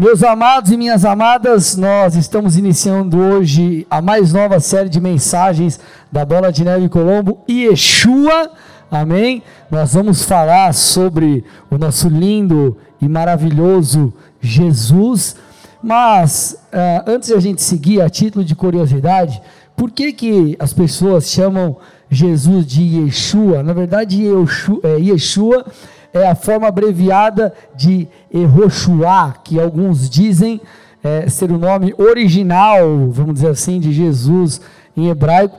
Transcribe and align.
Meus 0.00 0.22
amados 0.22 0.70
e 0.70 0.78
minhas 0.78 1.04
amadas, 1.04 1.76
nós 1.76 2.14
estamos 2.14 2.56
iniciando 2.56 3.18
hoje 3.18 3.86
a 3.90 4.00
mais 4.00 4.32
nova 4.32 4.58
série 4.58 4.88
de 4.88 4.98
mensagens 4.98 5.78
da 6.10 6.24
Bola 6.24 6.50
de 6.50 6.64
Neve 6.64 6.88
Colombo, 6.88 7.44
Yeshua, 7.46 8.50
amém? 8.90 9.42
Nós 9.70 9.92
vamos 9.92 10.22
falar 10.22 10.72
sobre 10.72 11.44
o 11.70 11.76
nosso 11.76 12.08
lindo 12.08 12.78
e 12.98 13.06
maravilhoso 13.06 14.10
Jesus, 14.40 15.36
mas 15.82 16.56
uh, 16.72 17.04
antes 17.06 17.28
de 17.28 17.34
a 17.34 17.40
gente 17.40 17.62
seguir, 17.62 18.00
a 18.00 18.08
título 18.08 18.42
de 18.42 18.54
curiosidade, 18.54 19.42
por 19.76 19.90
que, 19.90 20.14
que 20.14 20.56
as 20.58 20.72
pessoas 20.72 21.30
chamam 21.30 21.76
Jesus 22.08 22.66
de 22.66 23.02
Yeshua? 23.02 23.62
Na 23.62 23.74
verdade, 23.74 24.22
Yeshua, 24.24 24.80
é, 24.82 24.96
Yeshua 24.98 25.66
é 26.12 26.28
a 26.28 26.34
forma 26.34 26.66
abreviada 26.66 27.52
de 27.74 28.08
Eroshua, 28.32 29.34
que 29.44 29.60
alguns 29.60 30.08
dizem 30.08 30.60
é, 31.02 31.28
ser 31.28 31.50
o 31.50 31.58
nome 31.58 31.94
original, 31.98 33.08
vamos 33.10 33.34
dizer 33.34 33.48
assim, 33.48 33.80
de 33.80 33.92
Jesus 33.92 34.60
em 34.96 35.08
hebraico. 35.08 35.58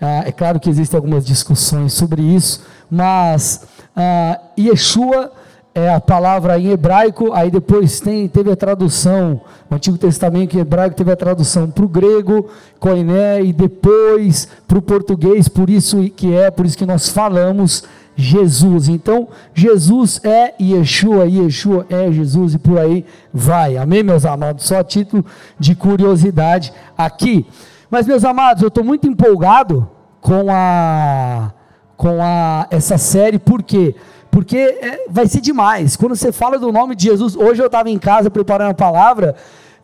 Ah, 0.00 0.24
é 0.26 0.32
claro 0.32 0.60
que 0.60 0.68
existem 0.68 0.96
algumas 0.96 1.24
discussões 1.24 1.92
sobre 1.92 2.22
isso, 2.22 2.64
mas 2.90 3.66
ah, 3.94 4.38
Yeshua 4.58 5.32
é 5.74 5.92
a 5.92 6.00
palavra 6.00 6.58
em 6.58 6.70
hebraico, 6.70 7.32
aí 7.34 7.50
depois 7.50 8.00
tem, 8.00 8.26
teve 8.28 8.50
a 8.50 8.56
tradução, 8.56 9.40
o 9.70 9.74
Antigo 9.74 9.98
Testamento 9.98 10.56
em 10.56 10.60
hebraico 10.60 10.96
teve 10.96 11.12
a 11.12 11.16
tradução 11.16 11.70
para 11.70 11.84
o 11.84 11.88
grego, 11.88 12.48
koiné, 12.80 13.42
e 13.42 13.52
depois 13.52 14.48
para 14.66 14.78
o 14.78 14.82
português, 14.82 15.48
por 15.48 15.68
isso 15.68 15.98
que 16.16 16.34
é, 16.34 16.50
por 16.50 16.64
isso 16.64 16.78
que 16.78 16.86
nós 16.86 17.10
falamos 17.10 17.84
Jesus. 18.16 18.88
Então, 18.88 19.28
Jesus 19.54 20.20
é 20.24 20.54
Yeshua, 20.60 21.26
Yeshua 21.26 21.86
é 21.90 22.10
Jesus 22.10 22.54
e 22.54 22.58
por 22.58 22.78
aí 22.78 23.04
vai. 23.32 23.76
Amém, 23.76 24.02
meus 24.02 24.24
amados? 24.24 24.64
Só 24.64 24.82
título 24.82 25.24
de 25.58 25.74
curiosidade 25.74 26.72
aqui. 26.96 27.46
Mas, 27.90 28.06
meus 28.06 28.24
amados, 28.24 28.62
eu 28.62 28.68
estou 28.68 28.82
muito 28.82 29.06
empolgado 29.06 29.88
com 30.20 30.46
a 30.50 31.52
com 31.96 32.22
a 32.22 32.66
essa 32.70 32.98
série, 32.98 33.38
por 33.38 33.62
quê? 33.62 33.94
Porque 34.30 34.56
é, 34.58 35.06
vai 35.08 35.26
ser 35.26 35.40
demais. 35.40 35.96
Quando 35.96 36.14
você 36.14 36.30
fala 36.30 36.58
do 36.58 36.70
nome 36.70 36.94
de 36.94 37.04
Jesus, 37.04 37.34
hoje 37.34 37.62
eu 37.62 37.66
estava 37.66 37.88
em 37.88 37.98
casa 37.98 38.30
preparando 38.30 38.72
a 38.72 38.74
palavra, 38.74 39.34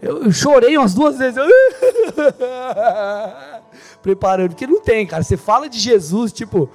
eu, 0.01 0.25
eu 0.25 0.33
chorei 0.33 0.77
umas 0.77 0.93
duas 0.93 1.17
vezes. 1.17 1.41
preparando, 4.03 4.51
porque 4.51 4.67
não 4.67 4.83
tem, 4.83 5.07
cara. 5.07 5.23
Você 5.23 5.37
fala 5.37 5.69
de 5.69 5.79
Jesus, 5.79 6.33
tipo, 6.33 6.69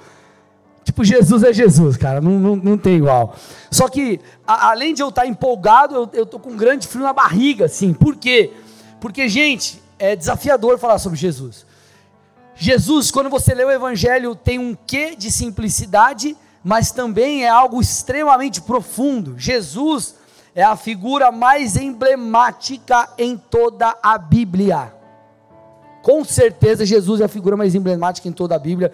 Tipo, 0.88 1.04
Jesus 1.04 1.42
é 1.42 1.52
Jesus, 1.52 1.98
cara, 1.98 2.18
não, 2.18 2.38
não, 2.38 2.56
não 2.56 2.78
tem 2.78 2.96
igual. 2.96 3.36
Só 3.70 3.90
que, 3.90 4.18
a, 4.46 4.70
além 4.70 4.94
de 4.94 5.02
eu 5.02 5.10
estar 5.10 5.26
empolgado, 5.26 5.94
eu, 5.94 6.10
eu 6.14 6.24
tô 6.24 6.38
com 6.38 6.52
um 6.52 6.56
grande 6.56 6.88
frio 6.88 7.04
na 7.04 7.12
barriga, 7.12 7.66
assim. 7.66 7.92
Por 7.92 8.16
quê? 8.16 8.54
Porque, 8.98 9.28
gente, 9.28 9.82
é 9.98 10.16
desafiador 10.16 10.78
falar 10.78 10.98
sobre 10.98 11.18
Jesus. 11.18 11.66
Jesus, 12.54 13.10
quando 13.10 13.28
você 13.28 13.52
lê 13.52 13.64
o 13.64 13.70
Evangelho, 13.70 14.34
tem 14.34 14.58
um 14.58 14.74
quê 14.74 15.14
de 15.14 15.30
simplicidade, 15.30 16.34
mas 16.64 16.90
também 16.90 17.44
é 17.44 17.50
algo 17.50 17.82
extremamente 17.82 18.62
profundo. 18.62 19.38
Jesus 19.38 20.14
é 20.54 20.62
a 20.62 20.74
figura 20.74 21.30
mais 21.30 21.76
emblemática 21.76 23.10
em 23.18 23.36
toda 23.36 23.94
a 24.02 24.16
Bíblia. 24.16 24.94
Com 26.00 26.24
certeza, 26.24 26.86
Jesus 26.86 27.20
é 27.20 27.24
a 27.24 27.28
figura 27.28 27.58
mais 27.58 27.74
emblemática 27.74 28.26
em 28.26 28.32
toda 28.32 28.56
a 28.56 28.58
Bíblia 28.58 28.90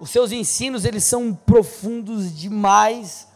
os 0.00 0.10
seus 0.10 0.32
ensinos 0.32 0.84
eles 0.84 1.04
são 1.04 1.34
profundos 1.34 2.36
demais, 2.36 3.28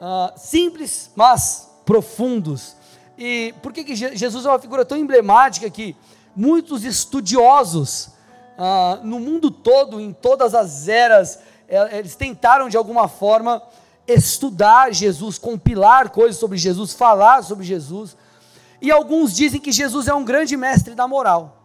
uh, 0.00 0.38
simples, 0.38 1.10
mas 1.14 1.70
profundos. 1.84 2.76
E 3.18 3.54
por 3.62 3.72
que, 3.72 3.84
que 3.84 3.96
Jesus 3.96 4.44
é 4.44 4.48
uma 4.48 4.58
figura 4.58 4.84
tão 4.84 4.98
emblemática 4.98 5.70
que 5.70 5.96
muitos 6.34 6.84
estudiosos 6.84 8.10
uh, 8.58 9.04
no 9.04 9.18
mundo 9.18 9.50
todo, 9.50 10.00
em 10.00 10.12
todas 10.12 10.54
as 10.54 10.88
eras, 10.88 11.40
é, 11.68 11.98
eles 11.98 12.14
tentaram 12.14 12.68
de 12.68 12.76
alguma 12.76 13.08
forma 13.08 13.62
estudar 14.06 14.92
Jesus, 14.92 15.38
compilar 15.38 16.10
coisas 16.10 16.36
sobre 16.36 16.56
Jesus, 16.56 16.92
falar 16.92 17.42
sobre 17.42 17.64
Jesus. 17.64 18.16
E 18.80 18.90
alguns 18.90 19.34
dizem 19.34 19.60
que 19.60 19.72
Jesus 19.72 20.06
é 20.06 20.14
um 20.14 20.24
grande 20.24 20.56
mestre 20.56 20.94
da 20.94 21.08
moral. 21.08 21.56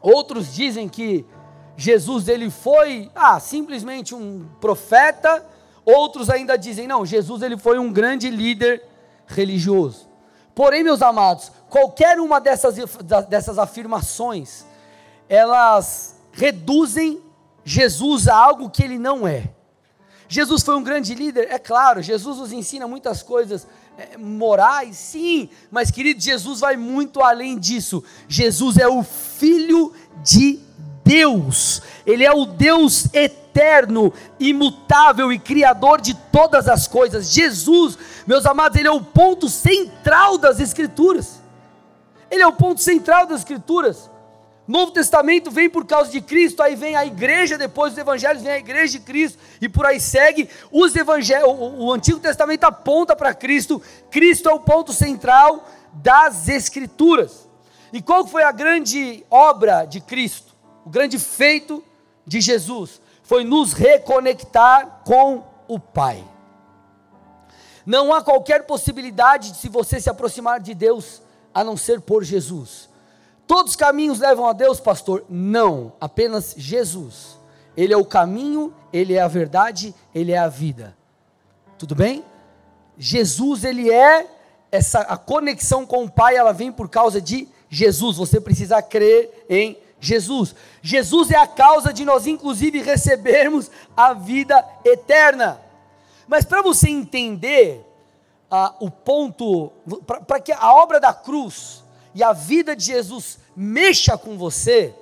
Outros 0.00 0.52
dizem 0.52 0.88
que 0.88 1.24
Jesus 1.82 2.28
ele 2.28 2.48
foi 2.48 3.10
ah, 3.12 3.40
simplesmente 3.40 4.14
um 4.14 4.46
profeta, 4.60 5.44
outros 5.84 6.30
ainda 6.30 6.56
dizem, 6.56 6.86
não, 6.86 7.04
Jesus 7.04 7.42
ele 7.42 7.56
foi 7.56 7.76
um 7.76 7.92
grande 7.92 8.30
líder 8.30 8.84
religioso. 9.26 10.08
Porém, 10.54 10.84
meus 10.84 11.02
amados, 11.02 11.50
qualquer 11.68 12.20
uma 12.20 12.40
dessas, 12.40 12.76
dessas 13.28 13.58
afirmações, 13.58 14.64
elas 15.28 16.14
reduzem 16.30 17.20
Jesus 17.64 18.28
a 18.28 18.36
algo 18.36 18.70
que 18.70 18.84
ele 18.84 18.96
não 18.96 19.26
é. 19.26 19.50
Jesus 20.28 20.62
foi 20.62 20.76
um 20.76 20.84
grande 20.84 21.16
líder, 21.16 21.48
é 21.50 21.58
claro, 21.58 22.00
Jesus 22.00 22.38
nos 22.38 22.52
ensina 22.52 22.86
muitas 22.86 23.24
coisas 23.24 23.66
é, 23.98 24.16
morais, 24.16 24.96
sim, 24.96 25.48
mas 25.68 25.90
querido, 25.90 26.20
Jesus 26.20 26.60
vai 26.60 26.76
muito 26.76 27.20
além 27.20 27.58
disso. 27.58 28.04
Jesus 28.28 28.78
é 28.78 28.86
o 28.86 29.02
Filho 29.02 29.92
de 30.22 30.60
Deus, 31.04 31.82
Ele 32.06 32.24
é 32.24 32.32
o 32.32 32.44
Deus 32.44 33.12
eterno, 33.12 34.12
imutável 34.38 35.32
e 35.32 35.38
criador 35.38 36.00
de 36.00 36.14
todas 36.14 36.68
as 36.68 36.86
coisas. 36.86 37.32
Jesus, 37.32 37.98
meus 38.26 38.46
amados, 38.46 38.78
Ele 38.78 38.88
é 38.88 38.92
o 38.92 39.02
ponto 39.02 39.48
central 39.48 40.38
das 40.38 40.60
Escrituras. 40.60 41.40
Ele 42.30 42.42
é 42.42 42.46
o 42.46 42.52
ponto 42.52 42.80
central 42.80 43.26
das 43.26 43.40
Escrituras. 43.40 44.10
Novo 44.66 44.92
Testamento 44.92 45.50
vem 45.50 45.68
por 45.68 45.84
causa 45.84 46.10
de 46.10 46.20
Cristo, 46.20 46.62
aí 46.62 46.76
vem 46.76 46.94
a 46.94 47.04
igreja, 47.04 47.58
depois 47.58 47.92
dos 47.92 48.00
evangelhos 48.00 48.42
vem 48.42 48.52
a 48.52 48.58
igreja 48.58 48.98
de 48.98 49.04
Cristo, 49.04 49.38
e 49.60 49.68
por 49.68 49.84
aí 49.84 50.00
segue. 50.00 50.48
Os 50.70 50.94
evangelhos, 50.94 51.48
o, 51.48 51.86
o 51.86 51.92
Antigo 51.92 52.20
Testamento 52.20 52.64
aponta 52.64 53.16
para 53.16 53.34
Cristo, 53.34 53.82
Cristo 54.10 54.48
é 54.48 54.52
o 54.52 54.60
ponto 54.60 54.92
central 54.92 55.68
das 55.92 56.48
Escrituras. 56.48 57.48
E 57.92 58.00
qual 58.00 58.26
foi 58.26 58.44
a 58.44 58.52
grande 58.52 59.24
obra 59.28 59.84
de 59.84 60.00
Cristo? 60.00 60.51
O 60.84 60.90
grande 60.90 61.18
feito 61.18 61.82
de 62.26 62.40
Jesus 62.40 63.00
foi 63.22 63.44
nos 63.44 63.72
reconectar 63.72 65.02
com 65.04 65.44
o 65.68 65.78
Pai. 65.78 66.24
Não 67.84 68.12
há 68.12 68.22
qualquer 68.22 68.64
possibilidade 68.64 69.52
de 69.52 69.58
se 69.58 69.68
você 69.68 70.00
se 70.00 70.10
aproximar 70.10 70.60
de 70.60 70.74
Deus 70.74 71.22
a 71.52 71.64
não 71.64 71.76
ser 71.76 72.00
por 72.00 72.22
Jesus. 72.22 72.88
Todos 73.46 73.72
os 73.72 73.76
caminhos 73.76 74.18
levam 74.18 74.46
a 74.46 74.52
Deus, 74.52 74.80
pastor? 74.80 75.24
Não, 75.28 75.92
apenas 76.00 76.54
Jesus. 76.56 77.38
Ele 77.76 77.92
é 77.92 77.96
o 77.96 78.04
caminho, 78.04 78.72
ele 78.92 79.14
é 79.14 79.20
a 79.20 79.28
verdade, 79.28 79.94
ele 80.14 80.32
é 80.32 80.38
a 80.38 80.48
vida. 80.48 80.96
Tudo 81.78 81.94
bem? 81.94 82.24
Jesus, 82.96 83.64
ele 83.64 83.90
é 83.90 84.26
essa 84.70 85.00
a 85.00 85.16
conexão 85.16 85.84
com 85.84 86.04
o 86.04 86.10
Pai, 86.10 86.36
ela 86.36 86.52
vem 86.52 86.70
por 86.70 86.88
causa 86.88 87.20
de 87.20 87.48
Jesus. 87.68 88.16
Você 88.16 88.40
precisa 88.40 88.80
crer 88.80 89.44
em 89.48 89.76
Jesus. 90.02 90.54
Jesus 90.82 91.30
é 91.30 91.36
a 91.36 91.46
causa 91.46 91.92
de 91.92 92.04
nós, 92.04 92.26
inclusive, 92.26 92.82
recebermos 92.82 93.70
a 93.96 94.12
vida 94.12 94.62
eterna. 94.84 95.60
Mas 96.26 96.44
para 96.44 96.60
você 96.60 96.90
entender 96.90 97.86
ah, 98.50 98.74
o 98.80 98.90
ponto, 98.90 99.70
para 100.26 100.40
que 100.40 100.52
a 100.52 100.74
obra 100.74 100.98
da 100.98 101.14
cruz 101.14 101.84
e 102.14 102.22
a 102.22 102.32
vida 102.32 102.74
de 102.74 102.84
Jesus 102.84 103.38
mexa 103.56 104.18
com 104.18 104.36
você, 104.36 104.92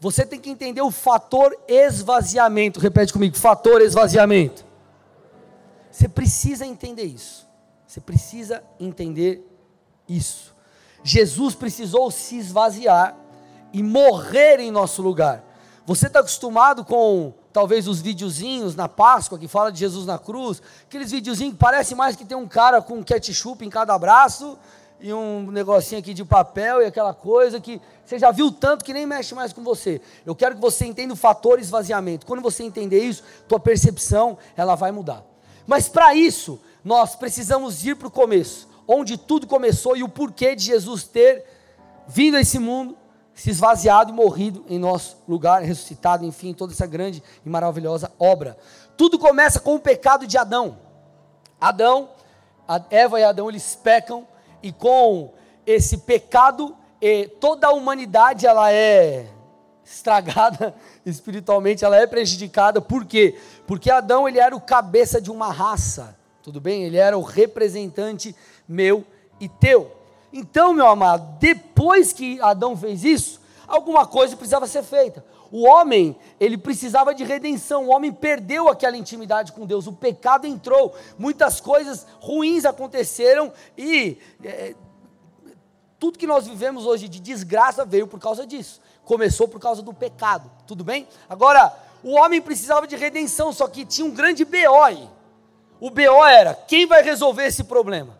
você 0.00 0.26
tem 0.26 0.40
que 0.40 0.50
entender 0.50 0.82
o 0.82 0.90
fator 0.90 1.56
esvaziamento. 1.68 2.80
Repete 2.80 3.12
comigo: 3.12 3.36
fator 3.36 3.80
esvaziamento. 3.80 4.66
Você 5.90 6.08
precisa 6.08 6.66
entender 6.66 7.04
isso. 7.04 7.46
Você 7.86 8.00
precisa 8.00 8.62
entender 8.78 9.44
isso. 10.08 10.54
Jesus 11.02 11.54
precisou 11.54 12.10
se 12.10 12.36
esvaziar 12.36 13.16
e 13.72 13.82
morrer 13.82 14.60
em 14.60 14.70
nosso 14.70 15.02
lugar. 15.02 15.44
Você 15.86 16.06
está 16.06 16.20
acostumado 16.20 16.84
com 16.84 17.32
talvez 17.52 17.88
os 17.88 18.00
videozinhos 18.00 18.74
na 18.74 18.88
Páscoa 18.88 19.38
que 19.38 19.48
fala 19.48 19.72
de 19.72 19.78
Jesus 19.78 20.04
na 20.04 20.18
cruz, 20.18 20.62
aqueles 20.84 21.10
videozinhos 21.10 21.54
que 21.54 21.58
parece 21.58 21.94
mais 21.94 22.14
que 22.14 22.24
tem 22.24 22.36
um 22.36 22.46
cara 22.46 22.82
com 22.82 23.02
ketchup 23.02 23.64
em 23.64 23.70
cada 23.70 23.98
braço 23.98 24.58
e 25.00 25.12
um 25.12 25.50
negocinho 25.50 26.00
aqui 26.00 26.12
de 26.12 26.24
papel 26.24 26.82
e 26.82 26.86
aquela 26.86 27.14
coisa 27.14 27.60
que 27.60 27.80
você 28.04 28.18
já 28.18 28.30
viu 28.30 28.50
tanto 28.50 28.84
que 28.84 28.92
nem 28.92 29.06
mexe 29.06 29.34
mais 29.34 29.52
com 29.52 29.62
você. 29.62 30.00
Eu 30.26 30.34
quero 30.34 30.56
que 30.56 30.60
você 30.60 30.84
entenda 30.84 31.14
o 31.14 31.16
fator 31.16 31.58
esvaziamento. 31.58 32.26
Quando 32.26 32.42
você 32.42 32.62
entender 32.62 33.02
isso, 33.02 33.22
tua 33.46 33.60
percepção 33.60 34.36
ela 34.56 34.74
vai 34.74 34.90
mudar. 34.92 35.24
Mas 35.66 35.88
para 35.88 36.14
isso, 36.14 36.60
nós 36.84 37.14
precisamos 37.14 37.84
ir 37.84 37.96
para 37.96 38.08
o 38.08 38.10
começo, 38.10 38.68
onde 38.86 39.16
tudo 39.16 39.46
começou 39.46 39.96
e 39.96 40.02
o 40.02 40.08
porquê 40.08 40.54
de 40.54 40.64
Jesus 40.64 41.04
ter 41.04 41.44
vindo 42.06 42.36
a 42.36 42.40
esse 42.40 42.58
mundo, 42.58 42.96
se 43.38 43.50
esvaziado 43.50 44.10
e 44.10 44.12
morrido 44.12 44.64
em 44.68 44.80
nosso 44.80 45.16
lugar, 45.28 45.62
ressuscitado, 45.62 46.24
enfim, 46.24 46.52
toda 46.52 46.72
essa 46.72 46.86
grande 46.86 47.22
e 47.46 47.48
maravilhosa 47.48 48.10
obra. 48.18 48.58
Tudo 48.96 49.16
começa 49.16 49.60
com 49.60 49.76
o 49.76 49.80
pecado 49.80 50.26
de 50.26 50.36
Adão. 50.36 50.76
Adão, 51.60 52.08
Eva 52.90 53.20
e 53.20 53.22
Adão, 53.22 53.48
eles 53.48 53.76
pecam, 53.76 54.26
e 54.60 54.72
com 54.72 55.32
esse 55.64 55.98
pecado, 55.98 56.76
toda 57.38 57.68
a 57.68 57.72
humanidade 57.72 58.44
ela 58.44 58.72
é 58.72 59.28
estragada 59.84 60.74
espiritualmente, 61.06 61.84
ela 61.84 61.96
é 61.96 62.08
prejudicada. 62.08 62.80
Por 62.80 63.04
quê? 63.04 63.38
Porque 63.68 63.88
Adão 63.88 64.28
ele 64.28 64.40
era 64.40 64.54
o 64.54 64.60
cabeça 64.60 65.20
de 65.20 65.30
uma 65.30 65.52
raça, 65.52 66.18
tudo 66.42 66.60
bem? 66.60 66.82
Ele 66.82 66.96
era 66.96 67.16
o 67.16 67.22
representante 67.22 68.34
meu 68.66 69.04
e 69.38 69.48
teu. 69.48 69.97
Então, 70.32 70.74
meu 70.74 70.86
amado, 70.86 71.38
depois 71.38 72.12
que 72.12 72.40
Adão 72.40 72.76
fez 72.76 73.04
isso, 73.04 73.40
alguma 73.66 74.06
coisa 74.06 74.36
precisava 74.36 74.66
ser 74.66 74.82
feita. 74.82 75.24
O 75.50 75.66
homem, 75.66 76.16
ele 76.38 76.58
precisava 76.58 77.14
de 77.14 77.24
redenção. 77.24 77.86
O 77.86 77.90
homem 77.90 78.12
perdeu 78.12 78.68
aquela 78.68 78.96
intimidade 78.96 79.52
com 79.52 79.64
Deus. 79.64 79.86
O 79.86 79.92
pecado 79.92 80.46
entrou. 80.46 80.94
Muitas 81.18 81.60
coisas 81.60 82.06
ruins 82.20 82.64
aconteceram 82.66 83.52
e 83.76 84.18
é, 84.44 84.74
tudo 85.98 86.18
que 86.18 86.26
nós 86.26 86.46
vivemos 86.46 86.84
hoje 86.86 87.08
de 87.08 87.18
desgraça 87.18 87.84
veio 87.84 88.06
por 88.06 88.20
causa 88.20 88.46
disso. 88.46 88.80
Começou 89.04 89.48
por 89.48 89.58
causa 89.58 89.80
do 89.80 89.94
pecado. 89.94 90.50
Tudo 90.66 90.84
bem? 90.84 91.08
Agora, 91.28 91.74
o 92.02 92.12
homem 92.12 92.42
precisava 92.42 92.86
de 92.86 92.94
redenção, 92.94 93.52
só 93.52 93.66
que 93.66 93.86
tinha 93.86 94.06
um 94.06 94.10
grande 94.10 94.44
BO 94.44 94.82
aí. 94.82 95.08
O 95.80 95.90
BO 95.90 96.24
era: 96.26 96.54
quem 96.54 96.86
vai 96.86 97.02
resolver 97.02 97.46
esse 97.46 97.64
problema? 97.64 98.17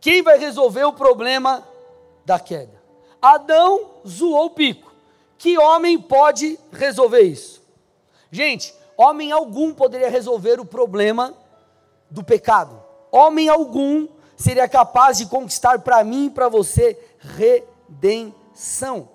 Quem 0.00 0.22
vai 0.22 0.38
resolver 0.38 0.84
o 0.84 0.92
problema 0.92 1.66
da 2.24 2.38
queda? 2.38 2.80
Adão 3.20 3.90
zoou 4.06 4.46
o 4.46 4.50
pico. 4.50 4.92
Que 5.36 5.58
homem 5.58 5.98
pode 5.98 6.58
resolver 6.72 7.20
isso? 7.20 7.62
Gente, 8.30 8.74
homem 8.96 9.32
algum 9.32 9.72
poderia 9.72 10.10
resolver 10.10 10.60
o 10.60 10.64
problema 10.64 11.34
do 12.10 12.22
pecado. 12.22 12.82
Homem 13.10 13.48
algum 13.48 14.08
seria 14.36 14.68
capaz 14.68 15.18
de 15.18 15.26
conquistar 15.26 15.80
para 15.80 16.02
mim 16.04 16.26
e 16.26 16.30
para 16.30 16.48
você 16.48 16.98
redenção. 17.18 19.08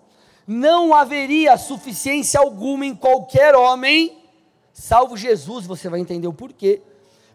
Não 0.46 0.94
haveria 0.94 1.58
suficiência 1.58 2.40
alguma 2.40 2.86
em 2.86 2.96
qualquer 2.96 3.56
homem, 3.56 4.22
salvo 4.74 5.16
Jesus, 5.16 5.66
você 5.66 5.88
vai 5.88 6.02
entender 6.02 6.28
o 6.28 6.34
porquê 6.34 6.82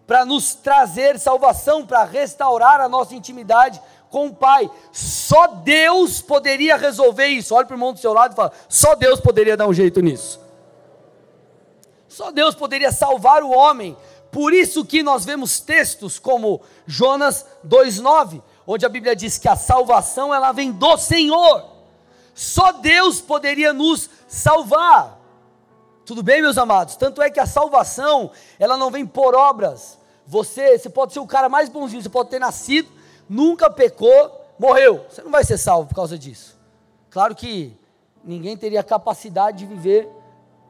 para 0.08 0.24
nos 0.24 0.54
trazer 0.54 1.18
salvação, 1.18 1.86
para 1.86 2.02
restaurar 2.02 2.80
a 2.80 2.88
nossa 2.88 3.14
intimidade 3.14 3.78
com 4.08 4.28
o 4.28 4.34
Pai. 4.34 4.70
Só 4.90 5.48
Deus 5.48 6.22
poderia 6.22 6.78
resolver 6.78 7.26
isso. 7.26 7.54
Olha 7.54 7.66
para 7.66 7.74
o 7.74 7.76
irmão 7.76 7.92
do 7.92 7.98
seu 7.98 8.14
lado 8.14 8.32
e 8.32 8.34
fala: 8.34 8.50
só 8.70 8.94
Deus 8.94 9.20
poderia 9.20 9.54
dar 9.54 9.68
um 9.68 9.74
jeito 9.74 10.00
nisso. 10.00 10.40
Só 12.08 12.30
Deus 12.30 12.54
poderia 12.54 12.90
salvar 12.90 13.42
o 13.42 13.50
homem. 13.50 13.94
Por 14.32 14.54
isso 14.54 14.82
que 14.82 15.02
nós 15.02 15.26
vemos 15.26 15.60
textos 15.60 16.18
como 16.18 16.62
Jonas 16.86 17.44
2:9, 17.62 18.42
onde 18.66 18.86
a 18.86 18.88
Bíblia 18.88 19.14
diz 19.14 19.36
que 19.36 19.46
a 19.46 19.56
salvação 19.56 20.34
ela 20.34 20.52
vem 20.52 20.72
do 20.72 20.96
Senhor. 20.96 21.66
Só 22.34 22.72
Deus 22.72 23.20
poderia 23.20 23.74
nos 23.74 24.08
salvar. 24.26 25.18
Tudo 26.06 26.22
bem, 26.22 26.40
meus 26.40 26.56
amados? 26.56 26.96
Tanto 26.96 27.20
é 27.20 27.28
que 27.28 27.38
a 27.38 27.44
salvação, 27.44 28.30
ela 28.58 28.78
não 28.78 28.90
vem 28.90 29.04
por 29.04 29.34
obras, 29.34 29.97
você, 30.28 30.76
você 30.76 30.90
pode 30.90 31.14
ser 31.14 31.20
o 31.20 31.26
cara 31.26 31.48
mais 31.48 31.70
bonzinho, 31.70 32.02
você 32.02 32.08
pode 32.10 32.28
ter 32.28 32.38
nascido, 32.38 32.90
nunca 33.26 33.70
pecou, 33.70 34.44
morreu. 34.58 35.06
Você 35.08 35.22
não 35.22 35.30
vai 35.30 35.42
ser 35.42 35.56
salvo 35.56 35.88
por 35.88 35.94
causa 35.94 36.18
disso. 36.18 36.54
Claro 37.08 37.34
que 37.34 37.74
ninguém 38.22 38.54
teria 38.54 38.82
capacidade 38.82 39.58
de 39.58 39.66
viver 39.66 40.06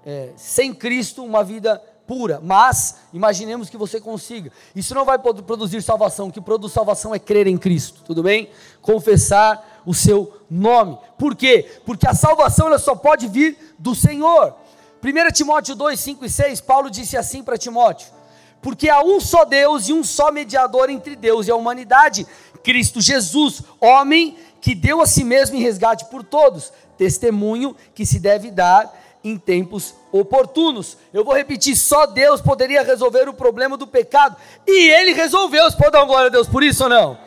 é, 0.06 0.30
sem 0.36 0.72
Cristo 0.72 1.24
uma 1.24 1.42
vida 1.42 1.82
pura, 2.06 2.40
mas 2.40 3.00
imaginemos 3.12 3.68
que 3.68 3.76
você 3.76 4.00
consiga. 4.00 4.52
Isso 4.76 4.94
não 4.94 5.04
vai 5.04 5.18
produzir 5.18 5.82
salvação, 5.82 6.28
o 6.28 6.32
que 6.32 6.40
produz 6.40 6.72
salvação 6.72 7.12
é 7.12 7.18
crer 7.18 7.48
em 7.48 7.58
Cristo, 7.58 8.02
tudo 8.04 8.22
bem? 8.22 8.48
Confessar 8.80 9.82
o 9.84 9.92
seu 9.92 10.40
nome. 10.48 10.96
Por 11.18 11.34
quê? 11.34 11.68
Porque 11.84 12.06
a 12.06 12.14
salvação 12.14 12.68
ela 12.68 12.78
só 12.78 12.94
pode 12.94 13.26
vir 13.26 13.74
do 13.76 13.92
Senhor. 13.92 14.54
1 15.02 15.32
Timóteo 15.32 15.74
2, 15.74 15.98
5 15.98 16.24
e 16.24 16.30
6, 16.30 16.60
Paulo 16.60 16.88
disse 16.88 17.16
assim 17.16 17.42
para 17.42 17.58
Timóteo: 17.58 18.17
porque 18.60 18.88
há 18.88 19.02
um 19.02 19.20
só 19.20 19.44
Deus 19.44 19.88
e 19.88 19.92
um 19.92 20.02
só 20.02 20.32
mediador 20.32 20.90
entre 20.90 21.14
Deus 21.14 21.46
e 21.46 21.50
a 21.50 21.56
humanidade, 21.56 22.26
Cristo 22.62 23.00
Jesus, 23.00 23.62
homem 23.80 24.36
que 24.60 24.74
deu 24.74 25.00
a 25.00 25.06
si 25.06 25.24
mesmo 25.24 25.56
em 25.56 25.60
resgate 25.60 26.06
por 26.06 26.22
todos, 26.24 26.72
testemunho 26.96 27.76
que 27.94 28.04
se 28.04 28.18
deve 28.18 28.50
dar 28.50 28.92
em 29.22 29.36
tempos 29.36 29.94
oportunos. 30.12 30.96
Eu 31.12 31.24
vou 31.24 31.34
repetir: 31.34 31.76
só 31.76 32.06
Deus 32.06 32.40
poderia 32.40 32.82
resolver 32.82 33.28
o 33.28 33.34
problema 33.34 33.76
do 33.76 33.86
pecado, 33.86 34.36
e 34.66 34.90
Ele 34.90 35.12
resolveu. 35.12 35.70
Você 35.70 35.76
pode 35.76 35.92
dar 35.92 36.00
uma 36.00 36.06
glória 36.06 36.26
a 36.26 36.30
Deus 36.30 36.48
por 36.48 36.62
isso 36.62 36.84
ou 36.84 36.90
não? 36.90 37.18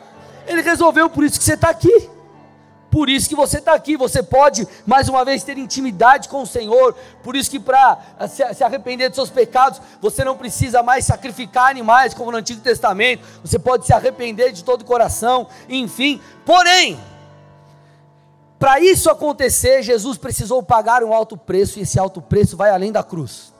Ele 0.46 0.62
resolveu, 0.62 1.08
por 1.08 1.24
isso 1.24 1.38
que 1.38 1.44
você 1.44 1.54
está 1.54 1.70
aqui. 1.70 2.10
Por 2.92 3.08
isso 3.08 3.26
que 3.26 3.34
você 3.34 3.56
está 3.56 3.72
aqui, 3.72 3.96
você 3.96 4.22
pode 4.22 4.68
mais 4.84 5.08
uma 5.08 5.24
vez 5.24 5.42
ter 5.42 5.56
intimidade 5.56 6.28
com 6.28 6.42
o 6.42 6.46
Senhor. 6.46 6.94
Por 7.22 7.34
isso 7.34 7.50
que 7.50 7.58
para 7.58 7.98
eh, 8.20 8.28
se 8.28 8.62
arrepender 8.62 9.08
dos 9.08 9.16
seus 9.16 9.30
pecados, 9.30 9.80
você 9.98 10.22
não 10.22 10.36
precisa 10.36 10.82
mais 10.82 11.06
sacrificar 11.06 11.70
animais 11.70 12.12
como 12.12 12.30
no 12.30 12.36
Antigo 12.36 12.60
Testamento. 12.60 13.26
Você 13.42 13.58
pode 13.58 13.86
se 13.86 13.94
arrepender 13.94 14.52
de 14.52 14.62
todo 14.62 14.82
o 14.82 14.84
coração, 14.84 15.48
enfim. 15.70 16.20
Porém, 16.44 17.00
para 18.58 18.78
isso 18.78 19.08
acontecer, 19.08 19.82
Jesus 19.82 20.18
precisou 20.18 20.62
pagar 20.62 21.02
um 21.02 21.14
alto 21.14 21.34
preço 21.34 21.78
e 21.78 21.82
esse 21.82 21.98
alto 21.98 22.20
preço 22.20 22.58
vai 22.58 22.68
além 22.68 22.92
da 22.92 23.02
cruz. 23.02 23.54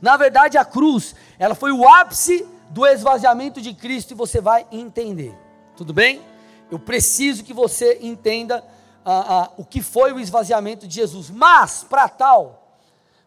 Na 0.00 0.16
verdade, 0.16 0.56
a 0.56 0.64
cruz, 0.64 1.14
ela 1.38 1.54
foi 1.54 1.72
o 1.72 1.86
ápice 1.86 2.48
do 2.70 2.86
esvaziamento 2.86 3.60
de 3.60 3.74
Cristo 3.74 4.12
e 4.12 4.14
você 4.14 4.40
vai 4.40 4.66
entender. 4.72 5.36
Tudo 5.76 5.92
bem? 5.92 6.22
Eu 6.70 6.78
preciso 6.78 7.44
que 7.44 7.52
você 7.52 7.98
entenda 8.02 8.64
ah, 9.04 9.42
ah, 9.42 9.50
o 9.56 9.64
que 9.64 9.80
foi 9.80 10.12
o 10.12 10.20
esvaziamento 10.20 10.86
de 10.86 10.94
Jesus. 10.94 11.30
Mas, 11.30 11.84
para 11.88 12.08
tal, 12.08 12.76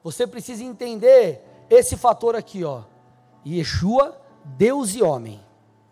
você 0.04 0.28
precisa 0.28 0.64
entender 0.64 1.44
esse 1.70 1.98
fator 1.98 2.36
aqui, 2.36 2.64
ó. 2.64 2.84
Yeshua, 3.46 4.20
Deus 4.44 4.94
e 4.96 5.02
homem. 5.02 5.42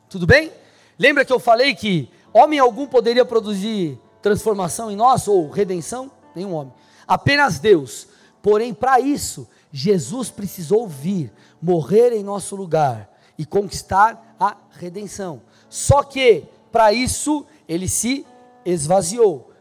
Tudo 0.09 0.27
bem? 0.27 0.51
Lembra 0.97 1.25
que 1.25 1.33
eu 1.33 1.39
falei 1.39 1.73
que 1.73 2.11
homem 2.33 2.59
algum 2.59 2.85
poderia 2.85 3.25
produzir 3.25 3.99
transformação 4.21 4.91
em 4.91 4.95
nós 4.95 5.27
ou 5.27 5.49
redenção? 5.49 6.11
Nenhum 6.35 6.53
homem. 6.53 6.73
Apenas 7.07 7.59
Deus. 7.59 8.07
Porém, 8.41 8.73
para 8.73 8.99
isso, 8.99 9.47
Jesus 9.71 10.29
precisou 10.29 10.87
vir, 10.87 11.31
morrer 11.61 12.13
em 12.13 12.23
nosso 12.23 12.55
lugar 12.55 13.09
e 13.37 13.45
conquistar 13.45 14.35
a 14.39 14.55
redenção. 14.71 15.41
Só 15.69 16.03
que 16.03 16.45
para 16.71 16.93
isso, 16.93 17.45
ele 17.67 17.87
se 17.87 18.25
esvaziou. 18.65 19.51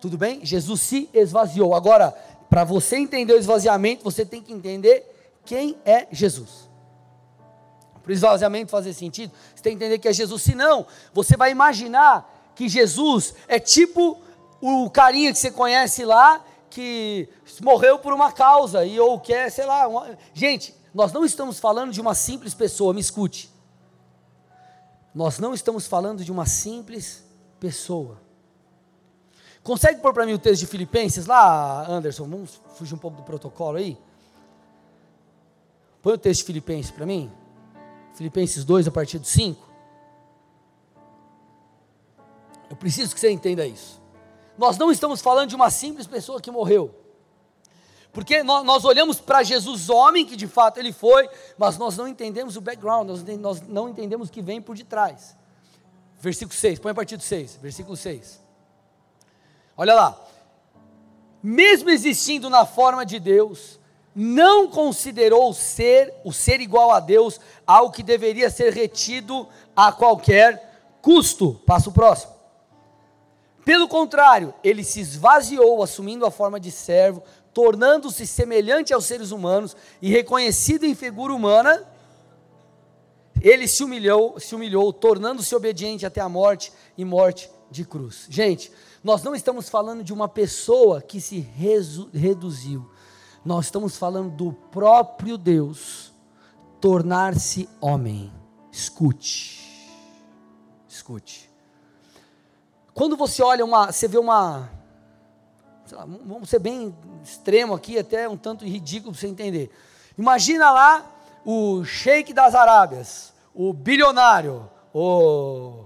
Tudo 0.00 0.18
bem? 0.18 0.44
Jesus 0.44 0.80
se 0.80 1.08
esvaziou. 1.12 1.74
Agora, 1.74 2.10
para 2.50 2.64
você 2.64 2.96
entender 2.96 3.32
o 3.32 3.38
esvaziamento, 3.38 4.04
você 4.04 4.24
tem 4.24 4.42
que 4.42 4.52
entender 4.52 5.08
quem 5.44 5.76
é 5.84 6.06
Jesus. 6.10 6.68
Para 8.02 8.10
o 8.10 8.12
esvaziamento 8.12 8.70
fazer 8.70 8.92
sentido, 8.92 9.32
você 9.54 9.62
tem 9.62 9.76
que 9.76 9.84
entender 9.84 9.98
que 9.98 10.08
é 10.08 10.12
Jesus. 10.12 10.42
Senão, 10.42 10.86
você 11.14 11.36
vai 11.36 11.50
imaginar 11.50 12.52
que 12.54 12.68
Jesus 12.68 13.34
é 13.46 13.60
tipo 13.60 14.20
o 14.60 14.90
carinha 14.90 15.32
que 15.32 15.38
você 15.38 15.50
conhece 15.50 16.04
lá, 16.04 16.44
que 16.68 17.28
morreu 17.60 17.98
por 17.98 18.12
uma 18.12 18.32
causa, 18.32 18.84
e 18.84 18.98
ou 18.98 19.20
quer, 19.20 19.50
sei 19.50 19.66
lá. 19.66 19.86
Uma... 19.86 20.18
Gente, 20.34 20.74
nós 20.92 21.12
não 21.12 21.24
estamos 21.24 21.60
falando 21.60 21.92
de 21.92 22.00
uma 22.00 22.14
simples 22.14 22.54
pessoa, 22.54 22.92
me 22.92 23.00
escute. 23.00 23.51
Nós 25.14 25.38
não 25.38 25.52
estamos 25.52 25.86
falando 25.86 26.24
de 26.24 26.32
uma 26.32 26.46
simples 26.46 27.24
pessoa. 27.60 28.20
Consegue 29.62 30.00
pôr 30.00 30.12
para 30.12 30.26
mim 30.26 30.32
o 30.32 30.38
texto 30.38 30.60
de 30.60 30.66
Filipenses 30.66 31.26
lá, 31.26 31.86
Anderson? 31.88 32.24
Vamos 32.24 32.60
fugir 32.74 32.94
um 32.94 32.98
pouco 32.98 33.18
do 33.18 33.22
protocolo 33.22 33.76
aí. 33.76 33.96
Põe 36.00 36.14
o 36.14 36.18
texto 36.18 36.40
de 36.40 36.46
Filipenses 36.46 36.90
para 36.90 37.06
mim. 37.06 37.30
Filipenses 38.14 38.64
2, 38.64 38.88
a 38.88 38.90
partir 38.90 39.18
do 39.18 39.26
5. 39.26 39.70
Eu 42.68 42.76
preciso 42.76 43.14
que 43.14 43.20
você 43.20 43.30
entenda 43.30 43.66
isso. 43.66 44.00
Nós 44.58 44.76
não 44.78 44.90
estamos 44.90 45.20
falando 45.20 45.50
de 45.50 45.54
uma 45.54 45.70
simples 45.70 46.06
pessoa 46.06 46.40
que 46.40 46.50
morreu. 46.50 47.01
Porque 48.12 48.42
nós, 48.42 48.84
olhamos 48.84 49.18
para 49.20 49.42
Jesus, 49.42 49.88
homem, 49.88 50.26
que 50.26 50.36
de 50.36 50.46
fato 50.46 50.78
ele 50.78 50.92
foi, 50.92 51.28
mas 51.56 51.78
nós 51.78 51.96
não 51.96 52.06
entendemos 52.06 52.56
o 52.56 52.60
background, 52.60 53.08
nós, 53.40 53.62
não 53.62 53.88
entendemos 53.88 54.28
o 54.28 54.32
que 54.32 54.42
vem 54.42 54.60
por 54.60 54.76
detrás. 54.76 55.34
Versículo 56.20 56.54
6, 56.54 56.78
põe 56.78 56.92
a 56.92 56.94
partir 56.94 57.16
do 57.16 57.22
6, 57.22 57.58
versículo 57.62 57.96
6. 57.96 58.40
Olha 59.76 59.94
lá. 59.94 60.20
Mesmo 61.42 61.90
existindo 61.90 62.48
na 62.48 62.64
forma 62.64 63.04
de 63.04 63.18
Deus, 63.18 63.80
não 64.14 64.68
considerou 64.68 65.52
ser 65.54 66.14
o 66.22 66.32
ser 66.32 66.60
igual 66.60 66.92
a 66.92 67.00
Deus 67.00 67.40
algo 67.66 67.92
que 67.92 68.02
deveria 68.02 68.50
ser 68.50 68.72
retido 68.72 69.48
a 69.74 69.90
qualquer 69.90 70.94
custo. 71.00 71.54
Passa 71.66 71.88
o 71.88 71.92
próximo. 71.92 72.32
Pelo 73.64 73.88
contrário, 73.88 74.52
ele 74.62 74.84
se 74.84 75.00
esvaziou, 75.00 75.82
assumindo 75.82 76.26
a 76.26 76.30
forma 76.30 76.58
de 76.58 76.70
servo, 76.70 77.22
tornando-se 77.52 78.26
semelhante 78.26 78.92
aos 78.92 79.04
seres 79.04 79.30
humanos 79.30 79.76
e 80.00 80.10
reconhecido 80.10 80.84
em 80.84 80.94
figura 80.94 81.34
humana, 81.34 81.86
ele 83.40 83.66
se 83.66 83.82
humilhou, 83.82 84.38
se 84.38 84.54
humilhou, 84.54 84.92
tornando-se 84.92 85.54
obediente 85.54 86.06
até 86.06 86.20
a 86.20 86.28
morte 86.28 86.72
e 86.96 87.04
morte 87.04 87.50
de 87.70 87.84
cruz. 87.84 88.26
Gente, 88.28 88.72
nós 89.02 89.22
não 89.22 89.34
estamos 89.34 89.68
falando 89.68 90.04
de 90.04 90.12
uma 90.12 90.28
pessoa 90.28 91.02
que 91.02 91.20
se 91.20 91.40
reduziu. 92.12 92.88
Nós 93.44 93.64
estamos 93.64 93.96
falando 93.96 94.30
do 94.30 94.52
próprio 94.52 95.36
Deus 95.36 96.12
tornar-se 96.80 97.68
homem. 97.80 98.32
Escute. 98.70 99.90
Escute. 100.88 101.50
Quando 102.94 103.16
você 103.16 103.42
olha 103.42 103.64
uma, 103.64 103.90
você 103.90 104.06
vê 104.06 104.18
uma 104.18 104.70
lá, 105.94 106.04
vamos 106.04 106.48
ser 106.48 106.58
bem 106.58 106.94
extremo 107.22 107.74
aqui, 107.74 107.98
até 107.98 108.28
um 108.28 108.36
tanto 108.36 108.64
ridículo 108.64 109.12
para 109.12 109.20
você 109.20 109.26
entender. 109.26 109.70
Imagina 110.18 110.70
lá 110.70 111.10
o 111.44 111.84
sheik 111.84 112.32
das 112.32 112.54
Arábias, 112.54 113.32
o 113.54 113.72
bilionário, 113.72 114.68
o 114.94 115.84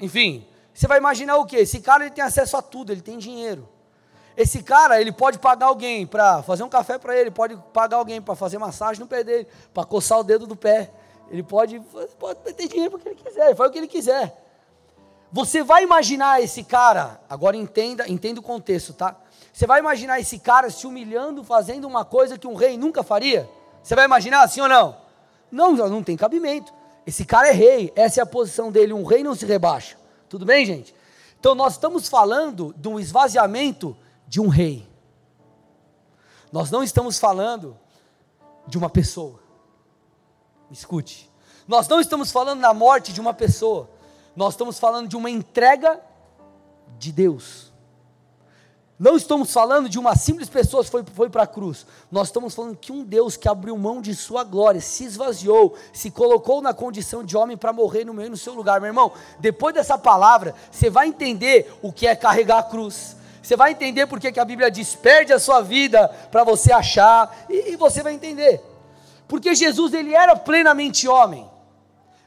enfim, 0.00 0.46
você 0.72 0.86
vai 0.86 0.98
imaginar 0.98 1.36
o 1.36 1.44
que? 1.44 1.56
Esse 1.56 1.80
cara 1.80 2.04
ele 2.04 2.14
tem 2.14 2.24
acesso 2.24 2.56
a 2.56 2.62
tudo, 2.62 2.90
ele 2.90 3.02
tem 3.02 3.18
dinheiro. 3.18 3.68
Esse 4.36 4.62
cara, 4.62 5.00
ele 5.00 5.12
pode 5.12 5.38
pagar 5.38 5.66
alguém 5.66 6.06
para 6.06 6.42
fazer 6.42 6.62
um 6.62 6.68
café 6.68 6.98
para 6.98 7.14
ele, 7.14 7.30
pode 7.30 7.56
pagar 7.72 7.98
alguém 7.98 8.22
para 8.22 8.34
fazer 8.34 8.56
massagem 8.58 9.00
no 9.00 9.06
pé 9.06 9.22
dele, 9.22 9.46
para 9.74 9.84
coçar 9.84 10.18
o 10.18 10.24
dedo 10.24 10.46
do 10.46 10.56
pé. 10.56 10.90
Ele 11.30 11.42
pode, 11.42 11.80
pode 12.18 12.40
ter 12.54 12.68
dinheiro 12.68 12.92
para 12.92 12.98
o 12.98 13.02
que 13.02 13.08
ele 13.08 13.16
quiser, 13.16 13.46
ele 13.46 13.54
faz 13.54 13.68
o 13.68 13.72
que 13.72 13.78
ele 13.78 13.86
quiser. 13.86 14.46
Você 15.32 15.62
vai 15.62 15.82
imaginar 15.84 16.42
esse 16.42 16.64
cara, 16.64 17.20
agora 17.28 17.56
entenda, 17.56 18.08
entenda 18.08 18.40
o 18.40 18.42
contexto, 18.42 18.94
tá? 18.94 19.16
Você 19.52 19.66
vai 19.66 19.80
imaginar 19.80 20.20
esse 20.20 20.38
cara 20.38 20.70
se 20.70 20.86
humilhando, 20.86 21.42
fazendo 21.42 21.86
uma 21.86 22.04
coisa 22.04 22.38
que 22.38 22.46
um 22.46 22.54
rei 22.54 22.76
nunca 22.76 23.02
faria? 23.02 23.48
Você 23.82 23.94
vai 23.94 24.04
imaginar 24.04 24.42
assim 24.42 24.60
ou 24.60 24.68
não? 24.68 24.96
Não, 25.50 25.72
não 25.72 26.02
tem 26.02 26.16
cabimento. 26.16 26.72
Esse 27.06 27.24
cara 27.24 27.48
é 27.48 27.52
rei, 27.52 27.92
essa 27.96 28.20
é 28.20 28.22
a 28.22 28.26
posição 28.26 28.70
dele, 28.70 28.92
um 28.92 29.04
rei 29.04 29.24
não 29.24 29.34
se 29.34 29.44
rebaixa. 29.44 29.96
Tudo 30.28 30.44
bem, 30.44 30.64
gente? 30.64 30.94
Então 31.38 31.54
nós 31.54 31.72
estamos 31.72 32.08
falando 32.08 32.74
de 32.76 32.88
um 32.88 33.00
esvaziamento 33.00 33.96
de 34.28 34.40
um 34.40 34.48
rei. 34.48 34.88
Nós 36.52 36.70
não 36.70 36.82
estamos 36.82 37.18
falando 37.18 37.76
de 38.66 38.78
uma 38.78 38.90
pessoa. 38.90 39.40
Escute. 40.70 41.30
Nós 41.66 41.88
não 41.88 42.00
estamos 42.00 42.30
falando 42.30 42.60
da 42.60 42.74
morte 42.74 43.12
de 43.12 43.20
uma 43.20 43.34
pessoa. 43.34 43.88
Nós 44.36 44.54
estamos 44.54 44.78
falando 44.78 45.08
de 45.08 45.16
uma 45.16 45.30
entrega 45.30 46.00
de 46.98 47.10
Deus. 47.10 47.69
Não 49.00 49.16
estamos 49.16 49.50
falando 49.50 49.88
de 49.88 49.98
uma 49.98 50.14
simples 50.14 50.50
pessoa 50.50 50.84
que 50.84 50.90
foi, 50.90 51.02
foi 51.14 51.30
para 51.30 51.44
a 51.44 51.46
cruz. 51.46 51.86
Nós 52.12 52.28
estamos 52.28 52.54
falando 52.54 52.76
que 52.76 52.92
um 52.92 53.02
Deus 53.02 53.34
que 53.34 53.48
abriu 53.48 53.74
mão 53.78 54.02
de 54.02 54.14
sua 54.14 54.44
glória, 54.44 54.78
se 54.78 55.04
esvaziou, 55.04 55.74
se 55.90 56.10
colocou 56.10 56.60
na 56.60 56.74
condição 56.74 57.24
de 57.24 57.34
homem 57.34 57.56
para 57.56 57.72
morrer 57.72 58.04
no 58.04 58.12
meio 58.12 58.28
no 58.28 58.36
seu 58.36 58.52
lugar. 58.52 58.78
Meu 58.78 58.88
irmão, 58.88 59.10
depois 59.38 59.74
dessa 59.74 59.96
palavra, 59.96 60.54
você 60.70 60.90
vai 60.90 61.08
entender 61.08 61.72
o 61.80 61.90
que 61.90 62.06
é 62.06 62.14
carregar 62.14 62.58
a 62.58 62.62
cruz. 62.62 63.16
Você 63.42 63.56
vai 63.56 63.70
entender 63.70 64.06
porque 64.06 64.30
que 64.30 64.38
a 64.38 64.44
Bíblia 64.44 64.70
diz: 64.70 64.94
perde 64.94 65.32
a 65.32 65.38
sua 65.38 65.62
vida 65.62 66.06
para 66.30 66.44
você 66.44 66.70
achar, 66.70 67.46
e, 67.48 67.72
e 67.72 67.76
você 67.76 68.02
vai 68.02 68.12
entender. 68.12 68.62
Porque 69.26 69.54
Jesus 69.54 69.94
ele 69.94 70.14
era 70.14 70.36
plenamente 70.36 71.08
homem, 71.08 71.48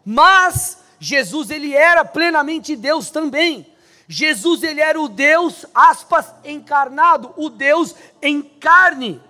mas 0.03 0.80
Jesus 1.00 1.51
ele 1.51 1.75
era 1.75 2.03
plenamente 2.03 2.75
Deus 2.75 3.12
também. 3.12 3.73
Jesus 4.07 4.63
ele 4.63 4.81
era 4.81 5.00
o 5.00 5.07
Deus, 5.07 5.65
aspas, 5.74 6.33
encarnado, 6.43 7.33
o 7.38 7.50
Deus 7.50 7.95
em 8.22 8.41
carne. 8.41 9.22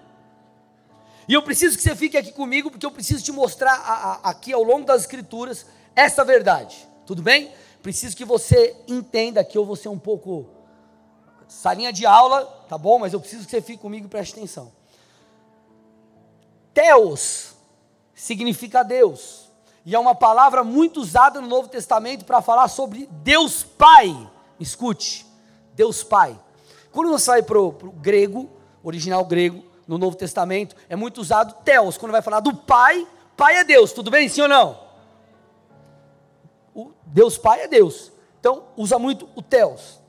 E 1.27 1.34
eu 1.34 1.42
preciso 1.42 1.77
que 1.77 1.84
você 1.84 1.96
fique 1.96 2.18
aqui 2.18 2.32
comigo, 2.32 2.70
porque 2.70 2.86
eu 2.86 2.92
preciso 2.92 3.24
te 3.24 3.32
mostrar 3.32 3.74
a, 3.74 3.94
a, 3.94 4.30
aqui 4.30 4.51
ao 4.51 4.63
longo 4.63 4.86
das 4.86 5.01
Escrituras 5.01 5.65
essa 5.96 6.25
verdade. 6.25 6.88
Tudo 7.06 7.22
bem? 7.22 7.51
Preciso 7.82 8.15
que 8.15 8.25
você 8.25 8.75
entenda 8.88 9.44
que 9.44 9.58
eu 9.58 9.65
vou 9.65 9.75
ser 9.75 9.89
um 9.89 10.00
pouco 10.00 10.50
salinha 11.48 11.94
de 11.94 12.06
aula, 12.06 12.46
tá 12.68 12.77
bom? 12.77 13.00
Mas 13.00 13.13
eu 13.13 13.20
preciso 13.20 13.46
que 13.46 13.51
você 13.51 13.62
fique 13.62 13.82
comigo 13.82 14.08
e 14.08 14.10
preste 14.10 14.34
atenção. 14.34 14.72
Teos 16.74 17.53
significa 18.15 18.84
Deus, 18.84 19.50
e 19.86 19.94
é 19.94 20.00
uma 20.00 20.15
palavra 20.15 20.63
muito 20.63 21.01
usada 21.01 21.42
no 21.42 21.48
Novo 21.48 21.68
Testamento 21.68 22.25
para 22.25 22.42
falar 22.42 22.68
sobre 22.70 23.08
Deus 23.12 23.63
Pai. 23.63 24.30
Escute, 24.60 25.25
Deus 25.74 26.03
Pai. 26.03 26.39
Quando 26.91 27.10
você 27.10 27.31
vai 27.31 27.43
para 27.43 27.60
o 27.60 27.72
grego, 27.72 28.50
original 28.83 29.25
grego, 29.25 29.63
no 29.88 29.98
Novo 29.98 30.15
Testamento, 30.15 30.75
é 30.88 30.95
muito 30.95 31.19
usado 31.19 31.55
Theos, 31.63 31.98
quando 31.98 32.12
vai 32.12 32.22
falar 32.22 32.39
do 32.39 32.55
Pai, 32.55 33.07
Pai 33.36 33.57
é 33.57 33.63
Deus, 33.63 33.91
tudo 33.91 34.12
bem, 34.12 34.29
sim 34.29 34.41
ou 34.41 34.48
não? 34.48 34.79
O 36.74 36.91
Deus 37.05 37.38
Pai 37.38 37.62
é 37.62 37.67
Deus, 37.67 38.12
então 38.39 38.65
usa 38.77 38.98
muito 38.98 39.27
o 39.36 39.41
Theos. 39.41 40.02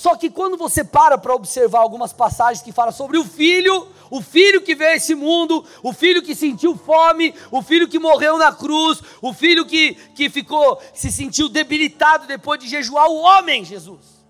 Só 0.00 0.16
que 0.16 0.30
quando 0.30 0.56
você 0.56 0.82
para 0.82 1.18
para 1.18 1.34
observar 1.34 1.80
algumas 1.80 2.10
passagens 2.10 2.62
que 2.62 2.72
falam 2.72 2.90
sobre 2.90 3.18
o 3.18 3.24
filho, 3.24 3.86
o 4.10 4.22
filho 4.22 4.62
que 4.62 4.74
veio 4.74 4.92
a 4.92 4.96
esse 4.96 5.14
mundo, 5.14 5.62
o 5.82 5.92
filho 5.92 6.22
que 6.22 6.34
sentiu 6.34 6.74
fome, 6.74 7.34
o 7.50 7.60
filho 7.60 7.86
que 7.86 7.98
morreu 7.98 8.38
na 8.38 8.50
cruz, 8.50 9.02
o 9.20 9.34
filho 9.34 9.66
que, 9.66 9.92
que 10.14 10.30
ficou, 10.30 10.80
se 10.94 11.12
sentiu 11.12 11.50
debilitado 11.50 12.26
depois 12.26 12.58
de 12.58 12.66
jejuar, 12.66 13.10
o 13.10 13.18
homem 13.18 13.62
Jesus. 13.62 14.24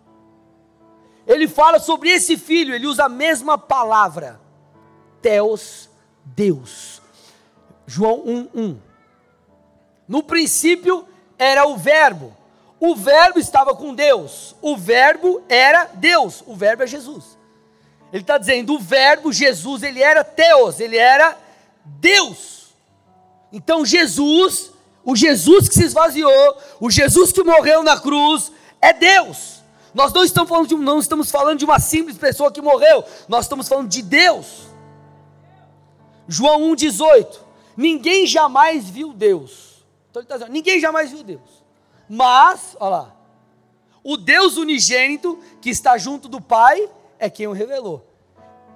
Ele 1.25 1.47
fala 1.47 1.79
sobre 1.79 2.11
esse 2.11 2.37
filho, 2.37 2.75
ele 2.75 2.89
usa 2.89 3.05
a 3.05 3.09
mesma 3.09 3.57
palavra, 3.57 4.41
Teos, 5.23 5.89
Deus. 6.25 7.01
João 7.87 8.25
1:1. 8.27 8.77
No 10.09 10.21
princípio 10.25 11.07
era 11.39 11.65
o 11.65 11.77
Verbo 11.77 12.40
o 12.81 12.97
Verbo 12.97 13.39
estava 13.39 13.77
com 13.77 13.95
Deus, 13.95 14.57
o 14.63 14.75
Verbo 14.75 15.43
era 15.51 15.85
Deus, 15.93 16.43
o 16.47 16.57
Verbo 16.57 16.83
é 16.83 16.87
Jesus. 16.87 17.39
Ele 18.11 18.23
está 18.23 18.39
dizendo, 18.39 18.75
o 18.75 18.79
Verbo, 18.79 19.33
Jesus, 19.33 19.83
ele 19.83 20.03
era 20.03 20.25
Teos, 20.25 20.81
ele 20.81 20.97
era 20.97 21.37
Deus. 21.85 22.75
Então 23.53 23.85
Jesus, 23.85 24.73
o 25.05 25.15
Jesus 25.15 25.69
que 25.69 25.75
se 25.75 25.85
esvaziou, 25.85 26.57
o 26.81 26.91
Jesus 26.91 27.31
que 27.31 27.43
morreu 27.43 27.83
na 27.83 28.01
cruz, 28.01 28.51
é 28.81 28.95
Deus. 28.95 29.61
Nós 29.93 30.13
não 30.13 30.25
estamos 30.25 30.49
falando 30.49 30.69
de, 30.69 30.75
não 30.77 30.99
estamos 31.01 31.31
falando 31.31 31.59
de 31.59 31.65
uma 31.67 31.79
simples 31.79 32.17
pessoa 32.17 32.51
que 32.51 32.63
morreu, 32.63 33.05
nós 33.29 33.45
estamos 33.45 33.69
falando 33.69 33.89
de 33.89 34.01
Deus. 34.03 34.71
João 36.27 36.63
1,18: 36.73 37.39
Ninguém 37.77 38.27
jamais 38.27 38.89
viu 38.89 39.13
Deus. 39.13 39.85
Então 40.11 40.21
ele 40.21 40.25
está 40.25 40.37
dizendo, 40.37 40.53
ninguém 40.53 40.81
jamais 40.81 41.11
viu 41.11 41.23
Deus. 41.23 41.60
Mas, 42.13 42.77
olha 42.81 42.91
lá, 42.91 43.17
o 44.03 44.17
Deus 44.17 44.57
unigênito 44.57 45.39
que 45.61 45.71
está 45.71 45.97
junto 45.97 46.29
do 46.29 46.41
Pai 46.41 46.91
é 47.21 47.31
quem 47.31 47.47
o 47.47 47.53
revelou. 47.53 48.05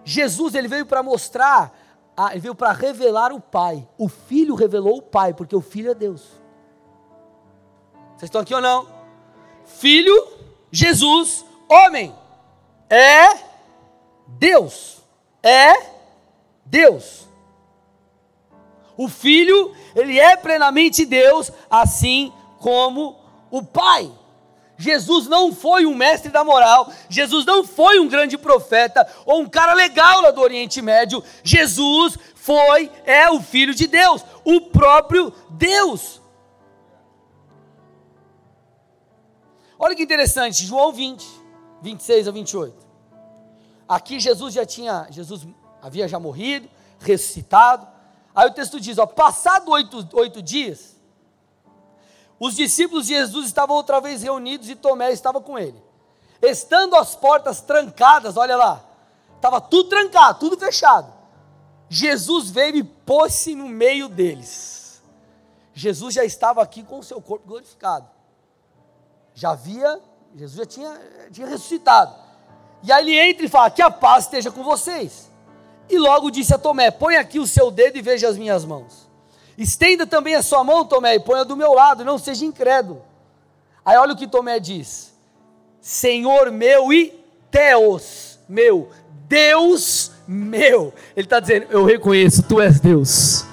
Jesus 0.05 0.55
ele 0.55 0.69
veio 0.69 0.87
para 0.87 1.03
mostrar, 1.03 1.77
ele 2.31 2.39
veio 2.39 2.55
para 2.55 2.71
revelar 2.71 3.33
o 3.33 3.41
Pai. 3.41 3.89
O 3.99 4.09
Filho 4.09 4.55
revelou 4.55 4.99
o 4.99 5.03
Pai, 5.03 5.35
porque 5.35 5.57
o 5.57 5.61
Filho 5.61 5.91
é 5.91 5.95
Deus. 5.97 6.23
Vocês 8.11 8.29
estão 8.29 8.41
aqui 8.41 8.55
ou 8.55 8.61
não? 8.61 8.87
Filho, 9.65 10.29
Jesus, 10.71 11.45
homem, 11.69 12.15
é 12.89 13.37
Deus. 14.29 15.03
É 15.43 15.73
Deus. 16.65 17.27
O 18.97 19.09
Filho, 19.09 19.75
ele 19.97 20.21
é 20.21 20.37
plenamente 20.37 21.05
Deus, 21.05 21.51
assim 21.69 22.33
como 22.61 23.24
o 23.55 23.63
Pai. 23.63 24.11
Jesus 24.77 25.29
não 25.29 25.55
foi 25.55 25.87
um 25.87 25.95
mestre 25.95 26.29
da 26.33 26.43
moral, 26.43 26.93
Jesus 27.09 27.47
não 27.47 27.63
foi 27.65 28.01
um 28.01 28.09
grande 28.09 28.37
profeta 28.37 29.09
ou 29.25 29.43
um 29.43 29.49
cara 29.49 29.73
legal 29.73 30.21
lá 30.21 30.33
do 30.33 30.41
Oriente 30.41 30.83
Médio. 30.83 31.23
Jesus 31.45 32.19
foi, 32.35 32.91
é 33.05 33.31
o 33.31 33.41
Filho 33.41 33.73
de 33.73 33.87
Deus, 33.87 34.25
o 34.45 34.63
próprio 34.63 35.33
Deus. 35.51 36.21
Olha 39.79 39.95
que 39.95 40.03
interessante, 40.03 40.67
João 40.67 40.93
20, 40.93 41.25
26 41.81 42.27
a 42.27 42.31
28. 42.33 42.87
Aqui 43.89 44.19
Jesus 44.19 44.53
já 44.53 44.67
tinha, 44.67 45.07
Jesus 45.11 45.47
havia 45.81 46.09
já 46.09 46.19
morrido, 46.19 46.69
ressuscitado. 46.99 47.87
Aí 48.35 48.49
o 48.49 48.53
texto 48.53 48.81
diz: 48.81 48.99
ó, 48.99 49.07
passado 49.07 49.71
oito, 49.71 50.09
oito 50.15 50.43
dias, 50.43 50.94
os 52.45 52.55
discípulos 52.55 53.07
de 53.07 53.15
Jesus 53.15 53.47
estavam 53.47 53.75
outra 53.75 54.03
vez 54.03 54.23
reunidos 54.23 54.69
e 54.69 54.75
Tomé 54.75 55.11
estava 55.11 55.41
com 55.41 55.59
ele. 55.59 55.83
Estando 56.43 56.95
as 56.95 57.15
portas 57.15 57.63
trancadas, 57.63 58.37
olha 58.37 58.55
lá, 58.55 58.85
estava 59.35 59.63
tudo 59.63 59.89
trancado, 59.89 60.41
tudo 60.41 60.59
fechado. 60.59 61.11
Jesus 61.89 62.51
veio 62.51 62.77
e 62.77 62.85
pôs-se 62.85 63.55
no 63.55 63.67
meio 63.67 64.11
deles. 64.11 65.03
Jesus 65.73 66.13
já 66.13 66.23
estava 66.23 66.63
aqui 66.63 66.83
com 66.83 66.99
o 66.99 67.03
seu 67.03 67.19
corpo 67.19 67.49
glorificado. 67.49 68.07
Já 69.33 69.53
havia, 69.53 69.99
Jesus 70.37 70.59
já 70.59 70.67
tinha, 70.67 71.01
tinha 71.33 71.47
ressuscitado. 71.47 72.15
E 72.83 72.93
aí 72.93 73.09
ele 73.09 73.19
entra 73.31 73.47
e 73.47 73.49
fala: 73.49 73.71
Que 73.71 73.81
a 73.81 73.91
paz 73.91 74.25
esteja 74.25 74.51
com 74.51 74.63
vocês. 74.63 75.31
E 75.89 75.97
logo 75.97 76.31
disse 76.31 76.55
a 76.55 76.59
Tomé: 76.59 76.91
Põe 76.91 77.17
aqui 77.17 77.39
o 77.39 77.47
seu 77.47 77.71
dedo 77.71 77.97
e 77.97 78.03
veja 78.03 78.29
as 78.29 78.37
minhas 78.37 78.67
mãos 78.67 79.04
Estenda 79.57 80.07
também 80.07 80.35
a 80.35 80.43
sua 80.43 80.65
mão, 80.65 80.85
Tomé, 80.85 81.15
e 81.15 81.21
ponha 81.21 81.45
do 81.45 81.57
meu 81.57 81.73
lado, 81.73 82.05
não 82.05 82.19
seja 82.19 82.45
incrédulo. 82.45 83.03
Aí 83.85 83.97
olha 83.97 84.13
o 84.13 84.17
que 84.17 84.27
Tomé 84.27 84.59
diz: 84.59 85.15
Senhor 85.81 86.51
meu 86.51 86.93
e 86.93 87.13
Teos 87.51 88.39
meu, 88.49 88.89
Deus 89.29 90.11
meu. 90.27 90.93
Ele 91.17 91.27
está 91.27 91.41
dizendo: 91.41 91.67
Eu 91.71 91.85
reconheço, 91.85 92.43
tu 92.43 92.61
és 92.61 92.81
Deus. 92.81 93.45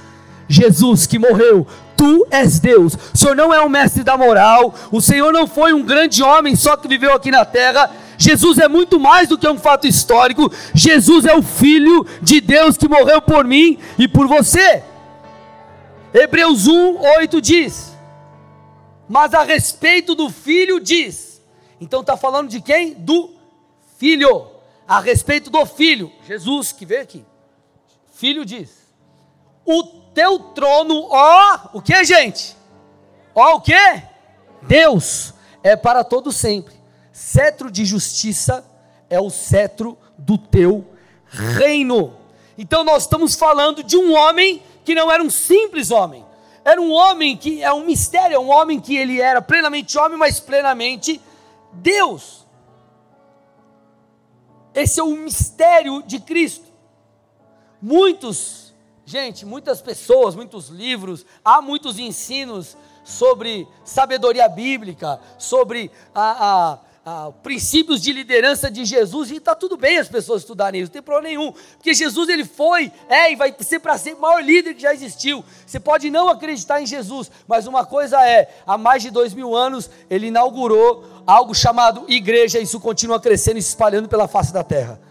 Jesus 0.47 1.07
que 1.07 1.17
morreu, 1.17 1.65
tu 1.95 2.25
és 2.29 2.59
Deus. 2.59 2.93
O 3.13 3.17
Senhor 3.17 3.35
não 3.35 3.53
é 3.53 3.61
um 3.61 3.69
mestre 3.69 4.03
da 4.03 4.17
moral, 4.17 4.73
o 4.91 4.99
Senhor 5.01 5.31
não 5.31 5.47
foi 5.47 5.73
um 5.73 5.83
grande 5.83 6.21
homem 6.23 6.55
só 6.55 6.75
que 6.75 6.87
viveu 6.87 7.13
aqui 7.13 7.31
na 7.31 7.45
terra. 7.45 7.89
Jesus 8.17 8.59
é 8.59 8.67
muito 8.67 8.99
mais 8.99 9.29
do 9.29 9.37
que 9.37 9.47
um 9.47 9.57
fato 9.57 9.87
histórico. 9.87 10.51
Jesus 10.73 11.25
é 11.25 11.35
o 11.35 11.41
Filho 11.41 12.05
de 12.21 12.39
Deus 12.39 12.77
que 12.77 12.87
morreu 12.87 13.21
por 13.21 13.45
mim 13.45 13.79
e 13.97 14.07
por 14.07 14.27
você. 14.27 14.83
Hebreus 16.13 16.67
1, 16.67 16.99
8 16.99 17.41
diz: 17.41 17.93
Mas 19.07 19.33
a 19.33 19.43
respeito 19.43 20.13
do 20.13 20.29
filho 20.29 20.79
diz. 20.79 21.41
Então 21.79 22.01
está 22.01 22.17
falando 22.17 22.49
de 22.49 22.61
quem? 22.61 22.93
Do 22.93 23.33
filho. 23.97 24.47
A 24.87 24.99
respeito 24.99 25.49
do 25.49 25.65
filho, 25.65 26.11
Jesus 26.27 26.71
que 26.71 26.85
veio 26.85 27.01
aqui. 27.01 27.25
Filho 28.13 28.43
diz: 28.43 28.69
O 29.65 29.83
teu 30.13 30.37
trono, 30.39 31.07
ó, 31.09 31.69
o 31.73 31.81
que, 31.81 32.03
gente? 32.03 32.57
Ó, 33.33 33.55
o 33.55 33.61
que? 33.61 34.03
Deus 34.63 35.33
é 35.63 35.75
para 35.75 36.03
todo 36.03 36.31
sempre. 36.31 36.75
Cetro 37.13 37.71
de 37.71 37.85
justiça 37.85 38.65
é 39.09 39.19
o 39.19 39.29
cetro 39.29 39.97
do 40.17 40.37
teu 40.37 40.85
reino. 41.25 42.17
Então 42.57 42.83
nós 42.83 43.03
estamos 43.03 43.35
falando 43.35 43.83
de 43.83 43.95
um 43.95 44.13
homem 44.13 44.61
que 44.83 44.95
não 44.95 45.11
era 45.11 45.21
um 45.21 45.29
simples 45.29 45.91
homem. 45.91 46.25
Era 46.63 46.79
um 46.79 46.91
homem 46.91 47.35
que 47.35 47.63
é 47.63 47.73
um 47.73 47.85
mistério, 47.85 48.35
é 48.35 48.39
um 48.39 48.49
homem 48.49 48.79
que 48.79 48.95
ele 48.95 49.19
era 49.19 49.41
plenamente 49.41 49.97
homem, 49.97 50.17
mas 50.17 50.39
plenamente 50.39 51.19
Deus. 51.73 52.45
Esse 54.73 54.99
é 54.99 55.03
o 55.03 55.15
mistério 55.17 56.03
de 56.03 56.19
Cristo. 56.19 56.65
Muitos, 57.81 58.73
gente, 59.05 59.45
muitas 59.45 59.81
pessoas, 59.81 60.35
muitos 60.35 60.69
livros, 60.69 61.25
há 61.43 61.61
muitos 61.61 61.97
ensinos 61.97 62.77
sobre 63.03 63.67
sabedoria 63.83 64.47
bíblica, 64.47 65.19
sobre 65.37 65.91
a, 66.13 66.71
a 66.71 66.79
ah, 67.03 67.31
princípios 67.41 67.99
de 67.99 68.13
liderança 68.13 68.69
de 68.69 68.85
Jesus, 68.85 69.31
e 69.31 69.37
está 69.37 69.55
tudo 69.55 69.75
bem 69.75 69.97
as 69.97 70.07
pessoas 70.07 70.41
estudarem 70.43 70.81
isso, 70.81 70.89
não 70.89 70.93
tem 70.93 71.01
problema 71.01 71.29
nenhum, 71.29 71.51
porque 71.77 71.93
Jesus 71.93 72.29
ele 72.29 72.45
foi, 72.45 72.91
é 73.09 73.31
e 73.31 73.35
vai 73.35 73.55
ser 73.59 73.79
para 73.79 73.97
ser 73.97 74.13
o 74.13 74.21
maior 74.21 74.43
líder 74.43 74.75
que 74.75 74.81
já 74.81 74.93
existiu. 74.93 75.43
Você 75.65 75.79
pode 75.79 76.11
não 76.11 76.29
acreditar 76.29 76.79
em 76.81 76.85
Jesus, 76.85 77.31
mas 77.47 77.65
uma 77.65 77.85
coisa 77.85 78.23
é: 78.23 78.53
há 78.67 78.77
mais 78.77 79.01
de 79.01 79.09
dois 79.09 79.33
mil 79.33 79.55
anos 79.55 79.89
ele 80.09 80.27
inaugurou 80.27 81.03
algo 81.25 81.55
chamado 81.55 82.05
igreja, 82.07 82.59
e 82.59 82.63
isso 82.63 82.79
continua 82.79 83.19
crescendo 83.19 83.57
e 83.57 83.61
se 83.63 83.69
espalhando 83.69 84.07
pela 84.07 84.27
face 84.27 84.53
da 84.53 84.63
terra. 84.63 85.01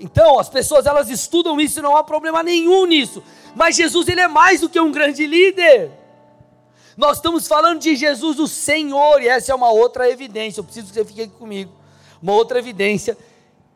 Então, 0.00 0.38
as 0.38 0.48
pessoas 0.48 0.86
elas 0.86 1.10
estudam 1.10 1.60
isso, 1.60 1.82
não 1.82 1.96
há 1.96 2.04
problema 2.04 2.42
nenhum 2.42 2.86
nisso. 2.86 3.22
Mas 3.54 3.76
Jesus 3.76 4.06
ele 4.08 4.20
é 4.20 4.28
mais 4.28 4.60
do 4.60 4.68
que 4.68 4.78
um 4.78 4.92
grande 4.92 5.26
líder. 5.26 5.97
Nós 6.98 7.18
estamos 7.18 7.46
falando 7.46 7.78
de 7.78 7.94
Jesus, 7.94 8.40
o 8.40 8.48
Senhor, 8.48 9.22
e 9.22 9.28
essa 9.28 9.52
é 9.52 9.54
uma 9.54 9.70
outra 9.70 10.10
evidência. 10.10 10.58
Eu 10.58 10.64
preciso 10.64 10.88
que 10.88 10.94
você 10.94 11.04
fique 11.04 11.22
aqui 11.22 11.32
comigo. 11.32 11.72
Uma 12.20 12.32
outra 12.32 12.58
evidência 12.58 13.16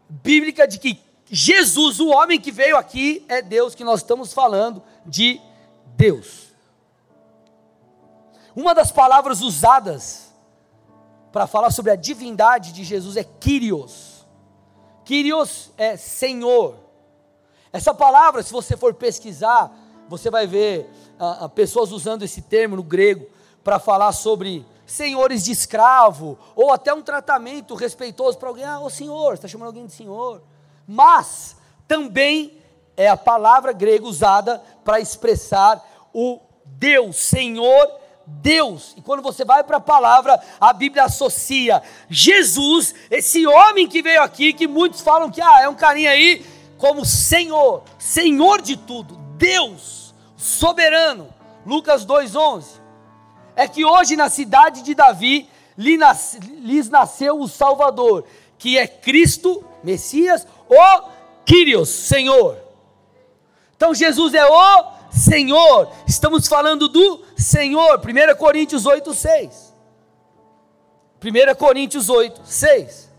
bíblica 0.09 0.67
de 0.67 0.81
que 0.81 1.00
Jesus, 1.31 2.00
o 2.00 2.09
homem 2.09 2.41
que 2.41 2.50
veio 2.50 2.76
aqui, 2.76 3.25
é 3.29 3.41
Deus, 3.41 3.76
que 3.76 3.85
nós 3.85 4.00
estamos 4.00 4.33
falando 4.33 4.83
de 5.07 5.41
Deus. 5.95 6.49
Uma 8.57 8.75
das 8.75 8.91
palavras 8.91 9.41
usadas 9.41 10.33
para 11.31 11.47
falar 11.47 11.71
sobre 11.71 11.93
a 11.93 11.97
divindade 11.97 12.73
de 12.73 12.83
Jesus 12.83 13.17
é 13.17 13.23
Kyrios. 13.23 14.26
Kyrios 15.05 15.70
é 15.79 15.96
Senhor. 15.96 16.75
Essa 17.73 17.94
palavra, 17.94 18.42
se 18.42 18.53
você 18.53 18.77
for 18.77 18.92
pesquisar, 18.94 19.73
você 20.09 20.29
vai 20.29 20.44
ver 20.44 20.90
ah, 21.24 21.48
pessoas 21.48 21.92
usando 21.92 22.24
esse 22.24 22.42
termo 22.42 22.74
no 22.74 22.82
grego 22.82 23.26
para 23.62 23.78
falar 23.78 24.11
sobre 24.11 24.66
senhores 24.85 25.44
de 25.44 25.52
escravo, 25.52 26.37
ou 26.56 26.72
até 26.72 26.92
um 26.92 27.00
tratamento 27.00 27.76
respeitoso 27.76 28.37
para 28.37 28.48
alguém, 28.48 28.64
ah, 28.64 28.80
ô 28.80 28.90
senhor, 28.90 29.35
está 29.35 29.46
chamando 29.46 29.68
alguém 29.68 29.87
de 29.87 29.92
senhor. 29.92 30.42
Mas 30.85 31.56
também 31.87 32.58
é 32.96 33.08
a 33.08 33.16
palavra 33.16 33.72
grega 33.72 34.04
usada 34.04 34.61
para 34.85 34.98
expressar 34.98 35.80
o 36.12 36.40
Deus, 36.64 37.16
Senhor 37.16 37.88
Deus. 38.26 38.92
E 38.96 39.00
quando 39.00 39.22
você 39.22 39.44
vai 39.44 39.62
para 39.62 39.76
a 39.76 39.80
palavra, 39.80 40.42
a 40.61 40.72
Bíblia 40.72 41.04
associa 41.04 41.80
Jesus, 42.11 42.96
esse 43.08 43.46
homem 43.46 43.87
que 43.87 44.02
veio 44.02 44.22
aqui, 44.22 44.52
que 44.52 44.66
muitos 44.66 45.00
falam 45.00 45.30
que 45.30 45.40
ah, 45.40 45.61
é 45.62 45.68
um 45.68 45.74
carinha 45.76 46.11
aí, 46.11 46.44
como 46.76 47.04
Senhor, 47.04 47.85
Senhor 47.96 48.61
de 48.61 48.76
tudo, 48.76 49.14
Deus 49.37 50.02
soberano. 50.42 51.33
Lucas 51.64 52.05
2:11. 52.05 52.81
É 53.55 53.68
que 53.68 53.85
hoje 53.85 54.16
na 54.16 54.28
cidade 54.28 54.83
de 54.83 54.94
Davi 54.94 55.48
lhes 55.76 56.88
nasceu 56.90 57.40
o 57.40 57.46
Salvador, 57.46 58.24
que 58.59 58.76
é 58.76 58.87
Cristo, 58.87 59.64
Messias, 59.85 60.46
o 60.68 61.11
Kyrios, 61.44 61.88
Senhor. 61.88 62.59
Então 63.76 63.94
Jesus 63.94 64.35
é 64.35 64.44
o 64.44 64.92
Senhor. 65.11 65.92
Estamos 66.07 66.48
falando 66.48 66.88
do 66.88 67.24
Senhor. 67.37 68.00
1 68.00 68.37
Coríntios 68.37 68.87
8, 68.87 69.14
6. 69.14 69.74
1 71.22 71.55
Coríntios 71.55 72.09
8, 72.09 72.40
6. 72.44 73.12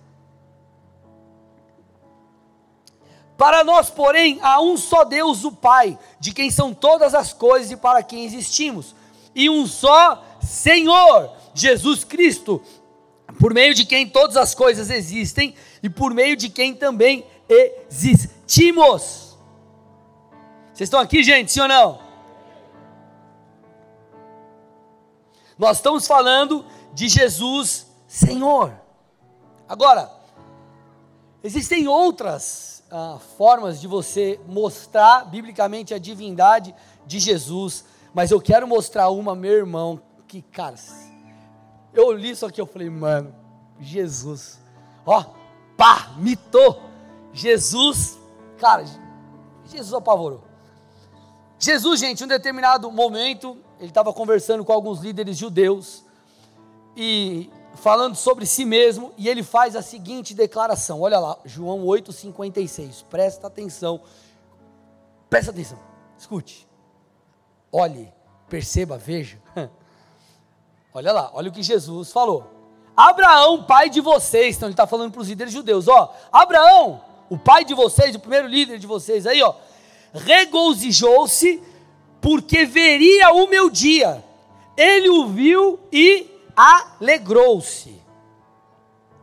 Para 3.43 3.61
nós, 3.61 3.89
porém, 3.89 4.39
há 4.41 4.61
um 4.61 4.77
só 4.77 5.03
Deus, 5.03 5.43
o 5.43 5.51
Pai, 5.51 5.99
de 6.17 6.33
quem 6.33 6.49
são 6.49 6.73
todas 6.73 7.13
as 7.13 7.33
coisas 7.33 7.71
e 7.71 7.75
para 7.75 8.01
quem 8.01 8.23
existimos, 8.23 8.95
e 9.35 9.49
um 9.49 9.67
só 9.67 10.23
Senhor, 10.41 11.29
Jesus 11.53 12.05
Cristo, 12.05 12.61
por 13.41 13.53
meio 13.53 13.73
de 13.73 13.83
quem 13.85 14.07
todas 14.07 14.37
as 14.37 14.55
coisas 14.55 14.89
existem 14.89 15.55
e 15.83 15.89
por 15.89 16.13
meio 16.13 16.37
de 16.37 16.47
quem 16.47 16.73
também 16.73 17.25
existimos. 17.89 19.37
Vocês 20.73 20.87
estão 20.87 21.01
aqui, 21.01 21.21
gente, 21.21 21.51
sim 21.51 21.59
ou 21.59 21.67
não? 21.67 21.99
Nós 25.57 25.79
estamos 25.79 26.07
falando 26.07 26.65
de 26.93 27.09
Jesus 27.09 27.87
Senhor. 28.07 28.73
Agora, 29.67 30.09
existem 31.43 31.89
outras 31.89 32.72
ah, 32.95 33.17
formas 33.37 33.81
de 33.81 33.87
você 33.87 34.39
mostrar 34.47 35.25
biblicamente 35.25 35.95
a 35.95 35.97
divindade 35.97 36.75
de 37.07 37.19
Jesus, 37.19 37.85
mas 38.13 38.29
eu 38.29 38.39
quero 38.39 38.67
mostrar 38.67 39.09
uma, 39.09 39.33
meu 39.33 39.51
irmão, 39.51 39.99
que, 40.27 40.43
cara, 40.43 40.75
eu 41.91 42.11
li 42.11 42.29
isso 42.29 42.45
aqui, 42.45 42.61
eu 42.61 42.67
falei, 42.67 42.91
mano, 42.91 43.33
Jesus, 43.79 44.59
ó, 45.03 45.25
pá, 45.75 46.13
mitou, 46.17 46.83
Jesus, 47.33 48.19
cara, 48.59 48.85
Jesus 49.65 49.93
apavorou. 49.95 50.43
Jesus, 51.57 51.99
gente, 51.99 52.21
em 52.21 52.25
um 52.25 52.27
determinado 52.29 52.91
momento, 52.91 53.57
ele 53.79 53.89
estava 53.89 54.13
conversando 54.13 54.63
com 54.63 54.71
alguns 54.71 54.99
líderes 54.99 55.35
judeus, 55.35 56.03
e 56.95 57.49
falando 57.75 58.15
sobre 58.15 58.45
si 58.45 58.65
mesmo, 58.65 59.13
e 59.17 59.27
ele 59.27 59.43
faz 59.43 59.75
a 59.75 59.81
seguinte 59.81 60.33
declaração: 60.33 61.01
olha 61.01 61.19
lá, 61.19 61.37
João 61.45 61.83
8,56, 61.85 63.03
presta 63.09 63.47
atenção, 63.47 64.01
presta 65.29 65.51
atenção, 65.51 65.79
escute, 66.17 66.67
olhe, 67.71 68.11
perceba, 68.49 68.97
veja. 68.97 69.37
olha 70.93 71.11
lá, 71.11 71.31
olha 71.33 71.49
o 71.49 71.53
que 71.53 71.63
Jesus 71.63 72.11
falou. 72.11 72.51
Abraão, 72.95 73.63
pai 73.63 73.89
de 73.89 74.01
vocês, 74.01 74.55
então 74.55 74.67
ele 74.67 74.73
está 74.73 74.85
falando 74.85 75.11
para 75.11 75.21
os 75.21 75.27
líderes 75.27 75.51
judeus, 75.51 75.87
ó, 75.87 76.13
Abraão, 76.31 77.01
o 77.29 77.37
pai 77.37 77.65
de 77.65 77.73
vocês, 77.73 78.15
o 78.15 78.19
primeiro 78.19 78.47
líder 78.47 78.77
de 78.77 78.85
vocês 78.85 79.25
aí, 79.25 79.41
ó, 79.41 79.55
regozijou-se 80.13 81.61
porque 82.21 82.65
veria 82.65 83.31
o 83.33 83.47
meu 83.47 83.69
dia. 83.69 84.23
Ele 84.77 85.09
o 85.09 85.27
viu 85.27 85.79
e 85.91 86.32
alegrou-se. 86.55 88.01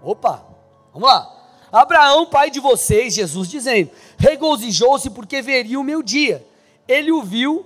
Opa, 0.02 0.44
vamos 0.92 1.08
lá. 1.08 1.36
Abraão, 1.72 2.26
pai 2.26 2.50
de 2.50 2.58
vocês, 2.58 3.14
Jesus 3.14 3.48
dizendo, 3.48 3.90
regozijou-se 4.18 5.08
porque 5.10 5.40
veria 5.40 5.78
o 5.78 5.84
meu 5.84 6.02
dia. 6.02 6.46
Ele 6.88 7.12
o 7.12 7.22
viu 7.22 7.64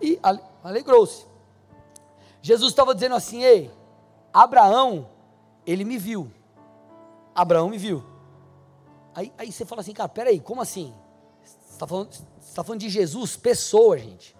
e 0.00 0.18
alegrou-se. 0.62 1.26
Jesus 2.40 2.72
estava 2.72 2.94
dizendo 2.94 3.14
assim: 3.14 3.42
Ei, 3.42 3.70
Abraão, 4.32 5.08
ele 5.66 5.84
me 5.84 5.98
viu. 5.98 6.30
Abraão 7.34 7.68
me 7.68 7.78
viu. 7.78 8.02
Aí, 9.14 9.32
aí 9.36 9.52
você 9.52 9.64
fala 9.64 9.82
assim, 9.82 9.92
cara, 9.92 10.08
peraí, 10.08 10.40
como 10.40 10.60
assim? 10.60 10.94
Você 11.44 11.56
está 11.72 11.86
falando, 11.86 12.10
tá 12.54 12.64
falando 12.64 12.80
de 12.80 12.88
Jesus, 12.88 13.36
pessoa, 13.36 13.98
gente. 13.98 14.34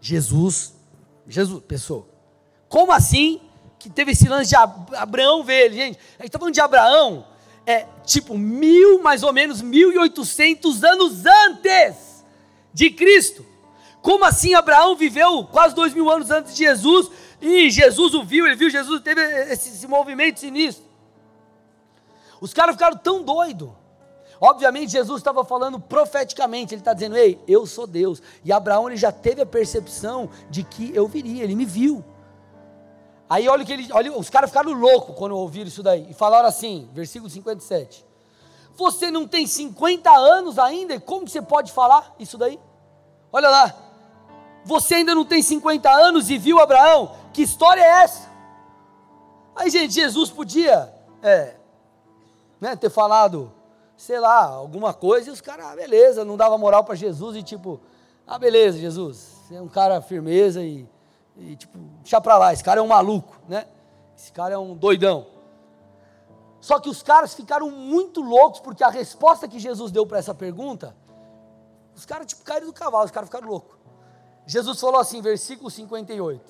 Jesus, 0.00 0.74
Jesus, 1.26 1.62
pessoa. 1.64 2.06
Como 2.68 2.92
assim 2.92 3.40
que 3.82 3.90
teve 3.90 4.12
esse 4.12 4.28
lance 4.28 4.50
de 4.50 4.56
Abraão 4.56 5.42
ver 5.42 5.66
ele? 5.66 5.74
Gente, 5.74 5.98
a 6.18 6.22
gente 6.22 6.26
está 6.26 6.38
falando 6.38 6.54
de 6.54 6.60
Abraão, 6.60 7.26
é 7.66 7.84
tipo 8.04 8.38
mil, 8.38 9.02
mais 9.02 9.24
ou 9.24 9.32
menos, 9.32 9.60
mil 9.60 9.92
e 9.92 9.98
oitocentos 9.98 10.84
anos 10.84 11.24
antes 11.26 12.24
de 12.72 12.90
Cristo. 12.90 13.44
Como 14.00 14.24
assim 14.24 14.54
Abraão 14.54 14.94
viveu 14.94 15.44
quase 15.44 15.74
dois 15.74 15.92
mil 15.92 16.08
anos 16.08 16.30
antes 16.30 16.54
de 16.54 16.58
Jesus 16.64 17.10
e 17.40 17.70
Jesus 17.70 18.14
o 18.14 18.22
viu, 18.22 18.46
ele 18.46 18.54
viu 18.54 18.70
Jesus, 18.70 19.00
teve 19.00 19.20
esse, 19.20 19.70
esse 19.70 19.86
movimento 19.88 20.38
sinistro. 20.38 20.84
Os 22.40 22.54
caras 22.54 22.76
ficaram 22.76 22.96
tão 22.96 23.22
doidos. 23.22 23.70
Obviamente 24.40 24.92
Jesus 24.92 25.18
estava 25.18 25.44
falando 25.44 25.78
profeticamente, 25.78 26.74
ele 26.74 26.80
está 26.80 26.92
dizendo, 26.92 27.16
ei, 27.16 27.38
eu 27.48 27.66
sou 27.66 27.86
Deus. 27.86 28.22
E 28.44 28.52
Abraão 28.52 28.88
ele 28.88 28.96
já 28.96 29.10
teve 29.10 29.42
a 29.42 29.46
percepção 29.46 30.30
de 30.50 30.62
que 30.62 30.92
eu 30.94 31.08
viria, 31.08 31.42
ele 31.42 31.56
me 31.56 31.64
viu. 31.64 32.04
Aí 33.32 33.48
olha 33.48 33.64
que 33.64 33.72
ele, 33.72 33.88
olha, 33.94 34.12
os 34.12 34.28
caras 34.28 34.50
ficaram 34.50 34.72
loucos 34.74 35.16
quando 35.16 35.34
ouviram 35.34 35.66
isso 35.66 35.82
daí. 35.82 36.06
E 36.10 36.12
falaram 36.12 36.46
assim, 36.46 36.86
versículo 36.92 37.30
57. 37.30 38.04
Você 38.76 39.10
não 39.10 39.26
tem 39.26 39.46
50 39.46 40.10
anos 40.10 40.58
ainda? 40.58 41.00
Como 41.00 41.24
que 41.24 41.30
você 41.32 41.40
pode 41.40 41.72
falar 41.72 42.14
isso 42.18 42.36
daí? 42.36 42.60
Olha 43.32 43.48
lá. 43.48 43.74
Você 44.66 44.96
ainda 44.96 45.14
não 45.14 45.24
tem 45.24 45.40
50 45.40 45.90
anos 45.90 46.28
e 46.28 46.36
viu 46.36 46.60
Abraão? 46.60 47.16
Que 47.32 47.40
história 47.40 47.80
é 47.80 48.02
essa? 48.02 48.30
Aí, 49.56 49.70
gente, 49.70 49.94
Jesus 49.94 50.28
podia 50.28 50.92
é, 51.22 51.54
né, 52.60 52.76
ter 52.76 52.90
falado, 52.90 53.50
sei 53.96 54.20
lá, 54.20 54.44
alguma 54.44 54.92
coisa 54.92 55.30
e 55.30 55.32
os 55.32 55.40
caras, 55.40 55.64
ah, 55.64 55.74
beleza, 55.74 56.22
não 56.22 56.36
dava 56.36 56.58
moral 56.58 56.84
para 56.84 56.96
Jesus 56.96 57.34
e 57.34 57.42
tipo, 57.42 57.80
ah, 58.26 58.38
beleza, 58.38 58.76
Jesus, 58.76 59.26
você 59.48 59.54
é 59.54 59.62
um 59.62 59.68
cara 59.68 60.02
firmeza 60.02 60.62
e, 60.62 60.86
e 61.36 61.56
tipo, 61.56 61.78
deixa 62.02 62.20
para 62.20 62.38
lá, 62.38 62.52
esse 62.52 62.62
cara 62.62 62.80
é 62.80 62.82
um 62.82 62.88
maluco, 62.88 63.38
né? 63.48 63.66
Esse 64.16 64.32
cara 64.32 64.54
é 64.54 64.58
um 64.58 64.74
doidão. 64.74 65.26
Só 66.60 66.78
que 66.78 66.88
os 66.88 67.02
caras 67.02 67.34
ficaram 67.34 67.70
muito 67.70 68.20
loucos 68.20 68.60
porque 68.60 68.84
a 68.84 68.88
resposta 68.88 69.48
que 69.48 69.58
Jesus 69.58 69.90
deu 69.90 70.06
para 70.06 70.18
essa 70.18 70.34
pergunta, 70.34 70.94
os 71.94 72.06
caras 72.06 72.26
tipo 72.26 72.44
caíram 72.44 72.66
do 72.66 72.72
cavalo, 72.72 73.04
os 73.04 73.10
caras 73.10 73.28
ficaram 73.28 73.48
loucos. 73.48 73.76
Jesus 74.46 74.80
falou 74.80 75.00
assim, 75.00 75.20
versículo 75.20 75.70
58. 75.70 76.40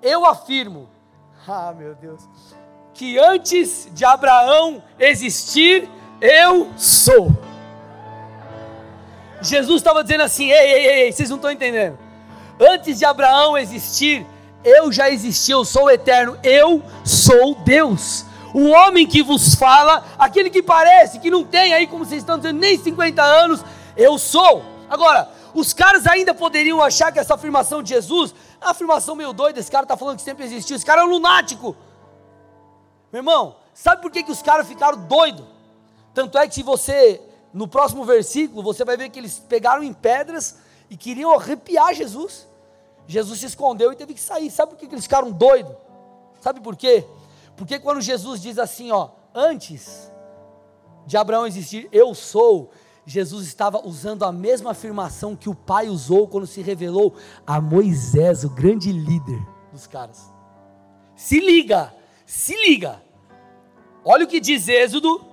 Eu 0.00 0.24
afirmo, 0.24 0.88
ah 1.46 1.72
meu 1.72 1.94
Deus, 1.94 2.22
que 2.94 3.18
antes 3.18 3.88
de 3.92 4.04
Abraão 4.04 4.82
existir, 4.98 5.88
eu 6.20 6.70
sou. 6.78 7.30
Jesus 9.42 9.80
estava 9.80 10.02
dizendo 10.02 10.22
assim: 10.22 10.50
ei, 10.50 10.72
ei, 10.72 10.86
ei, 10.86 11.12
vocês 11.12 11.28
não 11.28 11.36
estão 11.36 11.50
entendendo. 11.50 11.98
Antes 12.60 12.98
de 12.98 13.04
Abraão 13.04 13.56
existir, 13.56 14.26
eu 14.64 14.92
já 14.92 15.10
existi, 15.10 15.50
eu 15.50 15.64
sou 15.64 15.90
eterno, 15.90 16.38
eu 16.42 16.82
sou 17.04 17.54
Deus. 17.56 18.24
O 18.54 18.68
homem 18.68 19.06
que 19.06 19.22
vos 19.22 19.54
fala, 19.54 20.04
aquele 20.18 20.50
que 20.50 20.62
parece 20.62 21.18
que 21.18 21.30
não 21.30 21.44
tem 21.44 21.72
aí, 21.72 21.86
como 21.86 22.04
vocês 22.04 22.22
estão 22.22 22.36
dizendo, 22.36 22.60
nem 22.60 22.78
50 22.78 23.22
anos, 23.22 23.64
eu 23.96 24.18
sou. 24.18 24.62
Agora, 24.88 25.28
os 25.54 25.72
caras 25.72 26.06
ainda 26.06 26.34
poderiam 26.34 26.82
achar 26.82 27.10
que 27.10 27.18
essa 27.18 27.34
afirmação 27.34 27.82
de 27.82 27.90
Jesus, 27.90 28.34
é 28.60 28.66
afirmação 28.68 29.14
meio 29.14 29.32
doida, 29.32 29.58
esse 29.58 29.70
cara 29.70 29.84
está 29.84 29.96
falando 29.96 30.16
que 30.16 30.22
sempre 30.22 30.44
existiu, 30.44 30.76
esse 30.76 30.84
cara 30.84 31.00
é 31.00 31.04
um 31.04 31.08
lunático. 31.08 31.74
Meu 33.10 33.20
irmão, 33.20 33.56
sabe 33.74 34.02
por 34.02 34.10
que, 34.10 34.22
que 34.22 34.30
os 34.32 34.42
caras 34.42 34.68
ficaram 34.68 34.98
doidos? 34.98 35.44
Tanto 36.14 36.38
é 36.38 36.46
que 36.46 36.54
se 36.54 36.62
você, 36.62 37.20
no 37.52 37.66
próximo 37.66 38.04
versículo, 38.04 38.62
você 38.62 38.84
vai 38.84 38.96
ver 38.96 39.08
que 39.08 39.18
eles 39.18 39.38
pegaram 39.38 39.82
em 39.82 39.92
pedras 39.92 40.58
e 40.92 40.96
queriam 40.98 41.34
arrepiar 41.34 41.94
Jesus. 41.94 42.46
Jesus 43.06 43.40
se 43.40 43.46
escondeu 43.46 43.90
e 43.90 43.96
teve 43.96 44.12
que 44.12 44.20
sair. 44.20 44.50
Sabe 44.50 44.72
por 44.72 44.78
que, 44.78 44.84
eles 44.84 45.04
ficaram 45.04 45.32
doidos? 45.32 45.74
Sabe 46.38 46.60
por 46.60 46.76
quê? 46.76 47.06
Porque 47.56 47.78
quando 47.78 48.02
Jesus 48.02 48.42
diz 48.42 48.58
assim, 48.58 48.90
ó, 48.90 49.08
antes 49.34 50.12
de 51.06 51.16
Abraão 51.16 51.46
existir, 51.46 51.88
eu 51.90 52.14
sou, 52.14 52.72
Jesus 53.06 53.46
estava 53.46 53.80
usando 53.82 54.22
a 54.22 54.30
mesma 54.30 54.72
afirmação 54.72 55.34
que 55.34 55.48
o 55.48 55.54
pai 55.54 55.88
usou 55.88 56.28
quando 56.28 56.46
se 56.46 56.60
revelou 56.60 57.14
a 57.46 57.58
Moisés, 57.58 58.44
o 58.44 58.50
grande 58.50 58.92
líder 58.92 59.40
dos 59.72 59.86
caras. 59.86 60.30
Se 61.16 61.40
liga, 61.40 61.90
se 62.26 62.54
liga. 62.68 63.02
Olha 64.04 64.26
o 64.26 64.28
que 64.28 64.40
diz 64.40 64.68
Êxodo 64.68 65.24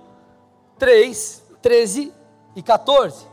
3, 0.78 1.42
13 1.60 2.14
e 2.56 2.62
14. 2.62 3.29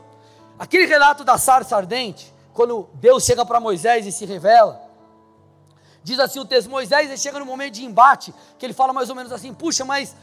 Aquele 0.58 0.86
relato 0.86 1.24
da 1.24 1.38
sarça 1.38 1.76
ardente, 1.76 2.34
quando 2.52 2.88
Deus 2.94 3.24
chega 3.24 3.46
para 3.46 3.60
Moisés 3.60 4.06
e 4.06 4.12
se 4.12 4.24
revela. 4.24 4.82
Diz 6.02 6.18
assim 6.18 6.40
o 6.40 6.44
texto: 6.44 6.68
Moisés 6.68 7.20
chega 7.20 7.38
no 7.38 7.46
momento 7.46 7.74
de 7.74 7.84
embate, 7.84 8.34
que 8.58 8.66
ele 8.66 8.72
fala 8.72 8.92
mais 8.92 9.08
ou 9.10 9.14
menos 9.14 9.30
assim: 9.30 9.52
puxa, 9.54 9.84
mas 9.84 10.16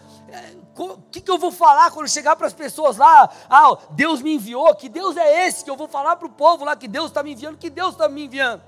o 0.78 0.84
é, 0.84 0.96
que, 1.12 1.22
que 1.22 1.32
eu 1.32 1.38
vou 1.38 1.52
falar 1.52 1.92
quando 1.92 2.10
chegar 2.10 2.36
para 2.36 2.48
as 2.48 2.54
pessoas 2.54 2.98
lá? 2.98 3.30
Ah, 3.50 3.78
Deus 3.92 4.22
me 4.22 4.34
enviou, 4.34 4.74
que 4.76 4.90
Deus 4.90 5.16
é 5.16 5.48
esse 5.48 5.64
que 5.64 5.70
eu 5.70 5.78
vou 5.78 5.88
falar 5.88 6.16
para 6.16 6.28
o 6.28 6.32
povo 6.32 6.66
lá 6.66 6.76
que 6.76 6.88
Deus 6.88 7.08
está 7.08 7.22
me 7.22 7.34
enviando, 7.34 7.58
que 7.58 7.70
Deus 7.70 7.92
está 7.92 8.10
me 8.10 8.26
enviando. 8.26 8.62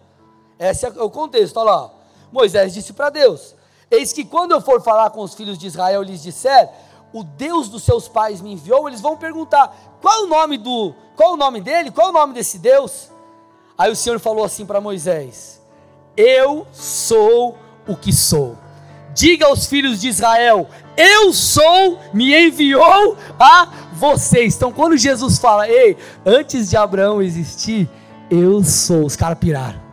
Esse 0.59 0.85
é 0.85 0.89
o 0.89 1.09
contexto, 1.09 1.57
olha 1.57 1.71
lá. 1.71 1.91
Moisés 2.31 2.73
disse 2.73 2.93
para 2.93 3.09
Deus: 3.09 3.55
Eis 3.89 4.13
que 4.13 4.23
quando 4.23 4.51
eu 4.51 4.61
for 4.61 4.81
falar 4.81 5.09
com 5.09 5.21
os 5.21 5.33
filhos 5.33 5.57
de 5.57 5.67
Israel, 5.67 6.03
lhes 6.03 6.21
disser, 6.21 6.69
o 7.13 7.23
Deus 7.23 7.69
dos 7.69 7.83
seus 7.83 8.07
pais 8.07 8.41
me 8.41 8.53
enviou, 8.53 8.87
eles 8.87 9.01
vão 9.01 9.17
perguntar: 9.17 9.75
qual 10.01 10.23
o 10.23 10.27
nome 10.27 10.57
do, 10.57 10.93
qual 11.15 11.33
o 11.33 11.37
nome 11.37 11.61
dele? 11.61 11.91
Qual 11.91 12.09
o 12.09 12.13
nome 12.13 12.33
desse 12.33 12.57
Deus? 12.57 13.09
Aí 13.77 13.91
o 13.91 13.95
Senhor 13.95 14.19
falou 14.19 14.43
assim 14.43 14.65
para 14.65 14.81
Moisés: 14.81 15.61
Eu 16.15 16.67
sou 16.71 17.57
o 17.87 17.95
que 17.95 18.11
sou. 18.13 18.57
Diga 19.13 19.47
aos 19.47 19.65
filhos 19.65 20.01
de 20.01 20.09
Israel: 20.09 20.67
eu 20.97 21.31
sou, 21.31 21.99
me 22.11 22.35
enviou 22.35 23.15
a 23.39 23.69
vocês. 23.93 24.55
Então, 24.55 24.73
quando 24.73 24.97
Jesus 24.97 25.37
fala, 25.37 25.69
ei, 25.69 25.95
antes 26.25 26.71
de 26.71 26.75
Abraão 26.75 27.21
existir, 27.21 27.87
eu 28.31 28.63
sou, 28.63 29.05
os 29.05 29.15
caras 29.15 29.37
piraram. 29.37 29.86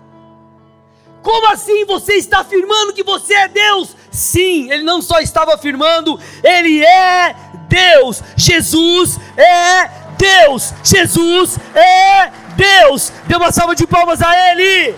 Como 1.24 1.50
assim 1.50 1.86
você 1.86 2.16
está 2.16 2.40
afirmando 2.40 2.92
que 2.92 3.02
você 3.02 3.32
é 3.32 3.48
Deus? 3.48 3.96
Sim, 4.10 4.70
ele 4.70 4.82
não 4.82 5.00
só 5.00 5.20
estava 5.20 5.54
afirmando, 5.54 6.20
ele 6.42 6.84
é 6.84 7.34
Deus. 7.66 8.22
Jesus 8.36 9.18
é 9.34 9.88
Deus. 10.18 10.74
Jesus 10.84 11.58
é 11.74 12.30
Deus. 12.54 13.10
Dê 13.26 13.36
uma 13.36 13.50
salva 13.50 13.74
de 13.74 13.86
palmas 13.86 14.20
a 14.20 14.50
ele. 14.50 14.94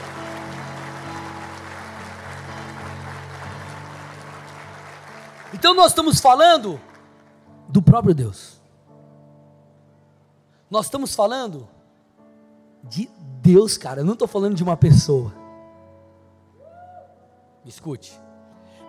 Então 5.54 5.74
nós 5.74 5.92
estamos 5.92 6.20
falando 6.20 6.80
do 7.68 7.80
próprio 7.80 8.12
Deus. 8.16 8.60
Nós 10.68 10.86
estamos 10.86 11.14
falando 11.14 11.68
de 12.82 13.08
Deus, 13.40 13.78
cara. 13.78 14.00
Eu 14.00 14.04
não 14.04 14.14
estou 14.14 14.26
falando 14.26 14.56
de 14.56 14.64
uma 14.64 14.76
pessoa. 14.76 15.45
Escute. 17.66 18.18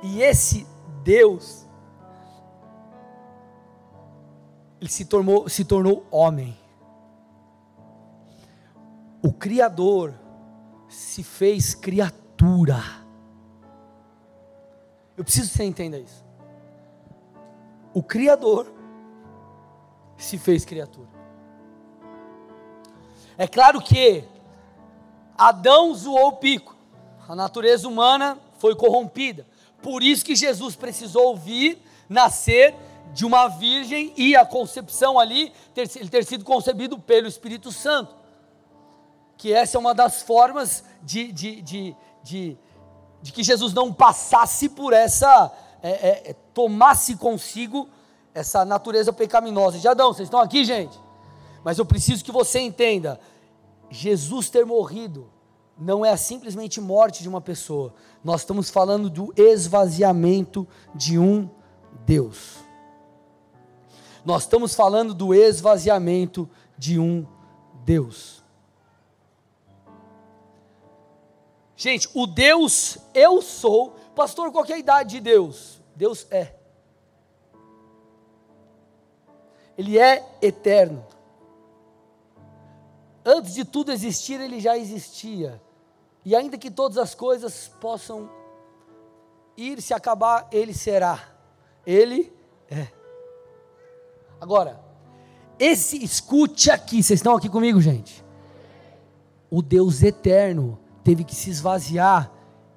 E 0.03 0.21
esse 0.21 0.65
Deus, 1.03 1.67
ele 4.79 4.89
se 4.89 5.03
tornou, 5.03 5.49
se 5.49 5.65
tornou 5.65 6.05
homem. 6.11 6.57
O 9.21 9.33
Criador 9.33 10.13
se 10.87 11.23
fez 11.23 11.73
criatura. 11.75 12.81
Eu 15.17 15.23
preciso 15.23 15.49
que 15.49 15.57
você 15.57 15.63
entenda 15.63 15.97
isso 15.97 16.27
o 17.97 18.03
Criador 18.03 18.71
se 20.15 20.37
fez 20.37 20.63
criatura. 20.63 21.09
É 23.35 23.47
claro 23.47 23.81
que 23.81 24.23
Adão 25.35 25.95
zoou 25.95 26.27
o 26.27 26.33
pico, 26.33 26.75
a 27.27 27.35
natureza 27.35 27.87
humana 27.87 28.37
foi 28.57 28.75
corrompida, 28.75 29.45
por 29.81 30.03
isso 30.03 30.25
que 30.25 30.35
Jesus 30.35 30.75
precisou 30.75 31.35
vir, 31.35 31.81
nascer 32.09 32.75
de 33.13 33.25
uma 33.25 33.47
virgem 33.47 34.13
e 34.17 34.35
a 34.35 34.45
concepção 34.45 35.17
ali, 35.17 35.53
ter, 35.73 35.87
ter 35.87 36.25
sido 36.25 36.43
concebido 36.43 36.99
pelo 36.99 37.27
Espírito 37.27 37.71
Santo. 37.71 38.15
Que 39.37 39.53
essa 39.53 39.77
é 39.77 39.79
uma 39.79 39.93
das 39.93 40.21
formas 40.21 40.83
de, 41.03 41.31
de, 41.31 41.61
de, 41.61 41.95
de, 42.23 42.57
de 43.21 43.31
que 43.31 43.43
Jesus 43.43 43.73
não 43.73 43.93
passasse 43.93 44.67
por 44.69 44.93
essa 44.93 45.51
é, 45.81 45.89
é, 45.89 46.29
é, 46.29 46.35
tomasse 46.53 47.15
consigo 47.15 47.87
essa 48.33 48.65
natureza 48.65 49.13
pecaminosa. 49.13 49.79
De 49.79 49.87
Adão, 49.87 50.13
vocês 50.13 50.27
estão 50.27 50.39
aqui, 50.39 50.65
gente? 50.65 50.99
Mas 51.63 51.77
eu 51.77 51.85
preciso 51.85 52.23
que 52.23 52.31
você 52.31 52.59
entenda: 52.59 53.19
Jesus 53.89 54.49
ter 54.49 54.65
morrido 54.65 55.29
não 55.77 56.05
é 56.05 56.15
simplesmente 56.17 56.81
morte 56.81 57.21
de 57.21 57.29
uma 57.29 57.41
pessoa, 57.41 57.93
nós 58.23 58.41
estamos 58.41 58.69
falando 58.69 59.09
do 59.09 59.33
esvaziamento 59.35 60.67
de 60.95 61.19
um 61.19 61.49
Deus. 62.05 62.57
Nós 64.25 64.43
estamos 64.43 64.73
falando 64.73 65.13
do 65.13 65.33
esvaziamento 65.33 66.49
de 66.77 66.99
um 66.99 67.25
Deus. 67.85 68.43
Gente, 71.75 72.09
o 72.13 72.25
Deus 72.25 72.97
eu 73.13 73.41
sou, 73.41 73.95
pastor, 74.15 74.51
qual 74.51 74.65
é 74.65 74.73
a 74.73 74.79
idade 74.79 75.11
de 75.11 75.21
Deus? 75.21 75.79
Deus 75.95 76.25
é. 76.31 76.55
Ele 79.77 79.99
é 79.99 80.27
eterno. 80.41 81.05
Antes 83.23 83.53
de 83.53 83.63
tudo 83.63 83.91
existir, 83.91 84.41
ele 84.41 84.59
já 84.59 84.75
existia. 84.75 85.61
E 86.27 86.35
ainda 86.35 86.57
que 86.57 86.69
todas 86.69 86.97
as 86.97 87.15
coisas 87.15 87.71
possam 87.79 88.29
ir 89.55 89.81
se 89.81 89.93
acabar, 89.93 90.45
ele 90.51 90.73
será. 90.73 91.23
Ele 91.85 92.33
é. 92.69 92.89
Agora, 94.41 94.77
esse 95.57 96.03
escute 96.03 96.69
aqui, 96.69 97.01
vocês 97.01 97.19
estão 97.19 97.33
aqui 97.33 97.47
comigo, 97.47 97.79
gente? 97.79 98.25
O 99.49 99.61
Deus 99.61 100.03
eterno 100.03 100.77
teve 101.01 101.23
que 101.23 101.33
se 101.33 101.49
esvaziar 101.49 102.29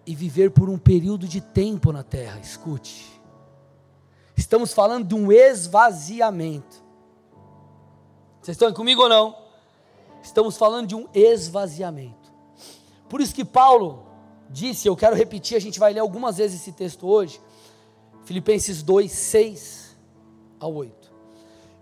e 0.06 0.14
viver 0.14 0.52
por 0.52 0.70
um 0.70 0.78
período 0.78 1.26
de 1.26 1.40
tempo 1.40 1.90
na 1.90 2.04
terra. 2.04 2.38
Escute. 2.38 3.20
Estamos 4.36 4.72
falando 4.72 5.08
de 5.08 5.14
um 5.16 5.32
esvaziamento. 5.32 6.84
Vocês 8.40 8.54
estão 8.54 8.72
comigo 8.72 9.02
ou 9.02 9.08
não? 9.08 9.36
Estamos 10.22 10.56
falando 10.56 10.86
de 10.86 10.94
um 10.94 11.08
esvaziamento. 11.12 12.19
Por 13.11 13.20
isso 13.20 13.35
que 13.35 13.44
Paulo 13.44 14.07
disse, 14.49 14.87
eu 14.87 14.96
quero 14.96 15.16
repetir, 15.16 15.57
a 15.57 15.61
gente 15.61 15.81
vai 15.81 15.92
ler 15.92 15.99
algumas 15.99 16.37
vezes 16.37 16.61
esse 16.61 16.70
texto 16.70 17.09
hoje. 17.09 17.40
Filipenses 18.25 18.85
2, 18.85 19.11
6 19.11 19.96
a 20.61 20.66
8. 20.68 21.12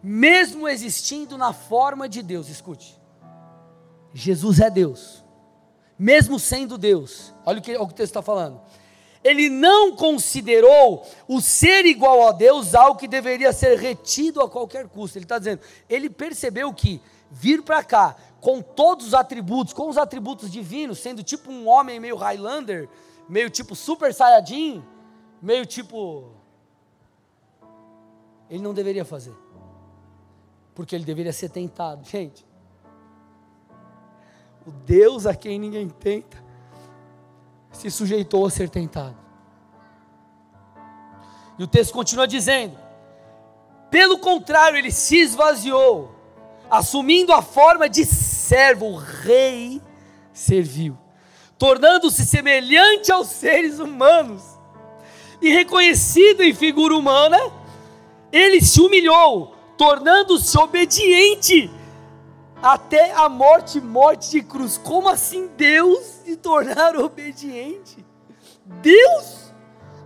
Mesmo 0.03 0.67
existindo 0.67 1.37
na 1.37 1.53
forma 1.53 2.09
de 2.09 2.23
Deus, 2.23 2.49
escute. 2.49 2.99
Jesus 4.14 4.59
é 4.59 4.71
Deus. 4.71 5.23
Mesmo 5.99 6.38
sendo 6.38 6.79
Deus. 6.79 7.35
Olha 7.45 7.59
o 7.59 7.62
que, 7.62 7.73
olha 7.73 7.83
o, 7.83 7.87
que 7.88 7.93
o 7.93 7.97
texto 7.97 8.12
está 8.12 8.23
falando. 8.23 8.59
Ele 9.23 9.51
não 9.51 9.95
considerou 9.95 11.05
o 11.27 11.43
ser 11.43 11.85
igual 11.85 12.29
a 12.29 12.33
Deus 12.33 12.75
algo 12.75 12.99
que 12.99 13.07
deveria 13.07 13.53
ser 13.53 13.77
retido 13.77 14.41
a 14.41 14.49
qualquer 14.49 14.88
custo. 14.88 15.19
Ele 15.19 15.27
está 15.27 15.38
dizendo, 15.38 15.61
ele 15.91 16.09
percebeu 16.09 16.73
que 16.73 17.03
vir 17.31 17.62
para 17.62 17.85
cá 17.85 18.17
com 18.40 18.62
todos 18.62 19.09
os 19.09 19.14
atributos, 19.14 19.72
com 19.72 19.88
os 19.88 19.98
atributos 19.98 20.51
divinos, 20.51 20.98
sendo 20.98 21.22
tipo 21.22 21.51
um 21.51 21.68
homem 21.68 21.98
meio 21.98 22.16
Highlander, 22.16 22.88
meio 23.29 23.51
tipo 23.51 23.74
Super 23.74 24.14
Saiyajin, 24.14 24.85
meio 25.42 25.66
tipo 25.66 26.33
ele 28.48 28.62
não 28.62 28.72
deveria 28.72 29.05
fazer. 29.05 29.35
Porque 30.74 30.94
ele 30.94 31.05
deveria 31.05 31.33
ser 31.33 31.51
tentado. 31.51 32.05
Gente, 32.09 32.46
o 34.66 34.70
Deus 34.70 35.27
a 35.27 35.35
quem 35.35 35.59
ninguém 35.59 35.88
tenta 35.88 36.42
se 37.72 37.90
sujeitou 37.90 38.46
a 38.46 38.51
ser 38.51 38.68
tentado. 38.68 39.16
E 41.59 41.62
o 41.62 41.66
texto 41.66 41.92
continua 41.92 42.27
dizendo: 42.27 42.79
pelo 43.90 44.18
contrário, 44.18 44.79
ele 44.79 44.92
se 44.92 45.16
esvaziou, 45.16 46.14
assumindo 46.70 47.33
a 47.33 47.42
forma 47.42 47.88
de 47.88 48.04
servo, 48.04 48.87
o 48.87 48.96
rei 48.96 49.81
serviu, 50.33 50.96
tornando-se 51.59 52.24
semelhante 52.24 53.11
aos 53.11 53.28
seres 53.28 53.78
humanos, 53.78 54.42
e 55.40 55.52
reconhecido 55.52 56.42
em 56.42 56.54
figura 56.54 56.96
humana, 56.96 57.38
ele 58.33 58.61
se 58.61 58.81
humilhou, 58.81 59.54
tornando-se 59.76 60.59
obediente 60.59 61.70
até 62.61 63.12
a 63.12 63.28
morte 63.28 63.81
morte 63.81 64.31
de 64.31 64.42
cruz. 64.42 64.76
Como 64.76 65.09
assim 65.09 65.48
Deus 65.57 66.04
se 66.24 66.37
tornar 66.37 66.96
obediente? 66.96 68.04
Deus? 68.64 69.52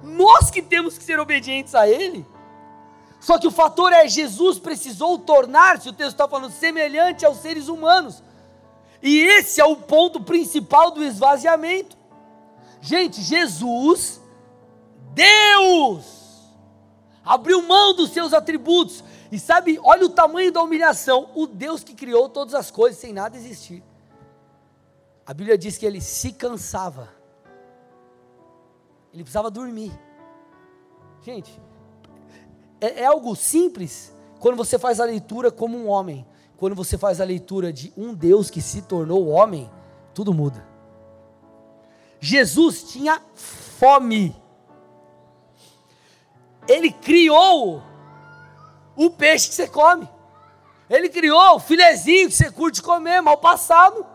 Nós 0.03 0.51
que 0.51 0.61
temos 0.61 0.99
que 0.99 1.05
ser 1.05 1.19
obedientes 1.19 1.75
a 1.75 1.89
Ele. 1.89 2.27
Só 3.23 3.39
que 3.39 3.47
o 3.47 3.53
fator 3.53 3.93
é: 3.93 4.09
Jesus 4.09 4.59
precisou 4.59 5.17
tornar-se, 5.17 5.89
o 5.89 5.93
texto 5.93 6.11
está 6.11 6.27
falando, 6.27 6.53
semelhante 6.53 7.25
aos 7.25 7.39
seres 7.39 7.69
humanos. 7.69 8.21
E 9.01 9.21
esse 9.21 9.61
é 9.61 9.65
o 9.65 9.77
ponto 9.77 10.21
principal 10.21 10.91
do 10.91 11.05
esvaziamento. 11.05 11.97
Gente, 12.81 13.23
Jesus, 13.23 14.21
Deus, 15.15 16.05
abriu 17.25 17.63
mão 17.63 17.95
dos 17.95 18.11
seus 18.11 18.35
atributos. 18.35 19.05
E 19.31 19.39
sabe, 19.39 19.79
olha 19.85 20.05
o 20.05 20.11
tamanho 20.11 20.51
da 20.51 20.61
humilhação. 20.61 21.31
O 21.37 21.47
Deus 21.47 21.85
que 21.85 21.95
criou 21.95 22.29
todas 22.29 22.55
as 22.55 22.73
coisas 22.73 22.99
sem 22.99 23.13
nada 23.13 23.37
existir. 23.37 23.85
A 25.25 25.33
Bíblia 25.33 25.57
diz 25.57 25.79
que 25.79 25.87
ele 25.87 26.01
se 26.01 26.33
cansava. 26.33 27.09
Ele 29.13 29.23
precisava 29.23 29.49
dormir. 29.49 29.93
Gente, 31.23 31.57
é, 32.83 33.03
é 33.03 33.07
algo 33.07 33.37
simples 33.37 34.13
quando 34.41 34.57
você 34.57 34.77
faz 34.77 34.99
a 34.99 35.05
leitura 35.05 35.53
como 35.53 35.79
um 35.79 35.89
homem. 35.89 36.27
Quando 36.57 36.75
você 36.75 36.99
faz 36.99 37.21
a 37.21 37.25
leitura 37.25 37.73
de 37.73 37.93
um 37.97 38.13
Deus 38.13 38.51
que 38.51 38.61
se 38.61 38.83
tornou 38.83 39.29
homem, 39.29 39.71
tudo 40.13 40.35
muda. 40.35 40.67
Jesus 42.21 42.85
tinha 42.85 43.21
fome. 43.35 44.37
Ele 46.69 46.93
criou 46.93 47.83
o 48.95 49.11
peixe 49.11 49.49
que 49.49 49.55
você 49.55 49.69
come. 49.69 50.09
Ele 50.91 51.09
criou 51.09 51.57
o 51.57 51.61
filezinho 51.61 52.29
que 52.29 52.35
você 52.35 52.51
curte 52.51 52.83
comer, 52.83 53.21
mal 53.21 53.39
passado. 53.39 54.07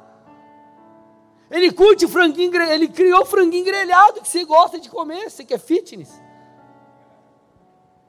Ele 1.49 1.71
curte 1.71 2.07
franguinho, 2.07 2.53
ele 2.63 2.87
criou 2.87 3.21
o 3.21 3.25
franguinho 3.25 3.65
grelhado 3.65 4.21
que 4.21 4.27
você 4.27 4.43
gosta 4.45 4.79
de 4.79 4.89
comer, 4.89 5.29
você 5.29 5.43
quer 5.43 5.59
fitness. 5.59 6.26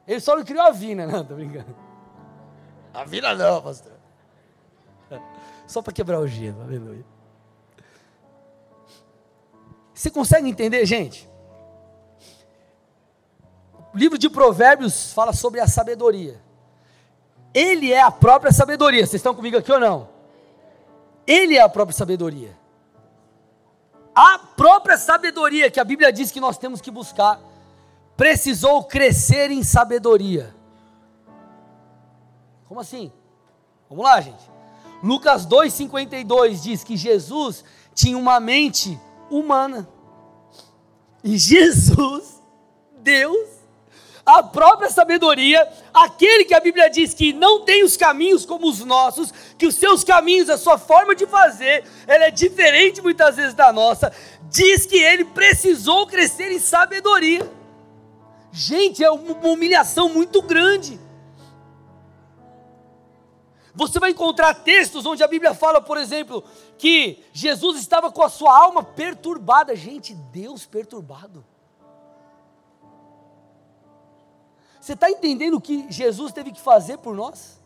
Ele 0.09 0.21
só 0.21 0.35
não 0.35 0.43
criou 0.43 0.65
a 0.65 0.71
vina, 0.71 1.07
não, 1.07 1.23
tô 1.23 1.35
brincando. 1.35 1.77
A 2.95 3.05
vina 3.05 3.35
não, 3.35 3.61
pastor. 3.61 3.93
Só 5.67 5.83
para 5.83 5.93
quebrar 5.93 6.19
o 6.19 6.27
gelo, 6.27 6.63
aleluia. 6.63 7.05
Você 9.93 10.11
consegue 10.11 10.49
entender, 10.49 10.87
gente? 10.87 11.29
O 13.93 13.99
livro 13.99 14.17
de 14.17 14.31
Provérbios 14.31 15.13
fala 15.13 15.35
sobre 15.35 15.61
a 15.61 15.67
sabedoria. 15.67 16.41
Ele 17.53 17.93
é 17.93 18.01
a 18.01 18.11
própria 18.11 18.53
sabedoria. 18.53 19.01
Vocês 19.01 19.15
estão 19.15 19.35
comigo 19.35 19.59
aqui 19.59 19.71
ou 19.71 19.81
não? 19.81 20.09
Ele 21.27 21.57
é 21.57 21.61
a 21.61 21.69
própria 21.69 21.97
sabedoria. 21.97 22.57
A 24.15 24.39
própria 24.39 24.97
sabedoria 24.97 25.71
que 25.71 25.81
a 25.81 25.85
Bíblia 25.85 26.13
diz 26.13 26.31
que 26.31 26.41
nós 26.41 26.57
temos 26.57 26.81
que 26.81 26.91
buscar, 26.91 27.41
precisou 28.19 28.83
crescer 28.83 29.49
em 29.53 29.63
sabedoria. 29.63 30.53
Como 32.67 32.81
assim? 32.81 33.13
Vamos 33.89 34.05
lá, 34.05 34.21
gente. 34.21 34.43
Lucas 35.01 35.47
2,52 35.47 36.61
diz 36.61 36.83
que 36.83 36.97
Jesus 36.97 37.65
tinha 37.95 38.19
uma 38.19 38.41
mente 38.41 39.01
humana. 39.31 39.89
E 41.23 41.39
Jesus, 41.39 42.43
Deus, 42.99 43.49
a 44.27 44.43
própria 44.43 44.91
sabedoria, 44.91 45.67
aquele 45.95 46.45
que 46.45 46.55
a 46.55 46.61
Bíblia 46.61 46.91
diz 46.91 47.15
que 47.15 47.33
não 47.33 47.65
tem 47.65 47.85
os 47.85 47.97
caminhos 47.97 48.45
como 48.45 48.69
os 48.69 48.81
nossos, 48.85 49.33
que 49.57 49.67
os 49.67 49.77
seus 49.77 50.03
caminhos, 50.03 50.51
a 50.51 50.59
sua 50.59 50.77
forma 50.77 51.15
de 51.15 51.25
fazer, 51.25 51.85
ela 52.05 52.25
é 52.25 52.31
diferente 52.33 53.01
muitas 53.01 53.37
vezes 53.37 53.55
da 53.55 53.73
nossa, 53.73 54.13
diz 54.51 54.87
que 54.87 54.97
ele 54.97 55.25
precisou 55.25 56.05
crescer 56.05 56.51
em 56.51 56.59
sabedoria. 56.59 57.58
Gente, 58.51 59.05
é 59.05 59.11
uma 59.11 59.49
humilhação 59.49 60.09
muito 60.09 60.43
grande. 60.43 60.99
Você 63.75 64.01
vai 64.01 64.11
encontrar 64.11 64.55
textos 64.55 65.07
onde 65.07 65.23
a 65.23 65.29
Bíblia 65.29 65.55
fala, 65.55 65.81
por 65.81 65.97
exemplo, 65.97 66.43
que 66.77 67.25
Jesus 67.33 67.79
estava 67.79 68.11
com 68.11 68.23
a 68.23 68.29
sua 68.29 68.57
alma 68.57 68.83
perturbada. 68.83 69.77
Gente, 69.77 70.15
Deus 70.15 70.67
perturbado. 70.67 71.45
Você 74.81 74.95
está 74.95 75.11
entendendo 75.11 75.55
o 75.55 75.61
que 75.61 75.87
Jesus 75.93 76.33
teve 76.33 76.51
que 76.51 76.61
fazer 76.61 76.99
por 76.99 77.15
nós? 77.15 77.61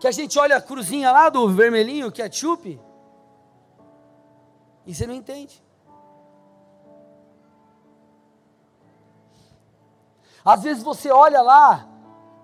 Que 0.00 0.08
a 0.08 0.10
gente 0.10 0.38
olha 0.38 0.56
a 0.56 0.62
cruzinha 0.62 1.12
lá 1.12 1.28
do 1.28 1.48
vermelhinho, 1.50 2.10
ketchup, 2.10 2.80
e 4.86 4.94
você 4.94 5.06
não 5.06 5.14
entende. 5.14 5.62
Às 10.44 10.62
vezes 10.62 10.82
você 10.82 11.10
olha 11.10 11.42
lá 11.42 11.86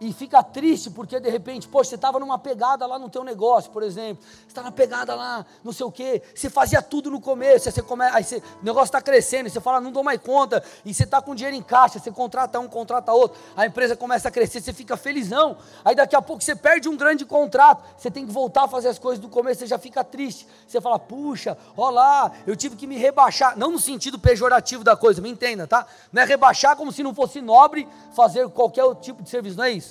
e 0.01 0.13
fica 0.13 0.43
triste 0.43 0.91
porque 0.91 1.19
de 1.19 1.31
repente, 1.31 1.69
poxa, 1.69 1.91
você 1.91 1.95
estava 1.97 2.19
numa 2.19 2.39
pegada 2.39 2.87
lá 2.87 2.99
no 2.99 3.09
teu 3.09 3.25
negócio, 3.25 3.71
por 3.71 3.83
exemplo, 3.83 4.23
você 4.25 4.49
está 4.49 4.63
na 4.63 4.71
pegada 4.71 5.15
lá, 5.15 5.45
não 5.65 5.73
sei 5.73 5.87
o 5.87 5.91
quê, 5.91 6.23
você 6.35 6.51
fazia 6.51 6.83
tudo 6.83 7.11
no 7.11 7.21
começo, 7.21 7.69
aí, 7.69 7.73
você 7.73 7.83
come, 7.83 8.05
aí 8.05 8.23
você, 8.23 8.37
o 8.39 8.65
negócio 8.65 8.87
está 8.87 9.01
crescendo, 9.01 9.49
você 9.49 9.61
fala, 9.61 9.81
não 9.81 9.91
dou 9.91 10.03
mais 10.03 10.21
conta, 10.21 10.63
e 10.85 10.93
você 10.93 11.05
está 11.05 11.21
com 11.23 11.35
dinheiro 11.35 11.57
em 11.57 11.63
caixa, 11.63 11.99
você 11.99 12.11
contrata 12.11 12.59
um, 12.61 12.69
contrata 12.69 13.13
outro, 13.13 13.39
a 13.57 13.67
empresa 13.67 13.97
começa 13.97 14.29
a 14.29 14.31
crescer, 14.31 14.61
você 14.61 14.73
fica 14.73 14.97
felizão, 14.97 15.57
aí 15.85 15.95
daqui 15.95 16.15
a 16.15 16.23
pouco 16.23 16.43
você 16.43 16.55
perde 16.55 16.89
um 16.89 16.97
grande 16.97 17.25
contrato, 17.25 17.83
você 17.97 18.11
tem 18.11 18.27
que 18.27 18.33
voltar 18.33 18.65
a 18.65 18.69
fazer 18.69 18.89
as 18.89 18.99
coisas 18.99 19.19
do 19.19 19.29
começo, 19.29 19.61
você 19.61 19.67
já 19.67 19.79
fica 19.79 20.05
triste, 20.05 20.47
você 20.67 20.81
fala, 20.81 20.99
puxa, 20.99 21.57
ó 21.77 21.91
lá, 21.91 22.33
eu 22.47 22.57
tive 22.57 22.77
que 22.77 22.87
me 22.87 22.99
rebaixar, 22.99 23.57
não 23.57 23.71
no 23.71 23.79
sentido 23.79 24.19
pejorativo 24.19 24.85
da 24.85 24.97
coisa, 24.97 25.23
me 25.23 25.31
entenda, 25.31 25.67
tá? 25.67 25.87
Não 26.13 26.23
é 26.23 26.25
rebaixar 26.25 26.77
como 26.77 26.93
se 26.93 27.03
não 27.03 27.15
fosse 27.15 27.41
nobre 27.41 27.89
fazer 28.15 28.49
qualquer 28.51 28.83
tipo 28.97 29.23
de 29.23 29.31
serviço, 29.31 29.57
não 29.57 29.65
é 29.65 29.71
isso? 29.71 29.86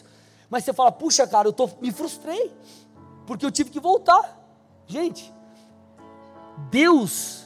Mas 0.55 0.63
você 0.63 0.71
fala, 0.71 0.89
puxa, 0.89 1.27
cara, 1.27 1.49
eu 1.49 1.51
tô, 1.51 1.69
me 1.81 1.91
frustrei, 1.91 2.49
porque 3.27 3.45
eu 3.45 3.51
tive 3.51 3.69
que 3.69 3.77
voltar. 3.77 4.41
Gente, 4.87 5.33
Deus 6.71 7.43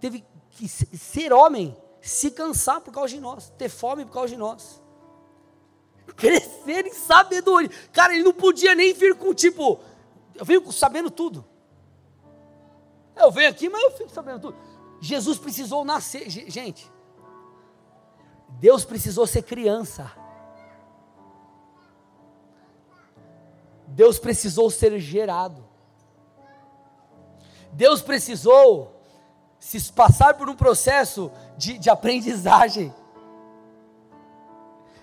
teve 0.00 0.26
que 0.50 0.66
ser 0.66 1.32
homem, 1.32 1.76
se 2.00 2.32
cansar 2.32 2.80
por 2.80 2.92
causa 2.92 3.14
de 3.14 3.20
nós, 3.20 3.50
ter 3.50 3.68
fome 3.68 4.04
por 4.04 4.10
causa 4.10 4.30
de 4.30 4.36
nós, 4.36 4.82
crescer 6.16 6.88
em 6.88 6.92
sabedoria. 6.92 7.70
Cara, 7.92 8.12
ele 8.12 8.24
não 8.24 8.34
podia 8.34 8.74
nem 8.74 8.92
vir 8.92 9.14
com 9.14 9.32
tipo, 9.32 9.78
eu 10.34 10.44
venho 10.44 10.72
sabendo 10.72 11.12
tudo. 11.12 11.44
Eu 13.14 13.30
venho 13.30 13.48
aqui, 13.48 13.68
mas 13.68 13.80
eu 13.80 13.90
fico 13.92 14.10
sabendo 14.10 14.40
tudo. 14.40 14.56
Jesus 15.00 15.38
precisou 15.38 15.84
nascer, 15.84 16.28
gente. 16.28 16.90
Deus 18.58 18.84
precisou 18.84 19.24
ser 19.24 19.42
criança 19.42 20.23
Deus 23.94 24.18
precisou 24.18 24.68
ser 24.70 24.98
gerado. 24.98 25.64
Deus 27.72 28.02
precisou 28.02 29.00
se 29.56 29.92
passar 29.92 30.34
por 30.34 30.48
um 30.48 30.56
processo 30.56 31.30
de, 31.56 31.78
de 31.78 31.88
aprendizagem. 31.88 32.92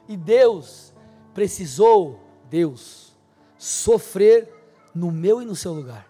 E 0.09 0.17
Deus 0.17 0.93
precisou, 1.33 2.19
Deus, 2.49 3.15
sofrer 3.57 4.53
no 4.93 5.09
meu 5.09 5.41
e 5.41 5.45
no 5.45 5.55
seu 5.55 5.71
lugar. 5.71 6.05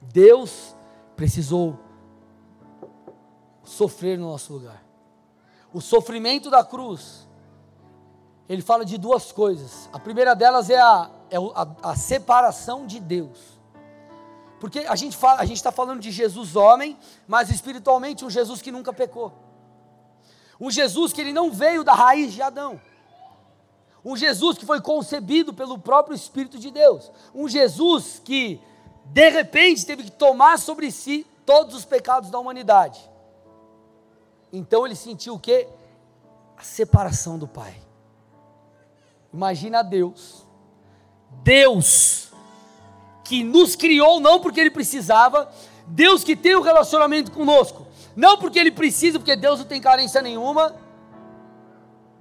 Deus 0.00 0.76
precisou 1.16 1.76
sofrer 3.64 4.16
no 4.16 4.30
nosso 4.30 4.52
lugar. 4.52 4.84
O 5.72 5.80
sofrimento 5.80 6.50
da 6.50 6.64
cruz 6.64 7.27
ele 8.48 8.62
fala 8.62 8.84
de 8.84 8.96
duas 8.96 9.30
coisas. 9.30 9.88
A 9.92 9.98
primeira 9.98 10.34
delas 10.34 10.70
é 10.70 10.78
a, 10.78 11.10
é 11.30 11.36
a, 11.36 11.90
a 11.90 11.96
separação 11.96 12.86
de 12.86 12.98
Deus. 12.98 13.58
Porque 14.58 14.80
a 14.80 14.96
gente 14.96 15.16
fala, 15.16 15.40
a 15.40 15.44
gente 15.44 15.58
está 15.58 15.70
falando 15.70 16.00
de 16.00 16.10
Jesus 16.10 16.56
homem, 16.56 16.98
mas 17.26 17.50
espiritualmente 17.50 18.24
um 18.24 18.30
Jesus 18.30 18.62
que 18.62 18.72
nunca 18.72 18.92
pecou. 18.92 19.32
Um 20.60 20.70
Jesus 20.70 21.12
que 21.12 21.20
ele 21.20 21.32
não 21.32 21.52
veio 21.52 21.84
da 21.84 21.92
raiz 21.92 22.32
de 22.32 22.42
Adão. 22.42 22.80
Um 24.04 24.16
Jesus 24.16 24.56
que 24.56 24.66
foi 24.66 24.80
concebido 24.80 25.52
pelo 25.52 25.78
próprio 25.78 26.14
Espírito 26.14 26.58
de 26.58 26.70
Deus. 26.70 27.12
Um 27.34 27.48
Jesus 27.48 28.20
que 28.24 28.60
de 29.04 29.28
repente 29.28 29.86
teve 29.86 30.04
que 30.04 30.10
tomar 30.10 30.58
sobre 30.58 30.90
si 30.90 31.26
todos 31.44 31.74
os 31.74 31.84
pecados 31.84 32.30
da 32.30 32.38
humanidade. 32.38 33.08
Então 34.52 34.86
ele 34.86 34.96
sentiu 34.96 35.34
o 35.34 35.38
que? 35.38 35.68
A 36.56 36.62
separação 36.62 37.38
do 37.38 37.46
Pai. 37.46 37.87
Imagina 39.32 39.82
Deus. 39.82 40.46
Deus 41.42 42.32
que 43.24 43.44
nos 43.44 43.76
criou 43.76 44.20
não 44.20 44.40
porque 44.40 44.58
ele 44.58 44.70
precisava, 44.70 45.52
Deus 45.86 46.24
que 46.24 46.34
tem 46.34 46.56
um 46.56 46.62
relacionamento 46.62 47.30
conosco, 47.30 47.86
não 48.16 48.38
porque 48.38 48.58
ele 48.58 48.70
precisa, 48.70 49.18
porque 49.18 49.36
Deus 49.36 49.58
não 49.58 49.66
tem 49.66 49.80
carência 49.80 50.22
nenhuma. 50.22 50.74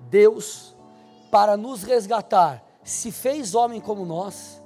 Deus, 0.10 0.76
para 1.32 1.56
nos 1.56 1.84
resgatar, 1.84 2.63
se 2.84 3.12
fez 3.12 3.56
homem 3.56 3.80
como 3.80 4.06
nós 4.06 4.62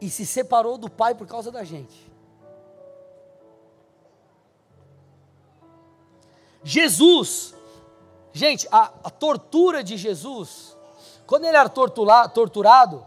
e 0.00 0.10
se 0.10 0.26
separou 0.26 0.76
do 0.76 0.90
Pai 0.90 1.14
por 1.14 1.26
causa 1.26 1.50
da 1.50 1.64
gente. 1.64 2.12
Jesus, 6.62 7.54
gente, 8.32 8.66
a, 8.70 8.92
a 9.04 9.10
tortura 9.10 9.84
de 9.84 9.96
Jesus 9.98 10.73
quando 11.34 11.46
ele 11.46 11.56
era 11.56 11.68
torturado, 11.68 13.04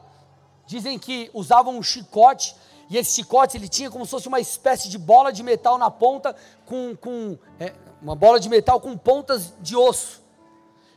dizem 0.66 1.00
que 1.00 1.32
usavam 1.34 1.78
um 1.78 1.82
chicote, 1.82 2.58
e 2.90 2.98
esse 2.98 3.16
chicote 3.16 3.56
ele 3.56 3.70
tinha 3.70 3.90
como 3.90 4.04
se 4.04 4.12
fosse 4.12 4.28
uma 4.28 4.42
espécie 4.42 4.90
de 4.90 4.98
bola 4.98 5.32
de 5.32 5.42
metal 5.42 5.78
na 5.78 5.90
ponta, 5.90 6.36
com, 6.66 6.94
com 6.94 7.38
é, 7.58 7.74
uma 8.02 8.18
bola 8.18 8.38
de 8.38 8.50
metal 8.50 8.82
com 8.82 8.98
pontas 8.98 9.54
de 9.62 9.78
osso. 9.78 10.22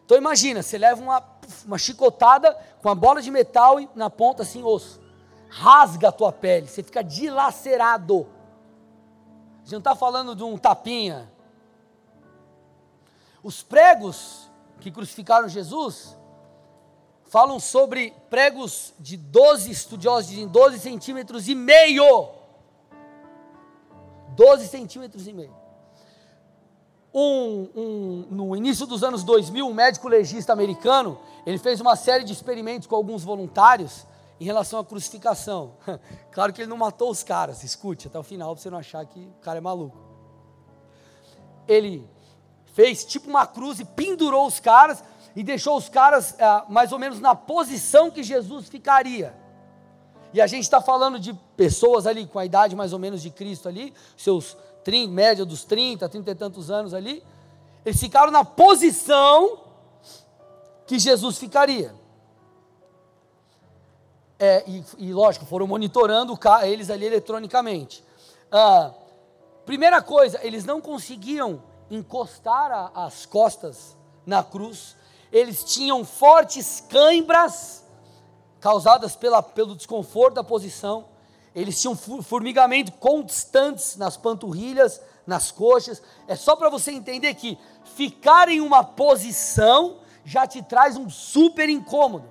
Então 0.04 0.18
imagina, 0.18 0.60
você 0.60 0.76
leva 0.76 1.00
uma, 1.00 1.22
uma 1.64 1.78
chicotada 1.78 2.52
com 2.82 2.88
a 2.88 2.96
bola 2.96 3.22
de 3.22 3.30
metal 3.30 3.76
na 3.94 4.10
ponta 4.10 4.42
assim, 4.42 4.64
osso. 4.64 5.00
Rasga 5.48 6.08
a 6.08 6.12
tua 6.12 6.32
pele, 6.32 6.66
você 6.66 6.82
fica 6.82 7.00
dilacerado. 7.00 8.26
A 9.58 9.62
gente 9.62 9.70
não 9.70 9.78
está 9.78 9.94
falando 9.94 10.34
de 10.34 10.42
um 10.42 10.58
tapinha. 10.58 11.30
Os 13.40 13.62
pregos 13.62 14.50
que 14.80 14.90
crucificaram 14.90 15.48
Jesus, 15.48 16.18
falam 17.30 17.60
sobre 17.60 18.12
pregos 18.28 18.92
de 18.98 19.16
12, 19.16 19.70
estudiosos 19.70 20.28
dizem 20.28 20.48
12 20.48 20.80
centímetros 20.80 21.48
e 21.48 21.54
meio. 21.54 22.28
12 24.30 24.66
centímetros 24.66 25.28
e 25.28 25.32
meio. 25.32 25.54
Um, 27.14 27.68
um, 27.74 28.26
no 28.30 28.56
início 28.56 28.84
dos 28.84 29.04
anos 29.04 29.22
2000, 29.22 29.64
um 29.64 29.72
médico 29.72 30.08
legista 30.08 30.52
americano, 30.52 31.20
ele 31.46 31.58
fez 31.58 31.80
uma 31.80 31.94
série 31.94 32.24
de 32.24 32.32
experimentos 32.32 32.88
com 32.88 32.96
alguns 32.96 33.22
voluntários 33.22 34.04
em 34.40 34.44
relação 34.44 34.80
à 34.80 34.84
crucificação. 34.84 35.74
claro 36.32 36.52
que 36.52 36.62
ele 36.62 36.68
não 36.68 36.76
matou 36.76 37.10
os 37.10 37.22
caras, 37.22 37.62
escute 37.62 38.08
até 38.08 38.18
o 38.18 38.24
final 38.24 38.54
para 38.54 38.62
você 38.62 38.70
não 38.70 38.78
achar 38.78 39.06
que 39.06 39.20
o 39.20 39.40
cara 39.40 39.58
é 39.58 39.60
maluco. 39.60 39.96
Ele 41.68 42.08
fez 42.74 43.04
tipo 43.04 43.30
uma 43.30 43.46
cruz 43.46 43.78
e 43.78 43.84
pendurou 43.84 44.48
os 44.48 44.58
caras 44.58 45.04
e 45.34 45.42
deixou 45.42 45.76
os 45.76 45.88
caras 45.88 46.34
é, 46.38 46.64
mais 46.68 46.92
ou 46.92 46.98
menos 46.98 47.20
na 47.20 47.34
posição 47.34 48.10
que 48.10 48.22
Jesus 48.22 48.68
ficaria. 48.68 49.34
E 50.32 50.40
a 50.40 50.46
gente 50.46 50.62
está 50.62 50.80
falando 50.80 51.18
de 51.18 51.32
pessoas 51.56 52.06
ali 52.06 52.26
com 52.26 52.38
a 52.38 52.44
idade 52.44 52.76
mais 52.76 52.92
ou 52.92 52.98
menos 52.98 53.20
de 53.20 53.30
Cristo 53.30 53.68
ali, 53.68 53.92
seus 54.16 54.56
30, 54.84 55.12
média 55.12 55.44
dos 55.44 55.64
30, 55.64 56.08
30 56.08 56.30
e 56.30 56.34
tantos 56.34 56.70
anos 56.70 56.94
ali. 56.94 57.22
Eles 57.84 57.98
ficaram 57.98 58.30
na 58.30 58.44
posição 58.44 59.60
que 60.86 60.98
Jesus 60.98 61.38
ficaria. 61.38 61.94
É, 64.38 64.64
e, 64.66 64.84
e, 64.98 65.12
lógico, 65.12 65.44
foram 65.44 65.66
monitorando 65.66 66.38
eles 66.62 66.90
ali 66.90 67.06
eletronicamente. 67.06 68.02
Ah, 68.50 68.92
primeira 69.66 70.00
coisa, 70.00 70.40
eles 70.42 70.64
não 70.64 70.80
conseguiam 70.80 71.62
encostar 71.90 72.70
a, 72.72 73.04
as 73.04 73.26
costas 73.26 73.96
na 74.24 74.42
cruz, 74.42 74.96
eles 75.32 75.64
tinham 75.64 76.04
fortes 76.04 76.82
cãibras 76.88 77.84
causadas 78.60 79.16
pela, 79.16 79.42
pelo 79.42 79.74
desconforto 79.74 80.34
da 80.34 80.44
posição, 80.44 81.06
eles 81.54 81.80
tinham 81.80 81.96
formigamento 81.96 82.92
constantes 82.92 83.96
nas 83.96 84.16
panturrilhas, 84.16 85.00
nas 85.26 85.50
coxas. 85.50 86.02
É 86.28 86.36
só 86.36 86.54
para 86.54 86.68
você 86.68 86.92
entender 86.92 87.34
que 87.34 87.58
ficar 87.96 88.48
em 88.48 88.60
uma 88.60 88.84
posição 88.84 89.98
já 90.24 90.46
te 90.46 90.62
traz 90.62 90.96
um 90.96 91.10
super 91.10 91.68
incômodo. 91.68 92.28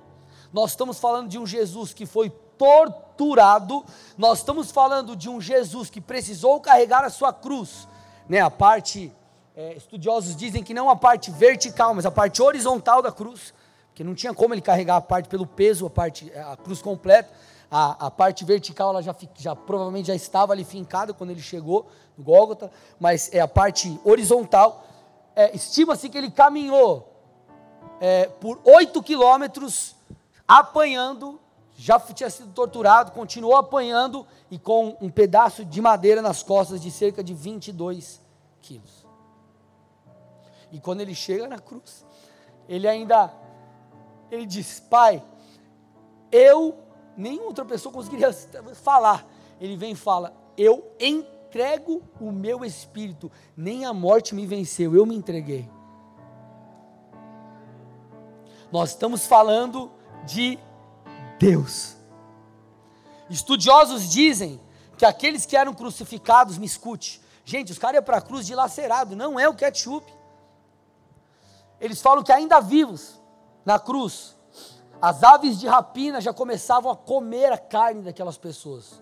Nós 0.53 0.71
estamos 0.71 0.99
falando 0.99 1.27
de 1.27 1.37
um 1.37 1.45
Jesus 1.45 1.93
que 1.93 2.05
foi 2.05 2.29
torturado, 2.57 3.85
nós 4.17 4.39
estamos 4.39 4.71
falando 4.71 5.15
de 5.15 5.29
um 5.29 5.39
Jesus 5.39 5.89
que 5.89 6.01
precisou 6.01 6.59
carregar 6.59 7.03
a 7.03 7.09
sua 7.09 7.31
cruz, 7.31 7.87
né, 8.27 8.41
a 8.41 8.49
parte 8.49 9.13
é, 9.59 9.75
estudiosos 9.75 10.37
dizem 10.37 10.63
que 10.63 10.73
não 10.73 10.89
a 10.89 10.95
parte 10.95 11.29
vertical, 11.31 11.93
mas 11.93 12.05
a 12.05 12.11
parte 12.11 12.41
horizontal 12.41 13.01
da 13.01 13.11
cruz, 13.11 13.53
que 13.93 14.05
não 14.05 14.15
tinha 14.15 14.33
como 14.33 14.53
ele 14.53 14.61
carregar 14.61 14.95
a 14.95 15.01
parte 15.01 15.27
pelo 15.27 15.45
peso, 15.45 15.85
a 15.85 15.89
parte 15.89 16.31
a 16.33 16.55
cruz 16.55 16.81
completa. 16.81 17.29
A, 17.69 18.07
a 18.07 18.09
parte 18.09 18.45
vertical 18.45 18.91
ela 18.91 19.03
já, 19.03 19.13
já 19.35 19.53
provavelmente 19.57 20.07
já 20.07 20.15
estava 20.15 20.53
ali 20.53 20.63
fincada 20.63 21.13
quando 21.13 21.31
ele 21.31 21.41
chegou 21.41 21.87
no 22.17 22.23
Gólgota, 22.23 22.71
mas 22.97 23.29
é 23.33 23.41
a 23.41 23.49
parte 23.49 23.99
horizontal. 24.05 24.81
É, 25.35 25.53
Estima-se 25.53 26.07
que 26.07 26.17
ele 26.17 26.31
caminhou 26.31 27.13
é, 27.99 28.27
por 28.27 28.61
oito 28.63 29.03
quilômetros 29.03 29.93
apanhando, 30.47 31.37
já 31.75 31.99
tinha 31.99 32.29
sido 32.29 32.53
torturado, 32.53 33.11
continuou 33.11 33.57
apanhando 33.57 34.25
e 34.49 34.57
com 34.57 34.95
um 35.01 35.09
pedaço 35.09 35.65
de 35.65 35.81
madeira 35.81 36.21
nas 36.21 36.41
costas 36.41 36.81
de 36.81 36.89
cerca 36.89 37.21
de 37.21 37.33
22 37.33 38.21
quilos. 38.61 38.98
E 40.71 40.79
quando 40.79 41.01
ele 41.01 41.15
chega 41.15 41.47
na 41.47 41.59
cruz, 41.59 42.05
ele 42.67 42.87
ainda 42.87 43.33
ele 44.31 44.45
diz: 44.45 44.79
Pai, 44.79 45.23
eu, 46.31 46.77
nenhuma 47.17 47.47
outra 47.47 47.65
pessoa 47.65 47.93
conseguiria 47.93 48.31
falar. 48.75 49.25
Ele 49.59 49.75
vem 49.75 49.91
e 49.91 49.95
fala: 49.95 50.33
Eu 50.57 50.91
entrego 50.99 52.01
o 52.19 52.31
meu 52.31 52.63
espírito, 52.63 53.31
nem 53.55 53.85
a 53.85 53.93
morte 53.93 54.35
me 54.35 54.45
venceu, 54.45 54.95
eu 54.95 55.05
me 55.05 55.15
entreguei. 55.15 55.69
Nós 58.71 58.91
estamos 58.91 59.25
falando 59.25 59.91
de 60.25 60.59
Deus. 61.39 61.95
Estudiosos 63.29 64.09
dizem 64.09 64.59
que 64.97 65.05
aqueles 65.05 65.45
que 65.45 65.55
eram 65.55 65.73
crucificados, 65.73 66.57
me 66.57 66.65
escute, 66.65 67.21
gente, 67.43 67.71
os 67.71 67.79
caras 67.79 67.95
iam 67.95 68.03
para 68.03 68.17
a 68.17 68.21
cruz 68.21 68.45
dilacerado, 68.45 69.15
não 69.15 69.39
é 69.39 69.47
o 69.49 69.55
ketchup. 69.55 70.18
Eles 71.79 72.01
falam 72.01 72.23
que 72.23 72.31
ainda 72.31 72.59
vivos, 72.59 73.21
na 73.65 73.79
cruz, 73.79 74.37
as 75.01 75.23
aves 75.23 75.59
de 75.59 75.67
rapina 75.67 76.19
já 76.19 76.33
começavam 76.33 76.91
a 76.91 76.95
comer 76.95 77.51
a 77.51 77.57
carne 77.57 78.01
daquelas 78.01 78.37
pessoas. 78.37 79.01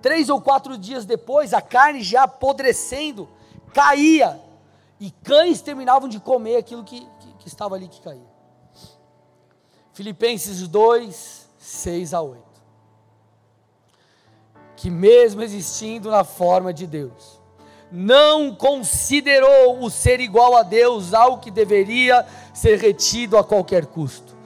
Três 0.00 0.28
ou 0.28 0.40
quatro 0.40 0.78
dias 0.78 1.04
depois, 1.04 1.52
a 1.52 1.60
carne 1.60 2.02
já 2.02 2.22
apodrecendo, 2.24 3.28
caía, 3.74 4.40
e 4.98 5.10
cães 5.10 5.60
terminavam 5.60 6.08
de 6.08 6.18
comer 6.18 6.56
aquilo 6.56 6.82
que, 6.82 7.00
que, 7.00 7.34
que 7.40 7.48
estava 7.48 7.74
ali 7.74 7.88
que 7.88 8.00
caía. 8.00 8.36
Filipenses 9.92 10.66
2, 10.66 11.48
6 11.58 12.14
a 12.14 12.22
8. 12.22 12.42
Que 14.76 14.90
mesmo 14.90 15.42
existindo 15.42 16.10
na 16.10 16.24
forma 16.24 16.72
de 16.72 16.86
Deus, 16.86 17.35
não 17.90 18.54
considerou 18.54 19.82
o 19.82 19.90
ser 19.90 20.20
igual 20.20 20.56
a 20.56 20.62
Deus 20.62 21.14
algo 21.14 21.38
que 21.38 21.50
deveria 21.50 22.26
ser 22.52 22.78
retido 22.78 23.36
a 23.38 23.44
qualquer 23.44 23.86
custo. 23.86 24.36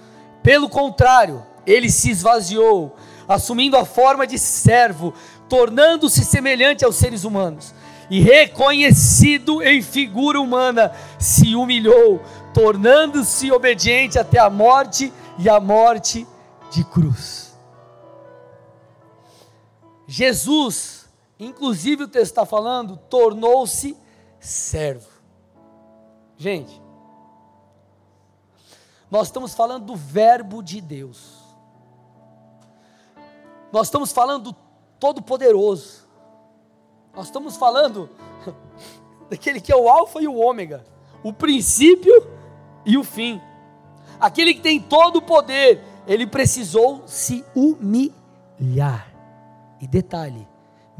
Pelo 0.42 0.68
contrário, 0.68 1.44
ele 1.66 1.90
se 1.90 2.10
esvaziou, 2.10 2.96
assumindo 3.28 3.76
a 3.76 3.84
forma 3.84 4.26
de 4.26 4.38
servo, 4.38 5.14
tornando-se 5.48 6.24
semelhante 6.24 6.84
aos 6.84 6.96
seres 6.96 7.24
humanos. 7.24 7.74
E 8.10 8.20
reconhecido 8.20 9.62
em 9.62 9.80
figura 9.82 10.40
humana, 10.40 10.92
se 11.18 11.54
humilhou, 11.54 12.20
tornando-se 12.52 13.52
obediente 13.52 14.18
até 14.18 14.38
a 14.38 14.50
morte 14.50 15.12
e 15.38 15.48
a 15.48 15.60
morte 15.60 16.26
de 16.72 16.82
cruz. 16.84 17.56
Jesus, 20.06 20.99
inclusive 21.44 22.04
o 22.04 22.08
texto 22.08 22.32
está 22.32 22.46
falando, 22.46 22.96
tornou-se 22.96 23.96
servo. 24.38 25.08
Gente, 26.36 26.80
nós 29.10 29.28
estamos 29.28 29.54
falando 29.54 29.86
do 29.86 29.96
Verbo 29.96 30.62
de 30.62 30.80
Deus. 30.80 31.40
Nós 33.72 33.86
estamos 33.86 34.12
falando 34.12 34.52
do 34.52 34.56
Todo-Poderoso. 34.98 36.06
Nós 37.14 37.26
estamos 37.26 37.56
falando 37.56 38.08
daquele 39.28 39.60
que 39.60 39.72
é 39.72 39.76
o 39.76 39.88
Alfa 39.88 40.20
e 40.22 40.28
o 40.28 40.36
Ômega, 40.36 40.84
o 41.22 41.32
princípio 41.32 42.14
e 42.86 42.96
o 42.96 43.02
fim 43.04 43.40
aquele 44.20 44.52
que 44.52 44.60
tem 44.60 44.78
todo 44.78 45.16
o 45.16 45.22
poder, 45.22 45.82
ele 46.06 46.26
precisou 46.26 47.02
se 47.06 47.44
humilhar. 47.56 49.08
E 49.80 49.86
detalhe, 49.86 50.46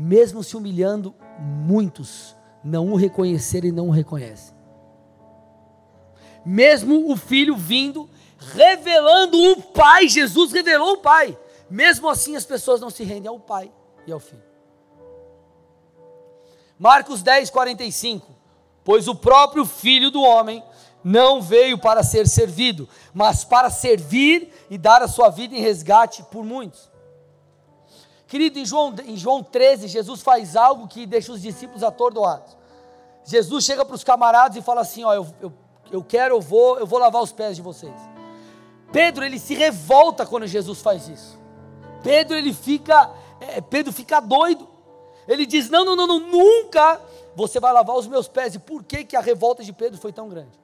mesmo 0.00 0.42
se 0.42 0.56
humilhando, 0.56 1.14
muitos 1.38 2.34
não 2.64 2.90
o 2.90 2.96
reconheceram 2.96 3.68
e 3.68 3.72
não 3.72 3.88
o 3.88 3.92
reconhecem. 3.92 4.56
Mesmo 6.44 7.12
o 7.12 7.16
filho 7.16 7.54
vindo, 7.54 8.08
revelando 8.38 9.38
o 9.38 9.60
Pai, 9.60 10.08
Jesus 10.08 10.52
revelou 10.52 10.94
o 10.94 10.98
Pai. 10.98 11.38
Mesmo 11.68 12.08
assim, 12.08 12.34
as 12.34 12.46
pessoas 12.46 12.80
não 12.80 12.88
se 12.88 13.04
rendem 13.04 13.28
ao 13.28 13.38
Pai 13.38 13.70
e 14.06 14.12
ao 14.12 14.18
Filho. 14.18 14.42
Marcos 16.78 17.22
10, 17.22 17.50
45. 17.50 18.26
Pois 18.82 19.06
o 19.06 19.14
próprio 19.14 19.66
Filho 19.66 20.10
do 20.10 20.22
Homem 20.22 20.64
não 21.04 21.42
veio 21.42 21.76
para 21.76 22.02
ser 22.02 22.26
servido, 22.26 22.88
mas 23.12 23.44
para 23.44 23.68
servir 23.68 24.50
e 24.70 24.78
dar 24.78 25.02
a 25.02 25.08
sua 25.08 25.28
vida 25.28 25.54
em 25.54 25.60
resgate 25.60 26.22
por 26.24 26.42
muitos. 26.42 26.89
Querido, 28.30 28.60
em 28.60 28.64
João, 28.64 28.94
em 29.04 29.16
João 29.16 29.42
13, 29.42 29.88
Jesus 29.88 30.22
faz 30.22 30.54
algo 30.54 30.86
que 30.86 31.04
deixa 31.04 31.32
os 31.32 31.42
discípulos 31.42 31.82
atordoados. 31.82 32.56
Jesus 33.24 33.64
chega 33.64 33.84
para 33.84 33.96
os 33.96 34.04
camaradas 34.04 34.56
e 34.56 34.62
fala 34.62 34.82
assim: 34.82 35.02
Ó, 35.02 35.12
eu, 35.12 35.26
eu, 35.40 35.52
eu 35.90 36.04
quero, 36.04 36.36
eu 36.36 36.40
vou, 36.40 36.78
eu 36.78 36.86
vou 36.86 37.00
lavar 37.00 37.20
os 37.20 37.32
pés 37.32 37.56
de 37.56 37.62
vocês. 37.62 37.92
Pedro, 38.92 39.24
ele 39.24 39.36
se 39.36 39.52
revolta 39.52 40.24
quando 40.24 40.46
Jesus 40.46 40.80
faz 40.80 41.08
isso. 41.08 41.36
Pedro, 42.04 42.36
ele 42.36 42.52
fica, 42.52 43.10
é, 43.40 43.60
Pedro 43.60 43.92
fica 43.92 44.20
doido. 44.20 44.68
Ele 45.26 45.44
diz: 45.44 45.68
Não, 45.68 45.84
não, 45.84 45.96
não, 45.96 46.06
não, 46.06 46.20
nunca 46.20 47.00
você 47.34 47.58
vai 47.58 47.72
lavar 47.72 47.96
os 47.96 48.06
meus 48.06 48.28
pés. 48.28 48.54
E 48.54 48.60
por 48.60 48.84
que, 48.84 49.02
que 49.02 49.16
a 49.16 49.20
revolta 49.20 49.64
de 49.64 49.72
Pedro 49.72 49.98
foi 49.98 50.12
tão 50.12 50.28
grande? 50.28 50.59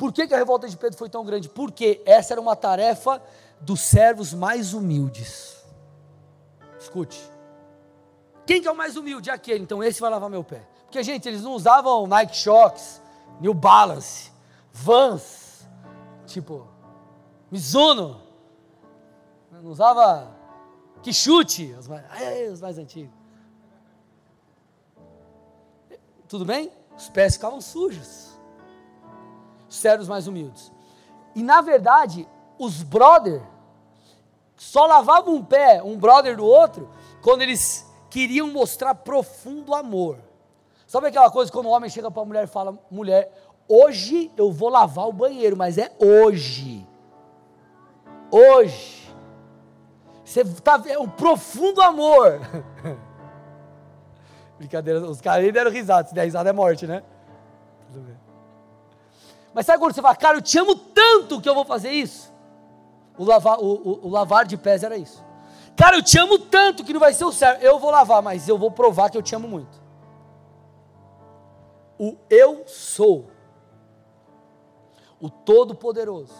Por 0.00 0.14
que, 0.14 0.26
que 0.26 0.32
a 0.32 0.38
revolta 0.38 0.66
de 0.66 0.78
Pedro 0.78 0.96
foi 0.96 1.10
tão 1.10 1.22
grande? 1.22 1.46
Porque 1.46 2.00
essa 2.06 2.32
era 2.32 2.40
uma 2.40 2.56
tarefa 2.56 3.22
dos 3.60 3.82
servos 3.82 4.32
mais 4.32 4.72
humildes. 4.72 5.62
Escute. 6.78 7.20
Quem 8.46 8.62
que 8.62 8.66
é 8.66 8.70
o 8.72 8.74
mais 8.74 8.96
humilde? 8.96 9.28
Aquele. 9.30 9.62
Então 9.62 9.84
esse 9.84 10.00
vai 10.00 10.08
lavar 10.08 10.30
meu 10.30 10.42
pé. 10.42 10.66
Porque, 10.84 11.02
gente, 11.02 11.28
eles 11.28 11.42
não 11.42 11.52
usavam 11.52 12.06
Nike 12.06 12.34
Shocks, 12.34 13.02
New 13.42 13.52
Balance, 13.52 14.32
Vans, 14.72 15.68
tipo, 16.24 16.66
Mizuno. 17.50 18.22
Não 19.52 19.70
usava 19.70 20.34
Quixute, 21.02 21.74
os 21.78 21.86
mais, 21.86 22.04
os 22.50 22.60
mais 22.62 22.78
antigos. 22.78 23.12
Tudo 26.26 26.46
bem? 26.46 26.72
Os 26.96 27.10
pés 27.10 27.34
ficavam 27.34 27.60
sujos 27.60 28.30
servos 29.70 30.08
mais 30.08 30.26
humildes. 30.26 30.72
E 31.34 31.42
na 31.42 31.60
verdade, 31.60 32.28
os 32.58 32.82
brother 32.82 33.42
só 34.56 34.84
lavavam 34.84 35.36
um 35.36 35.44
pé, 35.44 35.82
um 35.82 35.96
brother 35.96 36.36
do 36.36 36.44
outro, 36.44 36.90
quando 37.22 37.40
eles 37.40 37.86
queriam 38.10 38.48
mostrar 38.48 38.94
profundo 38.94 39.74
amor. 39.74 40.18
Sabe 40.86 41.06
aquela 41.06 41.30
coisa 41.30 41.50
quando 41.50 41.66
o 41.66 41.70
homem 41.70 41.88
chega 41.88 42.10
para 42.10 42.22
a 42.22 42.26
mulher 42.26 42.44
e 42.44 42.48
fala: 42.48 42.78
mulher, 42.90 43.32
hoje 43.68 44.30
eu 44.36 44.52
vou 44.52 44.68
lavar 44.68 45.08
o 45.08 45.12
banheiro, 45.12 45.56
mas 45.56 45.78
é 45.78 45.90
hoje. 45.98 46.86
Hoje. 48.30 49.00
Você 50.24 50.44
tá 50.44 50.82
é 50.86 50.98
um 50.98 51.08
profundo 51.08 51.80
amor. 51.80 52.40
Brincadeira, 54.58 55.00
os 55.00 55.20
caras 55.20 55.50
deram 55.52 55.70
risada, 55.70 56.06
se 56.08 56.14
der 56.14 56.24
risada 56.24 56.50
é 56.50 56.52
morte, 56.52 56.86
né? 56.86 57.02
Tudo 57.90 58.04
bem. 58.04 58.19
Mas 59.52 59.66
sabe 59.66 59.78
quando 59.78 59.94
você 59.94 60.02
fala, 60.02 60.16
cara, 60.16 60.38
eu 60.38 60.42
te 60.42 60.58
amo 60.58 60.74
tanto 60.74 61.40
que 61.40 61.48
eu 61.48 61.54
vou 61.54 61.64
fazer 61.64 61.90
isso? 61.90 62.32
O 63.18 63.24
lavar, 63.24 63.58
o, 63.58 63.64
o, 63.64 64.06
o 64.06 64.08
lavar 64.08 64.46
de 64.46 64.56
pés 64.56 64.82
era 64.82 64.96
isso. 64.96 65.24
Cara, 65.76 65.96
eu 65.96 66.02
te 66.02 66.18
amo 66.18 66.38
tanto 66.38 66.84
que 66.84 66.92
não 66.92 67.00
vai 67.00 67.12
ser 67.12 67.24
o 67.24 67.32
certo. 67.32 67.62
Eu 67.62 67.78
vou 67.78 67.90
lavar, 67.90 68.22
mas 68.22 68.48
eu 68.48 68.58
vou 68.58 68.70
provar 68.70 69.10
que 69.10 69.16
eu 69.16 69.22
te 69.22 69.34
amo 69.34 69.48
muito. 69.48 69.80
O 71.98 72.16
eu 72.30 72.64
sou, 72.66 73.30
o 75.20 75.28
Todo-Poderoso, 75.28 76.34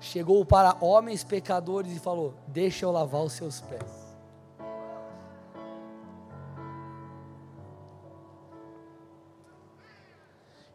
chegou 0.00 0.44
para 0.44 0.76
homens 0.80 1.24
pecadores 1.24 1.94
e 1.94 1.98
falou: 1.98 2.34
Deixa 2.46 2.86
eu 2.86 2.90
lavar 2.90 3.22
os 3.22 3.32
seus 3.32 3.60
pés. 3.60 4.00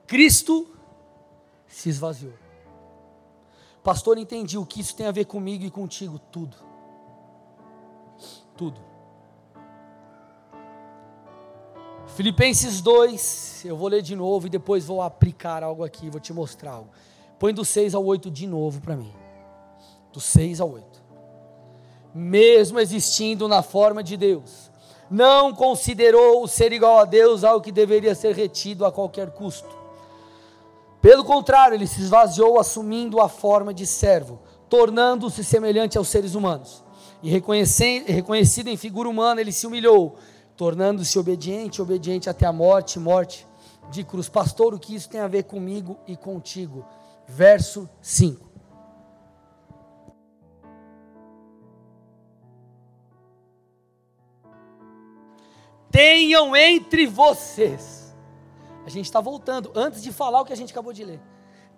Cristo 0.06 0.68
se 1.76 1.90
esvaziou. 1.90 2.32
Pastor, 3.84 4.18
entendi 4.18 4.58
o 4.58 4.66
que 4.66 4.80
isso 4.80 4.96
tem 4.96 5.08
a 5.08 5.12
ver 5.12 5.26
comigo 5.26 5.66
e 5.66 5.70
contigo, 5.70 6.18
tudo. 6.18 6.56
Tudo. 8.56 8.80
Filipenses 12.16 12.80
2, 12.80 13.66
eu 13.66 13.76
vou 13.76 13.90
ler 13.90 14.02
de 14.02 14.16
novo 14.16 14.48
e 14.48 14.50
depois 14.50 14.86
vou 14.86 15.02
aplicar 15.02 15.64
algo 15.64 15.84
aqui, 15.84 16.10
vou 16.10 16.22
te 16.22 16.32
mostrar 16.32 16.72
algo. 16.72 16.90
Põe 17.38 17.54
do 17.54 17.66
6 17.66 17.94
ao 17.94 18.06
8 18.06 18.32
de 18.32 18.48
novo 18.48 18.80
para 18.80 18.96
mim. 18.96 19.14
Do 20.14 20.22
6 20.22 20.62
ao 20.62 20.72
8. 20.72 21.04
Mesmo 22.14 22.80
existindo 22.80 23.50
na 23.50 23.62
forma 23.62 24.02
de 24.02 24.16
Deus, 24.16 24.72
não 25.12 25.54
considerou 25.54 26.42
o 26.42 26.48
ser 26.48 26.72
igual 26.72 27.00
a 27.00 27.06
Deus 27.06 27.44
algo 27.44 27.64
que 27.64 27.72
deveria 27.72 28.16
ser 28.16 28.34
retido 28.34 28.86
a 28.86 28.92
qualquer 28.94 29.32
custo 29.32 29.85
pelo 31.06 31.24
contrário, 31.24 31.76
ele 31.76 31.86
se 31.86 32.02
esvaziou 32.02 32.60
assumindo 32.60 33.22
a 33.22 33.30
forma 33.30 33.72
de 33.72 33.86
servo, 33.86 34.40
tornando-se 34.68 35.44
semelhante 35.44 36.00
aos 36.00 36.08
seres 36.08 36.34
humanos. 36.34 36.84
E 37.22 37.30
reconhecido 37.30 38.70
em 38.70 38.76
figura 38.76 39.08
humana, 39.08 39.40
ele 39.40 39.52
se 39.52 39.68
humilhou, 39.68 40.16
tornando-se 40.58 41.20
obediente, 41.20 41.80
obediente 41.80 42.28
até 42.28 42.48
a 42.48 42.52
morte, 42.52 42.98
morte 42.98 43.46
de 43.92 44.04
cruz. 44.04 44.28
Pastor, 44.28 44.74
o 44.74 44.80
que 44.80 44.96
isso 44.96 45.08
tem 45.08 45.22
a 45.22 45.28
ver 45.28 45.44
comigo 45.44 45.96
e 46.08 46.18
contigo? 46.18 46.84
Verso 47.28 47.88
5. 48.02 48.44
Tenham 55.92 56.56
entre 56.56 57.06
vocês. 57.06 58.05
A 58.86 58.90
gente 58.90 59.06
está 59.06 59.20
voltando, 59.20 59.72
antes 59.76 60.04
de 60.04 60.12
falar 60.12 60.42
o 60.42 60.46
que 60.46 60.54
a 60.54 60.58
gente 60.58 60.72
acabou 60.72 60.94
de 60.94 61.04
ler. 61.04 61.20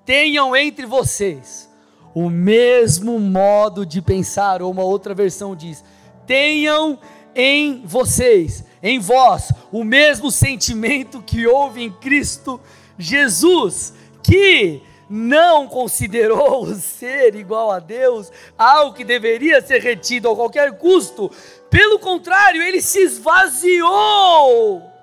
Tenham 0.05 0.55
entre 0.55 0.85
vocês 0.85 1.69
o 2.13 2.29
mesmo 2.29 3.19
modo 3.19 3.85
de 3.85 4.01
pensar, 4.01 4.61
ou 4.61 4.71
uma 4.71 4.83
outra 4.83 5.13
versão 5.13 5.55
diz: 5.55 5.83
tenham 6.25 6.99
em 7.35 7.83
vocês, 7.85 8.63
em 8.81 8.99
vós, 8.99 9.51
o 9.71 9.83
mesmo 9.83 10.31
sentimento 10.31 11.21
que 11.21 11.45
houve 11.45 11.83
em 11.83 11.91
Cristo 11.91 12.59
Jesus, 12.97 13.93
que 14.23 14.81
não 15.07 15.67
considerou 15.67 16.63
o 16.63 16.73
ser 16.75 17.35
igual 17.35 17.71
a 17.71 17.79
Deus 17.79 18.31
algo 18.57 18.95
que 18.95 19.05
deveria 19.05 19.61
ser 19.61 19.79
retido 19.79 20.29
a 20.29 20.35
qualquer 20.35 20.77
custo, 20.77 21.31
pelo 21.69 21.99
contrário, 21.99 22.61
ele 22.61 22.81
se 22.81 22.99
esvaziou. 22.99 24.96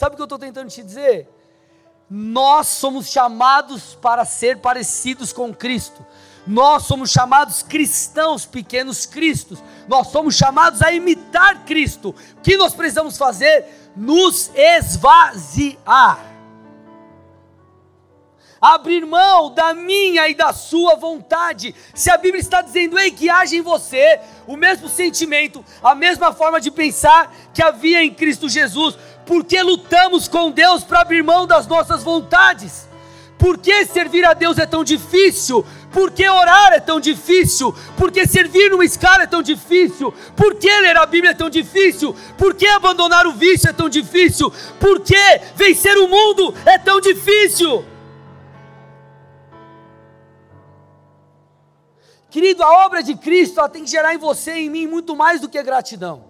Sabe 0.00 0.14
o 0.14 0.16
que 0.16 0.22
eu 0.22 0.24
estou 0.24 0.38
tentando 0.38 0.70
te 0.70 0.82
dizer? 0.82 1.28
Nós 2.08 2.68
somos 2.68 3.10
chamados 3.10 3.98
para 4.00 4.24
ser 4.24 4.56
parecidos 4.56 5.30
com 5.30 5.54
Cristo. 5.54 6.06
Nós 6.46 6.84
somos 6.84 7.10
chamados 7.10 7.62
cristãos, 7.62 8.46
pequenos 8.46 9.04
cristos. 9.04 9.62
Nós 9.86 10.06
somos 10.06 10.34
chamados 10.34 10.80
a 10.80 10.90
imitar 10.90 11.66
Cristo. 11.66 12.14
O 12.38 12.40
que 12.40 12.56
nós 12.56 12.72
precisamos 12.72 13.18
fazer? 13.18 13.66
Nos 13.94 14.50
esvaziar. 14.54 16.30
Abrir 18.58 19.06
mão 19.06 19.52
da 19.54 19.72
minha 19.72 20.28
e 20.28 20.34
da 20.34 20.54
sua 20.54 20.94
vontade. 20.94 21.74
Se 21.94 22.10
a 22.10 22.16
Bíblia 22.16 22.40
está 22.40 22.60
dizendo, 22.62 22.98
ei, 22.98 23.10
que 23.10 23.28
haja 23.30 23.56
em 23.56 23.62
você 23.62 24.20
o 24.46 24.56
mesmo 24.56 24.88
sentimento, 24.88 25.64
a 25.82 25.94
mesma 25.94 26.32
forma 26.32 26.60
de 26.60 26.70
pensar 26.70 27.34
que 27.54 27.62
havia 27.62 28.02
em 28.02 28.12
Cristo 28.12 28.48
Jesus, 28.48 28.98
porque 29.26 29.62
lutamos 29.62 30.28
com 30.28 30.50
Deus 30.50 30.84
para 30.84 31.00
abrir 31.00 31.22
mão 31.22 31.46
das 31.46 31.66
nossas 31.66 32.02
vontades. 32.02 32.88
Por 33.40 33.56
que 33.56 33.86
servir 33.86 34.22
a 34.24 34.34
Deus 34.34 34.58
é 34.58 34.66
tão 34.66 34.84
difícil? 34.84 35.64
Por 35.90 36.10
que 36.10 36.28
orar 36.28 36.74
é 36.74 36.78
tão 36.78 37.00
difícil? 37.00 37.74
Por 37.96 38.12
que 38.12 38.26
servir 38.26 38.70
numa 38.70 38.84
escala 38.84 39.22
é 39.22 39.26
tão 39.26 39.42
difícil? 39.42 40.12
Por 40.36 40.56
que 40.56 40.68
ler 40.68 40.96
a 40.98 41.06
Bíblia 41.06 41.30
é 41.30 41.34
tão 41.34 41.48
difícil? 41.48 42.14
Por 42.36 42.54
que 42.54 42.66
abandonar 42.66 43.26
o 43.26 43.32
vício 43.32 43.70
é 43.70 43.72
tão 43.72 43.88
difícil? 43.88 44.52
Por 44.78 45.00
que 45.00 45.40
vencer 45.56 45.96
o 45.96 46.06
mundo 46.06 46.54
é 46.66 46.76
tão 46.76 47.00
difícil? 47.00 47.82
Querido, 52.30 52.62
a 52.62 52.84
obra 52.84 53.02
de 53.02 53.16
Cristo 53.16 53.66
tem 53.70 53.84
que 53.84 53.90
gerar 53.90 54.14
em 54.14 54.18
você 54.18 54.52
e 54.52 54.66
em 54.66 54.70
mim 54.70 54.86
muito 54.86 55.16
mais 55.16 55.40
do 55.40 55.48
que 55.48 55.60
gratidão. 55.62 56.29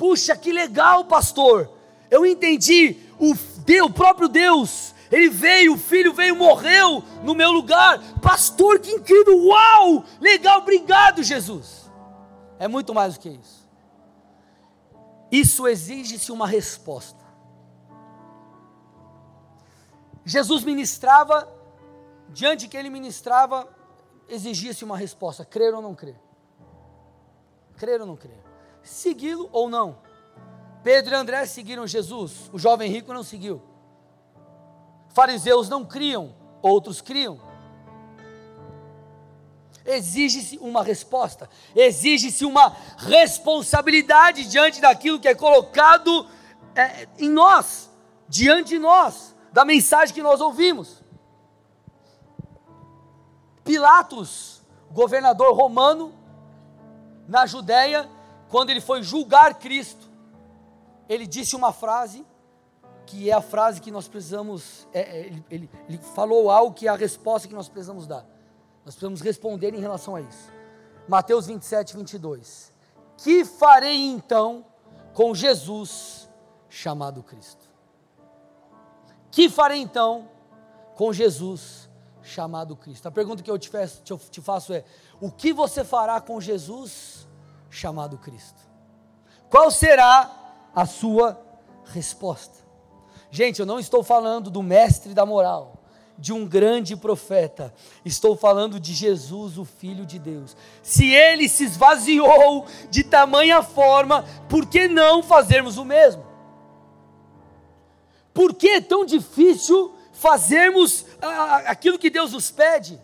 Puxa, 0.00 0.34
que 0.34 0.50
legal, 0.50 1.04
pastor. 1.04 1.70
Eu 2.10 2.24
entendi. 2.24 2.96
O, 3.18 3.34
Deus, 3.66 3.90
o 3.90 3.92
próprio 3.92 4.28
Deus 4.28 4.94
ele 5.10 5.28
veio, 5.28 5.74
o 5.74 5.78
filho 5.78 6.14
veio, 6.14 6.34
morreu 6.34 7.04
no 7.22 7.34
meu 7.34 7.50
lugar. 7.52 8.00
Pastor, 8.22 8.78
que 8.78 8.92
incrível! 8.92 9.44
Uau! 9.44 10.04
Legal, 10.18 10.60
obrigado, 10.60 11.22
Jesus. 11.22 11.90
É 12.58 12.66
muito 12.66 12.94
mais 12.94 13.12
do 13.12 13.20
que 13.20 13.28
isso. 13.28 13.68
Isso 15.30 15.68
exige-se 15.68 16.32
uma 16.32 16.46
resposta. 16.46 17.22
Jesus 20.24 20.64
ministrava, 20.64 21.46
diante 22.30 22.68
que 22.68 22.76
ele 22.76 22.88
ministrava, 22.88 23.68
exigia-se 24.30 24.82
uma 24.82 24.96
resposta: 24.96 25.44
crer 25.44 25.74
ou 25.74 25.82
não 25.82 25.94
crer? 25.94 26.18
Crer 27.76 28.00
ou 28.00 28.06
não 28.06 28.16
crer? 28.16 28.49
Segui-lo 28.90 29.48
ou 29.52 29.70
não? 29.70 29.98
Pedro 30.82 31.14
e 31.14 31.16
André 31.16 31.46
seguiram 31.46 31.86
Jesus, 31.86 32.50
o 32.52 32.58
jovem 32.58 32.90
rico 32.90 33.14
não 33.14 33.22
seguiu. 33.22 33.62
Fariseus 35.10 35.68
não 35.68 35.84
criam, 35.84 36.34
outros 36.60 37.00
criam. 37.00 37.40
Exige-se 39.86 40.58
uma 40.58 40.82
resposta, 40.82 41.48
exige-se 41.74 42.44
uma 42.44 42.76
responsabilidade 42.96 44.48
diante 44.48 44.80
daquilo 44.80 45.20
que 45.20 45.28
é 45.28 45.36
colocado 45.36 46.26
é, 46.74 47.06
em 47.16 47.30
nós, 47.30 47.88
diante 48.28 48.70
de 48.70 48.78
nós, 48.80 49.36
da 49.52 49.64
mensagem 49.64 50.12
que 50.12 50.22
nós 50.22 50.40
ouvimos. 50.40 51.00
Pilatos, 53.62 54.62
governador 54.90 55.54
romano, 55.54 56.12
na 57.28 57.46
Judéia, 57.46 58.10
quando 58.50 58.70
ele 58.70 58.80
foi 58.80 59.02
julgar 59.02 59.54
Cristo, 59.58 60.10
ele 61.08 61.26
disse 61.26 61.54
uma 61.54 61.72
frase 61.72 62.26
que 63.06 63.30
é 63.30 63.32
a 63.32 63.40
frase 63.40 63.80
que 63.80 63.90
nós 63.90 64.06
precisamos, 64.06 64.86
é, 64.92 65.00
é, 65.00 65.26
ele, 65.26 65.44
ele, 65.50 65.70
ele 65.88 65.98
falou 65.98 66.50
algo 66.50 66.74
que 66.74 66.86
é 66.86 66.90
a 66.90 66.96
resposta 66.96 67.48
que 67.48 67.54
nós 67.54 67.68
precisamos 67.68 68.06
dar. 68.06 68.24
Nós 68.84 68.94
precisamos 68.94 69.20
responder 69.20 69.74
em 69.74 69.80
relação 69.80 70.14
a 70.14 70.20
isso. 70.20 70.52
Mateus 71.08 71.46
27, 71.46 71.96
22. 71.96 72.72
Que 73.16 73.44
farei 73.44 73.96
então 73.96 74.64
com 75.12 75.34
Jesus 75.34 76.28
chamado 76.68 77.22
Cristo? 77.22 77.68
Que 79.30 79.48
farei 79.48 79.80
então 79.80 80.28
com 80.94 81.12
Jesus 81.12 81.88
chamado 82.22 82.76
Cristo? 82.76 83.06
A 83.08 83.10
pergunta 83.10 83.42
que 83.42 83.50
eu 83.50 83.58
te 83.58 83.68
faço, 83.68 84.02
te 84.30 84.40
faço 84.40 84.72
é: 84.72 84.84
o 85.20 85.30
que 85.30 85.52
você 85.52 85.84
fará 85.84 86.20
com 86.20 86.40
Jesus 86.40 87.28
chamado 87.70 88.18
Cristo? 88.18 88.60
Qual 89.48 89.70
será 89.70 90.30
a 90.74 90.84
sua 90.84 91.40
resposta? 91.84 92.58
Gente, 93.30 93.60
eu 93.60 93.66
não 93.66 93.78
estou 93.78 94.02
falando 94.02 94.50
do 94.50 94.62
mestre 94.62 95.14
da 95.14 95.24
moral, 95.24 95.74
de 96.18 96.32
um 96.32 96.46
grande 96.46 96.96
profeta, 96.96 97.72
estou 98.04 98.36
falando 98.36 98.78
de 98.78 98.92
Jesus, 98.92 99.56
o 99.56 99.64
Filho 99.64 100.04
de 100.04 100.18
Deus. 100.18 100.56
Se 100.82 101.10
ele 101.10 101.48
se 101.48 101.64
esvaziou 101.64 102.66
de 102.90 103.02
tamanha 103.02 103.62
forma, 103.62 104.24
por 104.48 104.66
que 104.66 104.86
não 104.86 105.22
fazermos 105.22 105.78
o 105.78 105.84
mesmo? 105.84 106.26
Por 108.34 108.54
que 108.54 108.68
é 108.68 108.80
tão 108.80 109.04
difícil 109.04 109.94
fazermos 110.12 111.06
aquilo 111.66 111.98
que 111.98 112.10
Deus 112.10 112.32
nos 112.32 112.50
pede? 112.50 113.00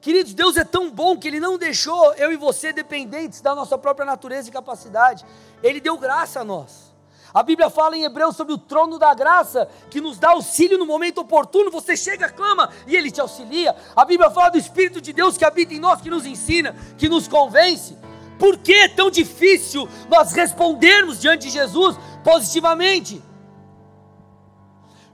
Queridos, 0.00 0.32
Deus 0.32 0.56
é 0.56 0.64
tão 0.64 0.90
bom 0.90 1.18
que 1.18 1.26
Ele 1.26 1.40
não 1.40 1.58
deixou 1.58 2.14
eu 2.14 2.32
e 2.32 2.36
você 2.36 2.72
dependentes 2.72 3.40
da 3.40 3.54
nossa 3.54 3.76
própria 3.76 4.06
natureza 4.06 4.48
e 4.48 4.52
capacidade, 4.52 5.24
Ele 5.62 5.80
deu 5.80 5.98
graça 5.98 6.40
a 6.40 6.44
nós. 6.44 6.88
A 7.32 7.42
Bíblia 7.42 7.68
fala 7.68 7.96
em 7.96 8.04
Hebreus 8.04 8.36
sobre 8.36 8.54
o 8.54 8.58
trono 8.58 8.98
da 8.98 9.12
graça, 9.12 9.68
que 9.90 10.00
nos 10.00 10.18
dá 10.18 10.30
auxílio 10.30 10.78
no 10.78 10.86
momento 10.86 11.18
oportuno. 11.18 11.70
Você 11.70 11.96
chega, 11.96 12.30
clama 12.30 12.70
e 12.86 12.96
ele 12.96 13.10
te 13.10 13.20
auxilia. 13.20 13.76
A 13.94 14.04
Bíblia 14.04 14.30
fala 14.30 14.48
do 14.48 14.58
Espírito 14.58 15.00
de 15.00 15.12
Deus 15.12 15.36
que 15.36 15.44
habita 15.44 15.74
em 15.74 15.78
nós, 15.78 16.00
que 16.00 16.08
nos 16.08 16.24
ensina, 16.24 16.74
que 16.96 17.08
nos 17.08 17.28
convence. 17.28 17.96
Por 18.38 18.56
que 18.56 18.72
é 18.72 18.88
tão 18.88 19.10
difícil 19.10 19.86
nós 20.08 20.32
respondermos 20.32 21.20
diante 21.20 21.48
de 21.48 21.50
Jesus 21.50 21.96
positivamente? 22.24 23.22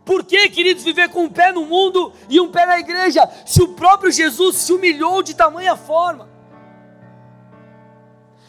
Por 0.05 0.25
que, 0.25 0.49
queridos, 0.51 0.85
viver 0.85 1.09
com 1.09 1.25
um 1.25 1.31
pé 1.31 1.51
no 1.51 1.65
mundo 1.65 2.13
e 2.29 2.39
um 2.41 2.51
pé 2.51 2.67
na 2.67 2.79
igreja, 2.79 3.29
se 3.47 3.63
o 3.63 3.69
próprio 3.69 4.13
Jesus 4.13 4.57
se 4.57 4.73
humilhou 4.73 5.23
de 5.23 5.35
tamanha 5.35 5.77
forma? 5.77 6.29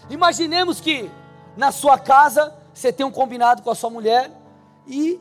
Imaginemos 0.10 0.82
que 0.82 1.10
na 1.56 1.72
sua 1.72 1.98
casa 1.98 2.54
você 2.74 2.92
tem 2.92 3.06
um 3.06 3.12
combinado 3.12 3.62
com 3.62 3.72
a 3.72 3.76
sua 3.76 3.90
mulher 3.90 4.30
e 4.86 5.20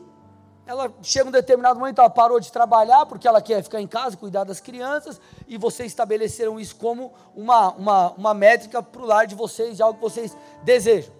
ela 0.65 0.91
chega 1.01 1.29
um 1.29 1.31
determinado 1.31 1.79
momento, 1.79 1.99
ela 1.99 2.09
parou 2.09 2.39
de 2.39 2.51
trabalhar 2.51 3.05
porque 3.05 3.27
ela 3.27 3.41
quer 3.41 3.63
ficar 3.63 3.79
em 3.79 3.87
casa, 3.87 4.17
cuidar 4.17 4.43
das 4.43 4.59
crianças, 4.59 5.21
e 5.47 5.57
vocês 5.57 5.91
estabeleceram 5.91 6.59
isso 6.59 6.75
como 6.75 7.13
uma, 7.35 7.69
uma, 7.73 8.11
uma 8.11 8.33
métrica 8.33 8.81
para 8.81 9.01
o 9.01 9.05
lar 9.05 9.27
de 9.27 9.35
vocês, 9.35 9.79
algo 9.79 9.99
que 9.99 10.03
vocês 10.03 10.35
desejam. 10.63 11.13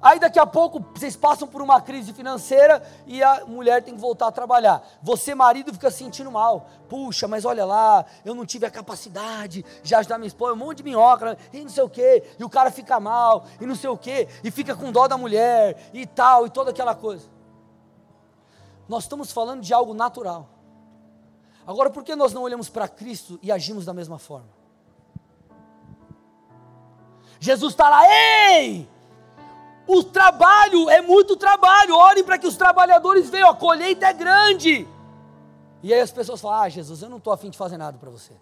Aí 0.00 0.20
daqui 0.20 0.38
a 0.38 0.46
pouco 0.46 0.84
vocês 0.94 1.16
passam 1.16 1.48
por 1.48 1.60
uma 1.60 1.80
crise 1.80 2.12
financeira 2.12 2.82
e 3.06 3.22
a 3.22 3.44
mulher 3.46 3.82
tem 3.82 3.94
que 3.94 4.00
voltar 4.00 4.28
a 4.28 4.32
trabalhar. 4.32 4.82
Você, 5.02 5.34
marido, 5.34 5.72
fica 5.72 5.90
sentindo 5.90 6.30
mal. 6.30 6.68
Puxa, 6.88 7.26
mas 7.26 7.44
olha 7.44 7.64
lá, 7.64 8.04
eu 8.24 8.34
não 8.34 8.46
tive 8.46 8.64
a 8.64 8.70
capacidade 8.70 9.64
de 9.82 9.94
ajudar 9.94 10.18
minha 10.18 10.28
esposa, 10.28 10.52
um 10.52 10.56
monte 10.56 10.78
de 10.78 10.84
minhoca, 10.84 11.36
e 11.52 11.60
não 11.60 11.68
sei 11.68 11.82
o 11.82 11.88
quê. 11.88 12.22
E 12.38 12.44
o 12.44 12.48
cara 12.48 12.70
fica 12.70 13.00
mal, 13.00 13.44
e 13.60 13.66
não 13.66 13.74
sei 13.74 13.90
o 13.90 13.98
quê, 13.98 14.28
e 14.44 14.50
fica 14.50 14.74
com 14.76 14.92
dó 14.92 15.08
da 15.08 15.18
mulher, 15.18 15.90
e 15.92 16.06
tal, 16.06 16.46
e 16.46 16.50
toda 16.50 16.70
aquela 16.70 16.94
coisa. 16.94 17.28
Nós 18.88 19.02
estamos 19.02 19.32
falando 19.32 19.62
de 19.62 19.74
algo 19.74 19.92
natural. 19.92 20.48
Agora, 21.66 21.90
por 21.90 22.02
que 22.02 22.16
nós 22.16 22.32
não 22.32 22.42
olhamos 22.42 22.70
para 22.70 22.88
Cristo 22.88 23.38
e 23.42 23.52
agimos 23.52 23.84
da 23.84 23.92
mesma 23.92 24.18
forma? 24.18 24.48
Jesus 27.40 27.72
está 27.72 27.88
lá, 27.90 28.02
ei! 28.08 28.88
O 29.88 30.04
trabalho 30.04 30.90
é 30.90 31.00
muito 31.00 31.34
trabalho. 31.34 31.96
orem 31.96 32.22
para 32.22 32.36
que 32.36 32.46
os 32.46 32.58
trabalhadores 32.58 33.30
venham, 33.30 33.48
a 33.48 33.56
colheita 33.56 34.06
é 34.06 34.12
grande. 34.12 34.86
E 35.82 35.94
aí 35.94 36.00
as 36.00 36.10
pessoas 36.10 36.40
falam: 36.40 36.60
Ah, 36.60 36.68
Jesus, 36.68 37.00
eu 37.02 37.08
não 37.08 37.16
estou 37.16 37.32
afim 37.32 37.48
de 37.48 37.56
fazer 37.56 37.78
nada 37.78 37.96
para 37.96 38.10
você. 38.10 38.34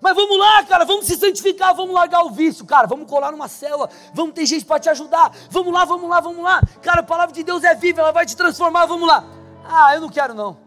Mas 0.00 0.14
vamos 0.14 0.38
lá, 0.38 0.62
cara, 0.64 0.84
vamos 0.84 1.06
se 1.06 1.16
santificar, 1.16 1.74
vamos 1.74 1.92
largar 1.92 2.22
o 2.22 2.30
vício, 2.30 2.64
cara, 2.64 2.86
vamos 2.86 3.08
colar 3.08 3.32
numa 3.32 3.48
célula, 3.48 3.88
vamos 4.12 4.34
ter 4.34 4.44
gente 4.44 4.64
para 4.64 4.78
te 4.78 4.90
ajudar, 4.90 5.32
vamos 5.50 5.72
lá, 5.72 5.84
vamos 5.86 6.08
lá, 6.08 6.20
vamos 6.20 6.44
lá, 6.44 6.60
cara, 6.82 7.00
a 7.00 7.02
palavra 7.02 7.34
de 7.34 7.42
Deus 7.42 7.64
é 7.64 7.74
viva, 7.74 8.02
ela 8.02 8.12
vai 8.12 8.26
te 8.26 8.36
transformar, 8.36 8.84
vamos 8.84 9.08
lá. 9.08 9.24
Ah, 9.64 9.94
eu 9.94 10.00
não 10.02 10.10
quero 10.10 10.34
não. 10.34 10.65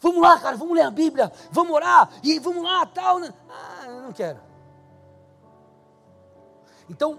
Vamos 0.00 0.22
lá, 0.22 0.38
cara, 0.38 0.56
vamos 0.56 0.74
ler 0.74 0.82
a 0.82 0.90
Bíblia, 0.90 1.32
vamos 1.50 1.74
orar, 1.74 2.10
e 2.22 2.38
vamos 2.38 2.62
lá, 2.62 2.86
tal. 2.86 3.18
Né? 3.18 3.32
Ah, 3.50 3.86
eu 3.86 4.02
não 4.02 4.12
quero. 4.12 4.40
Então, 6.88 7.18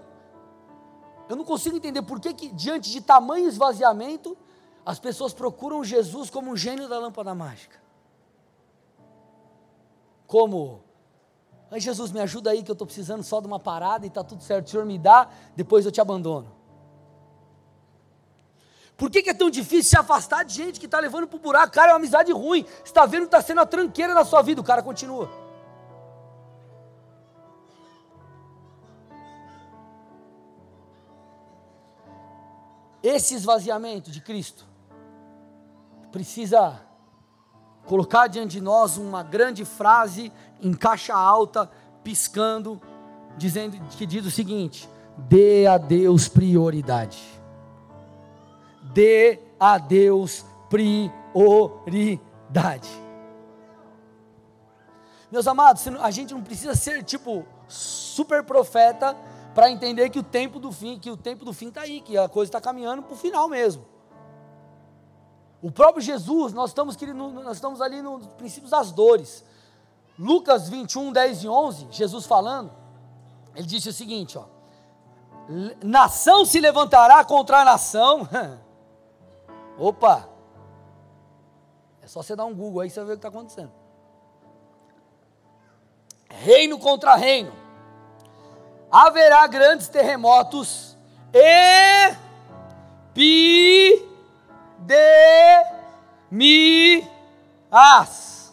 eu 1.28 1.36
não 1.36 1.44
consigo 1.44 1.76
entender 1.76 2.02
por 2.02 2.18
que, 2.18 2.32
que 2.32 2.48
diante 2.48 2.90
de 2.90 3.00
tamanho 3.00 3.46
esvaziamento, 3.46 4.36
as 4.84 4.98
pessoas 4.98 5.32
procuram 5.32 5.84
Jesus 5.84 6.30
como 6.30 6.50
um 6.50 6.56
gênio 6.56 6.88
da 6.88 6.98
lâmpada 6.98 7.34
mágica. 7.34 7.78
Como, 10.26 10.80
ai 11.70 11.80
Jesus, 11.80 12.10
me 12.10 12.20
ajuda 12.20 12.50
aí 12.50 12.62
que 12.62 12.70
eu 12.70 12.74
estou 12.74 12.86
precisando 12.86 13.22
só 13.22 13.40
de 13.40 13.46
uma 13.46 13.60
parada 13.60 14.06
e 14.06 14.08
está 14.08 14.24
tudo 14.24 14.42
certo, 14.42 14.66
o 14.66 14.70
Senhor 14.70 14.86
me 14.86 14.98
dá, 14.98 15.28
depois 15.54 15.84
eu 15.84 15.92
te 15.92 16.00
abandono. 16.00 16.59
Por 19.00 19.08
que, 19.08 19.22
que, 19.22 19.30
é 19.30 19.34
tão 19.34 19.48
difícil 19.48 19.88
se 19.88 19.96
afastar 19.96 20.44
de 20.44 20.52
gente 20.52 20.78
que 20.78 20.84
está 20.84 21.00
levando 21.00 21.26
para 21.26 21.38
o 21.38 21.40
buraco? 21.40 21.72
Cara, 21.72 21.88
é 21.88 21.92
uma 21.92 21.96
amizade 21.96 22.30
ruim. 22.32 22.66
Está 22.84 23.06
vendo 23.06 23.22
que 23.22 23.28
está 23.28 23.40
sendo 23.40 23.62
a 23.62 23.64
tranqueira 23.64 24.12
da 24.12 24.26
sua 24.26 24.42
vida, 24.42 24.60
o 24.60 24.64
cara 24.64 24.82
continua. 24.82 25.26
Esse 33.02 33.34
esvaziamento 33.34 34.10
de 34.10 34.20
Cristo 34.20 34.66
precisa 36.12 36.82
colocar 37.86 38.26
diante 38.26 38.50
de 38.50 38.60
nós 38.60 38.98
uma 38.98 39.22
grande 39.22 39.64
frase 39.64 40.30
em 40.60 40.74
caixa 40.74 41.14
alta, 41.14 41.70
piscando, 42.04 42.78
dizendo 43.38 43.78
que 43.96 44.04
diz 44.04 44.26
o 44.26 44.30
seguinte: 44.30 44.86
dê 45.16 45.66
a 45.66 45.78
Deus 45.78 46.28
prioridade. 46.28 47.39
Dê 48.92 49.38
a 49.58 49.78
Deus 49.78 50.44
prioridade. 50.68 52.20
Meus 55.30 55.46
amados, 55.46 55.86
a 56.00 56.10
gente 56.10 56.34
não 56.34 56.42
precisa 56.42 56.74
ser 56.74 57.04
tipo 57.04 57.46
super 57.68 58.42
profeta 58.42 59.16
para 59.54 59.70
entender 59.70 60.10
que 60.10 60.18
o 60.18 60.22
tempo 60.22 60.58
do 60.58 60.72
fim, 60.72 60.98
que 60.98 61.10
o 61.10 61.16
tempo 61.16 61.44
do 61.44 61.52
fim 61.52 61.68
está 61.68 61.82
aí, 61.82 62.00
que 62.00 62.18
a 62.18 62.28
coisa 62.28 62.48
está 62.48 62.60
caminhando 62.60 63.02
para 63.02 63.12
o 63.14 63.16
final 63.16 63.48
mesmo. 63.48 63.84
O 65.62 65.70
próprio 65.70 66.02
Jesus, 66.02 66.52
nós 66.52 66.70
estamos, 66.70 66.96
nós 66.96 67.56
estamos 67.56 67.80
ali 67.80 68.00
nos 68.00 68.26
princípios 68.26 68.70
das 68.70 68.90
dores. 68.90 69.44
Lucas 70.18 70.68
21, 70.68 71.12
10 71.12 71.44
e 71.44 71.48
11, 71.48 71.86
Jesus 71.90 72.26
falando, 72.26 72.72
ele 73.54 73.66
disse 73.66 73.88
o 73.88 73.92
seguinte: 73.92 74.38
ó, 74.38 74.44
nação 75.82 76.44
se 76.44 76.60
levantará 76.60 77.24
contra 77.24 77.60
a 77.60 77.64
nação. 77.64 78.28
Opa! 79.80 80.28
É 82.02 82.06
só 82.06 82.22
você 82.22 82.36
dar 82.36 82.44
um 82.44 82.54
Google 82.54 82.82
aí 82.82 82.90
você 82.90 83.00
vai 83.00 83.06
ver 83.06 83.12
o 83.12 83.16
que 83.16 83.26
está 83.26 83.28
acontecendo. 83.28 83.72
Reino 86.28 86.78
contra 86.78 87.14
reino. 87.14 87.50
Haverá 88.90 89.46
grandes 89.46 89.88
terremotos 89.88 90.98
e 91.32 92.14
pi 93.14 94.06
de 94.80 95.00
as 97.70 98.52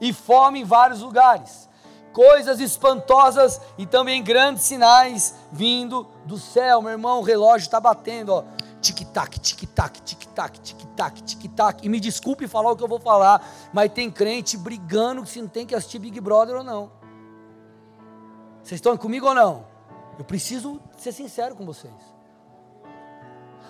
e 0.00 0.12
fome 0.12 0.60
em 0.60 0.64
vários 0.64 1.00
lugares, 1.00 1.68
coisas 2.12 2.58
espantosas 2.58 3.60
e 3.78 3.86
também 3.86 4.22
grandes 4.22 4.64
sinais 4.64 5.36
vindo 5.52 6.08
do 6.24 6.38
céu. 6.38 6.82
Meu 6.82 6.90
irmão, 6.90 7.20
o 7.20 7.22
relógio 7.22 7.66
está 7.66 7.78
batendo, 7.78 8.34
ó. 8.34 8.55
Tic-tac, 8.86 9.40
tic-tac, 9.40 10.00
tic-tac, 10.02 10.60
tic-tac, 10.60 11.22
tic-tac. 11.22 11.84
E 11.84 11.88
me 11.88 11.98
desculpe 11.98 12.46
falar 12.46 12.70
o 12.70 12.76
que 12.76 12.84
eu 12.84 12.88
vou 12.88 13.00
falar, 13.00 13.44
mas 13.72 13.92
tem 13.92 14.08
crente 14.08 14.56
brigando 14.56 15.26
se 15.26 15.40
não 15.42 15.48
tem 15.48 15.66
que 15.66 15.74
assistir 15.74 15.98
Big 15.98 16.20
Brother 16.20 16.58
ou 16.58 16.62
não. 16.62 16.92
Vocês 18.62 18.78
estão 18.78 18.96
comigo 18.96 19.26
ou 19.26 19.34
não? 19.34 19.66
Eu 20.16 20.24
preciso 20.24 20.80
ser 20.96 21.10
sincero 21.10 21.56
com 21.56 21.66
vocês. 21.66 21.92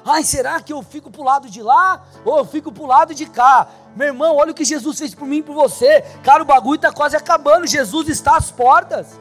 Ai, 0.05 0.23
será 0.23 0.61
que 0.61 0.73
eu 0.73 0.83
fico 0.83 1.11
para 1.11 1.21
o 1.23 1.25
lado 1.25 1.49
de 1.49 1.63
lá 1.63 2.05
ou 2.23 2.37
eu 2.37 2.45
fico 2.45 2.71
para 2.71 2.83
o 2.83 2.87
lado 2.87 3.15
de 3.15 3.25
cá? 3.25 3.69
Meu 3.97 4.09
irmão, 4.09 4.37
olha 4.37 4.53
o 4.53 4.55
que 4.55 4.67
Jesus 4.67 4.99
fez 4.99 5.15
por 5.15 5.27
mim 5.27 5.39
e 5.39 5.43
por 5.43 5.55
você. 5.55 6.03
Cara, 6.23 6.43
o 6.43 6.47
bagulho 6.47 6.77
está 6.77 6.93
quase 6.93 7.17
acabando. 7.17 7.67
Jesus 7.67 8.09
está 8.09 8.37
às 8.37 8.51
portas. 8.51 9.19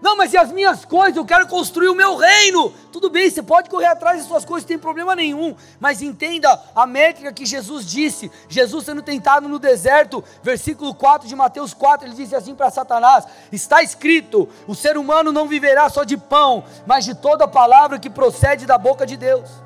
Não, 0.00 0.16
mas 0.16 0.32
e 0.32 0.36
as 0.36 0.52
minhas 0.52 0.84
coisas? 0.84 1.16
Eu 1.16 1.24
quero 1.24 1.46
construir 1.46 1.88
o 1.88 1.94
meu 1.94 2.16
reino. 2.16 2.72
Tudo 2.92 3.08
bem, 3.08 3.30
você 3.30 3.42
pode 3.42 3.70
correr 3.70 3.86
atrás 3.86 4.18
das 4.18 4.26
suas 4.26 4.44
coisas, 4.44 4.64
não 4.64 4.68
tem 4.68 4.78
problema 4.78 5.16
nenhum. 5.16 5.56
Mas 5.80 6.02
entenda 6.02 6.62
a 6.74 6.86
métrica 6.86 7.32
que 7.32 7.46
Jesus 7.46 7.86
disse. 7.86 8.30
Jesus 8.48 8.84
sendo 8.84 9.02
tentado 9.02 9.48
no 9.48 9.58
deserto, 9.58 10.22
versículo 10.42 10.94
4 10.94 11.26
de 11.26 11.34
Mateus 11.34 11.72
4, 11.72 12.06
ele 12.06 12.14
disse 12.14 12.34
assim 12.36 12.54
para 12.54 12.70
Satanás: 12.70 13.26
Está 13.50 13.82
escrito: 13.82 14.48
o 14.66 14.74
ser 14.74 14.98
humano 14.98 15.32
não 15.32 15.48
viverá 15.48 15.88
só 15.88 16.04
de 16.04 16.16
pão, 16.16 16.64
mas 16.86 17.04
de 17.04 17.14
toda 17.14 17.48
palavra 17.48 17.98
que 17.98 18.10
procede 18.10 18.66
da 18.66 18.76
boca 18.76 19.06
de 19.06 19.16
Deus. 19.16 19.65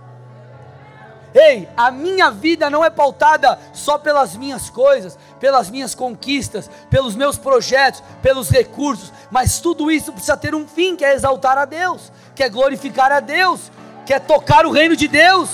Ei, 1.34 1.68
a 1.76 1.92
minha 1.92 2.30
vida 2.30 2.68
não 2.68 2.84
é 2.84 2.90
pautada 2.90 3.58
só 3.72 3.96
pelas 3.98 4.36
minhas 4.36 4.68
coisas, 4.68 5.16
pelas 5.38 5.70
minhas 5.70 5.94
conquistas, 5.94 6.68
pelos 6.90 7.14
meus 7.14 7.38
projetos, 7.38 8.02
pelos 8.20 8.50
recursos, 8.50 9.12
mas 9.30 9.60
tudo 9.60 9.90
isso 9.90 10.12
precisa 10.12 10.36
ter 10.36 10.54
um 10.54 10.66
fim, 10.66 10.96
que 10.96 11.04
é 11.04 11.14
exaltar 11.14 11.56
a 11.56 11.64
Deus, 11.64 12.10
que 12.34 12.42
é 12.42 12.48
glorificar 12.48 13.12
a 13.12 13.20
Deus, 13.20 13.70
que 14.04 14.12
é 14.12 14.18
tocar 14.18 14.66
o 14.66 14.72
reino 14.72 14.96
de 14.96 15.06
Deus. 15.06 15.48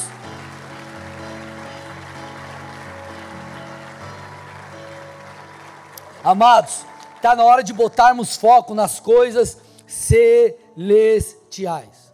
Amados, 6.24 6.86
está 7.14 7.36
na 7.36 7.44
hora 7.44 7.62
de 7.62 7.74
botarmos 7.74 8.34
foco 8.34 8.74
nas 8.74 8.98
coisas 8.98 9.58
celestiais. 9.86 12.05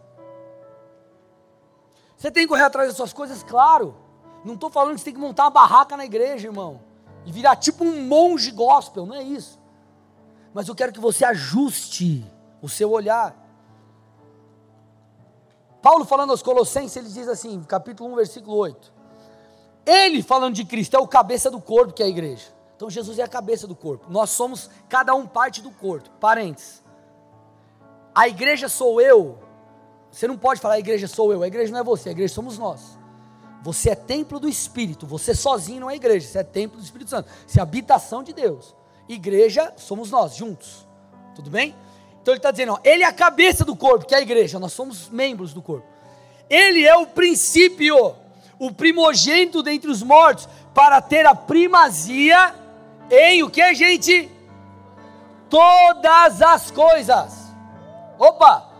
Você 2.22 2.30
tem 2.30 2.44
que 2.44 2.50
correr 2.50 2.62
atrás 2.62 2.86
das 2.86 2.96
suas 2.96 3.12
coisas, 3.12 3.42
claro. 3.42 3.96
Não 4.44 4.54
estou 4.54 4.70
falando 4.70 4.94
que 4.94 5.00
você 5.00 5.06
tem 5.06 5.14
que 5.14 5.18
montar 5.18 5.42
uma 5.42 5.50
barraca 5.50 5.96
na 5.96 6.04
igreja, 6.04 6.46
irmão. 6.46 6.80
E 7.26 7.32
virar 7.32 7.56
tipo 7.56 7.82
um 7.82 8.06
monge 8.06 8.52
gospel, 8.52 9.04
não 9.04 9.16
é 9.16 9.24
isso. 9.24 9.58
Mas 10.54 10.68
eu 10.68 10.74
quero 10.76 10.92
que 10.92 11.00
você 11.00 11.24
ajuste 11.24 12.24
o 12.62 12.68
seu 12.68 12.92
olhar. 12.92 13.34
Paulo 15.82 16.04
falando 16.04 16.30
aos 16.30 16.44
Colossenses, 16.44 16.96
ele 16.96 17.08
diz 17.08 17.26
assim, 17.26 17.60
capítulo 17.64 18.12
1, 18.12 18.14
versículo 18.14 18.56
8. 18.56 18.92
Ele, 19.84 20.22
falando 20.22 20.54
de 20.54 20.64
Cristo, 20.64 20.94
é 20.94 21.00
o 21.00 21.08
cabeça 21.08 21.50
do 21.50 21.60
corpo, 21.60 21.92
que 21.92 22.04
é 22.04 22.06
a 22.06 22.08
igreja. 22.08 22.46
Então 22.76 22.88
Jesus 22.88 23.18
é 23.18 23.24
a 23.24 23.28
cabeça 23.28 23.66
do 23.66 23.74
corpo. 23.74 24.06
Nós 24.08 24.30
somos 24.30 24.70
cada 24.88 25.12
um 25.12 25.26
parte 25.26 25.60
do 25.60 25.72
corpo. 25.72 26.08
Parentes. 26.20 26.84
A 28.14 28.28
igreja 28.28 28.68
sou 28.68 29.00
eu, 29.00 29.41
você 30.12 30.28
não 30.28 30.36
pode 30.36 30.60
falar 30.60 30.74
a 30.74 30.78
igreja 30.78 31.08
sou 31.08 31.32
eu, 31.32 31.42
a 31.42 31.46
igreja 31.46 31.72
não 31.72 31.80
é 31.80 31.82
você, 31.82 32.10
a 32.10 32.12
igreja 32.12 32.34
somos 32.34 32.58
nós. 32.58 32.98
Você 33.62 33.90
é 33.90 33.94
templo 33.94 34.38
do 34.38 34.48
Espírito, 34.48 35.06
você 35.06 35.34
sozinho 35.34 35.80
não 35.80 35.90
é 35.90 35.96
igreja, 35.96 36.28
você 36.28 36.38
é 36.38 36.44
templo 36.44 36.78
do 36.78 36.84
Espírito 36.84 37.08
Santo, 37.08 37.30
você 37.46 37.58
é 37.58 37.62
habitação 37.62 38.22
de 38.22 38.32
Deus. 38.34 38.76
Igreja 39.08 39.72
somos 39.76 40.10
nós, 40.10 40.36
juntos. 40.36 40.86
Tudo 41.34 41.48
bem? 41.48 41.74
Então 42.20 42.34
ele 42.34 42.38
está 42.38 42.50
dizendo, 42.50 42.74
ó, 42.74 42.78
ele 42.84 43.02
é 43.02 43.06
a 43.06 43.12
cabeça 43.12 43.64
do 43.64 43.74
corpo, 43.74 44.04
que 44.04 44.14
é 44.14 44.18
a 44.18 44.22
igreja, 44.22 44.58
nós 44.58 44.74
somos 44.74 45.08
membros 45.08 45.54
do 45.54 45.62
corpo. 45.62 45.86
Ele 46.50 46.84
é 46.84 46.94
o 46.94 47.06
princípio, 47.06 48.14
o 48.58 48.70
primogênito 48.70 49.62
dentre 49.62 49.90
os 49.90 50.02
mortos, 50.02 50.46
para 50.74 51.00
ter 51.00 51.24
a 51.24 51.34
primazia 51.34 52.54
em 53.10 53.42
o 53.42 53.48
que, 53.48 53.74
gente? 53.74 54.30
Todas 55.48 56.42
as 56.42 56.70
coisas. 56.70 57.32
Opa! 58.18 58.71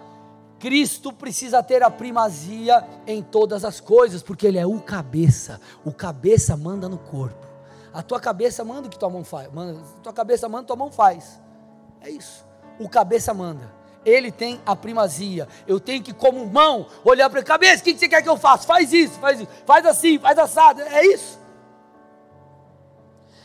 Cristo 0.62 1.12
precisa 1.12 1.60
ter 1.60 1.82
a 1.82 1.90
primazia 1.90 2.86
em 3.04 3.20
todas 3.20 3.64
as 3.64 3.80
coisas, 3.80 4.22
porque 4.22 4.46
Ele 4.46 4.58
é 4.58 4.64
o 4.64 4.80
cabeça. 4.80 5.60
O 5.84 5.92
cabeça 5.92 6.56
manda 6.56 6.88
no 6.88 6.98
corpo. 6.98 7.48
A 7.92 8.00
tua 8.00 8.20
cabeça 8.20 8.64
manda 8.64 8.86
o 8.86 8.90
que 8.90 8.96
tua 8.96 9.10
mão 9.10 9.24
faz. 9.24 9.52
Manda, 9.52 9.80
tua 10.04 10.12
cabeça 10.12 10.48
manda, 10.48 10.68
tua 10.68 10.76
mão 10.76 10.92
faz. 10.92 11.40
É 12.00 12.08
isso. 12.08 12.46
O 12.78 12.88
cabeça 12.88 13.34
manda. 13.34 13.74
Ele 14.04 14.30
tem 14.30 14.60
a 14.64 14.76
primazia. 14.76 15.48
Eu 15.66 15.80
tenho 15.80 16.00
que, 16.00 16.12
como 16.12 16.46
mão, 16.46 16.86
olhar 17.04 17.28
para 17.28 17.40
a 17.40 17.44
cabeça. 17.44 17.82
O 17.82 17.84
que 17.84 17.98
você 17.98 18.08
quer 18.08 18.22
que 18.22 18.28
eu 18.28 18.36
faça? 18.36 18.64
Faz 18.64 18.92
isso, 18.92 19.18
faz 19.18 19.40
isso. 19.40 19.50
Faz 19.66 19.84
assim, 19.84 20.16
faz 20.20 20.38
assado. 20.38 20.80
É 20.80 21.04
isso. 21.04 21.40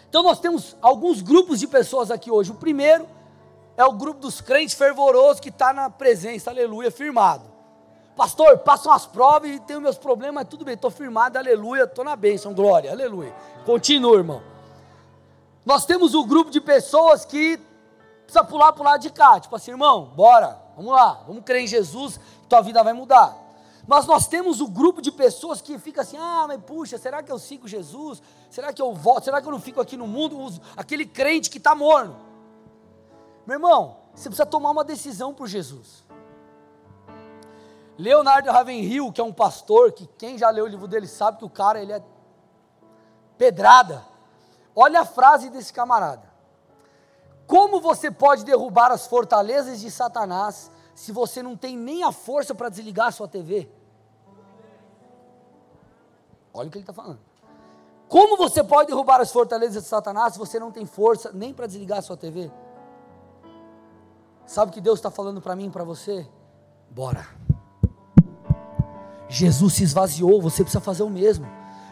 Então 0.07 0.21
nós 0.21 0.39
temos 0.39 0.77
alguns 0.83 1.23
grupos 1.23 1.59
de 1.59 1.65
pessoas 1.65 2.11
aqui 2.11 2.29
hoje. 2.29 2.51
O 2.51 2.55
primeiro 2.55 3.07
é 3.77 3.85
o 3.85 3.93
grupo 3.93 4.19
dos 4.19 4.41
crentes 4.41 4.73
fervorosos 4.73 5.39
que 5.39 5.49
está 5.49 5.71
na 5.71 5.87
presença, 5.87 6.49
aleluia, 6.49 6.89
firmado. 6.89 7.43
Pastor, 8.15 8.57
passam 8.57 8.91
as 8.91 9.05
provas 9.05 9.51
e 9.51 9.59
tenho 9.59 9.79
meus 9.79 9.99
problemas, 9.99 10.33
mas 10.33 10.47
tudo 10.49 10.65
bem, 10.65 10.73
estou 10.73 10.89
firmado, 10.89 11.37
aleluia, 11.37 11.83
estou 11.83 12.03
na 12.03 12.15
bênção, 12.15 12.55
glória, 12.55 12.91
aleluia. 12.91 13.31
Continua, 13.63 14.17
irmão. 14.17 14.41
Nós 15.63 15.85
temos 15.85 16.15
o 16.15 16.23
um 16.23 16.27
grupo 16.27 16.49
de 16.49 16.59
pessoas 16.59 17.23
que 17.23 17.59
precisa 18.23 18.43
pular 18.43 18.73
para 18.73 18.81
o 18.81 18.85
lado 18.85 19.01
de 19.01 19.11
cá, 19.11 19.39
tipo 19.39 19.55
assim, 19.55 19.69
irmão, 19.69 20.05
bora, 20.15 20.57
vamos 20.75 20.91
lá, 20.91 21.21
vamos 21.27 21.43
crer 21.43 21.61
em 21.61 21.67
Jesus, 21.67 22.19
tua 22.49 22.61
vida 22.61 22.83
vai 22.83 22.93
mudar. 22.93 23.37
Mas 23.85 24.07
nós 24.07 24.27
temos 24.27 24.59
o 24.59 24.67
grupo 24.67 25.01
de 25.01 25.11
pessoas 25.11 25.61
que 25.61 25.77
fica 25.77 26.01
assim: 26.01 26.17
ah, 26.17 26.45
mas 26.47 26.59
puxa, 26.61 26.97
será 26.97 27.23
que 27.23 27.31
eu 27.31 27.39
sigo 27.39 27.67
Jesus? 27.67 28.21
Será 28.49 28.73
que 28.73 28.81
eu 28.81 28.93
volto? 28.93 29.23
Será 29.23 29.41
que 29.41 29.47
eu 29.47 29.51
não 29.51 29.61
fico 29.61 29.79
aqui 29.79 29.95
no 29.95 30.07
mundo? 30.07 30.37
Aquele 30.75 31.05
crente 31.05 31.49
que 31.49 31.57
está 31.57 31.73
morno. 31.73 32.26
Meu 33.47 33.55
irmão, 33.55 33.95
você 34.13 34.27
precisa 34.27 34.45
tomar 34.45 34.71
uma 34.71 34.83
decisão 34.83 35.33
por 35.33 35.47
Jesus. 35.47 36.03
Leonardo 37.97 38.51
Ravenhill, 38.51 39.09
que 39.13 39.21
é 39.21 39.23
um 39.23 39.31
pastor, 39.31 39.93
que 39.93 40.05
quem 40.05 40.37
já 40.37 40.49
leu 40.49 40.65
o 40.65 40.67
livro 40.67 40.85
dele 40.85 41.07
sabe 41.07 41.37
que 41.37 41.45
o 41.45 41.49
cara 41.49 41.81
ele 41.81 41.93
é 41.93 42.03
pedrada. 43.37 44.05
Olha 44.75 44.99
a 44.99 45.05
frase 45.05 45.49
desse 45.49 45.71
camarada. 45.71 46.29
Como 47.47 47.79
você 47.79 48.11
pode 48.11 48.43
derrubar 48.43 48.91
as 48.91 49.07
fortalezas 49.07 49.79
de 49.79 49.89
Satanás 49.89 50.69
se 50.93 51.13
você 51.13 51.41
não 51.41 51.55
tem 51.55 51.77
nem 51.77 52.03
a 52.03 52.11
força 52.11 52.53
para 52.53 52.67
desligar 52.67 53.07
a 53.07 53.11
sua 53.11 53.29
TV? 53.29 53.71
Olha 56.53 56.67
o 56.67 56.71
que 56.71 56.79
ele 56.79 56.83
está 56.83 56.93
falando. 56.93 57.21
Como 58.09 58.35
você 58.35 58.61
pode 58.61 58.87
derrubar 58.87 59.21
as 59.21 59.31
fortalezas 59.31 59.83
de 59.83 59.87
Satanás 59.87 60.33
se 60.33 60.39
você 60.39 60.59
não 60.59 60.69
tem 60.69 60.85
força 60.85 61.31
nem 61.31 61.53
para 61.53 61.65
desligar 61.65 61.99
a 61.99 62.01
sua 62.01 62.17
TV? 62.17 62.51
Sabe 64.47 64.71
o 64.71 64.73
que 64.73 64.79
Deus 64.79 64.97
está 64.97 65.11
falando 65.11 65.41
para 65.41 65.55
mim 65.57 65.67
e 65.67 65.69
para 65.69 65.83
você? 65.83 66.25
Bora. 66.89 67.27
Jesus 69.27 69.73
se 69.73 69.83
esvaziou, 69.83 70.41
você 70.41 70.63
precisa 70.63 70.79
fazer 70.79 71.03
o 71.03 71.09
mesmo. 71.09 71.45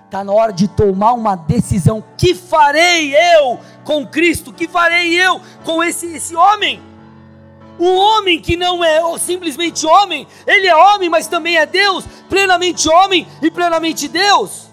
Está 0.05 0.23
na 0.23 0.31
hora 0.31 0.53
de 0.53 0.69
tomar 0.69 1.11
uma 1.11 1.35
decisão. 1.35 2.01
Que 2.17 2.33
farei 2.33 3.13
eu 3.13 3.59
com 3.83 4.07
Cristo? 4.07 4.53
Que 4.53 4.69
farei 4.69 5.13
eu 5.13 5.41
com 5.65 5.83
esse, 5.83 6.15
esse 6.15 6.33
homem? 6.33 6.81
O 7.77 7.93
homem 7.93 8.41
que 8.41 8.55
não 8.55 8.81
é 8.81 9.01
simplesmente 9.19 9.85
homem, 9.85 10.25
ele 10.47 10.65
é 10.65 10.73
homem, 10.73 11.09
mas 11.09 11.27
também 11.27 11.57
é 11.57 11.65
Deus, 11.65 12.05
plenamente 12.29 12.87
homem 12.87 13.27
e 13.41 13.51
plenamente 13.51 14.07
Deus. 14.07 14.69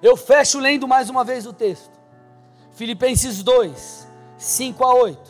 Eu 0.00 0.16
fecho 0.16 0.58
lendo 0.58 0.88
mais 0.88 1.10
uma 1.10 1.24
vez 1.24 1.44
o 1.44 1.52
texto. 1.52 1.90
Filipenses 2.72 3.42
2, 3.42 4.08
5 4.38 4.82
a 4.82 4.94
8. 4.94 5.27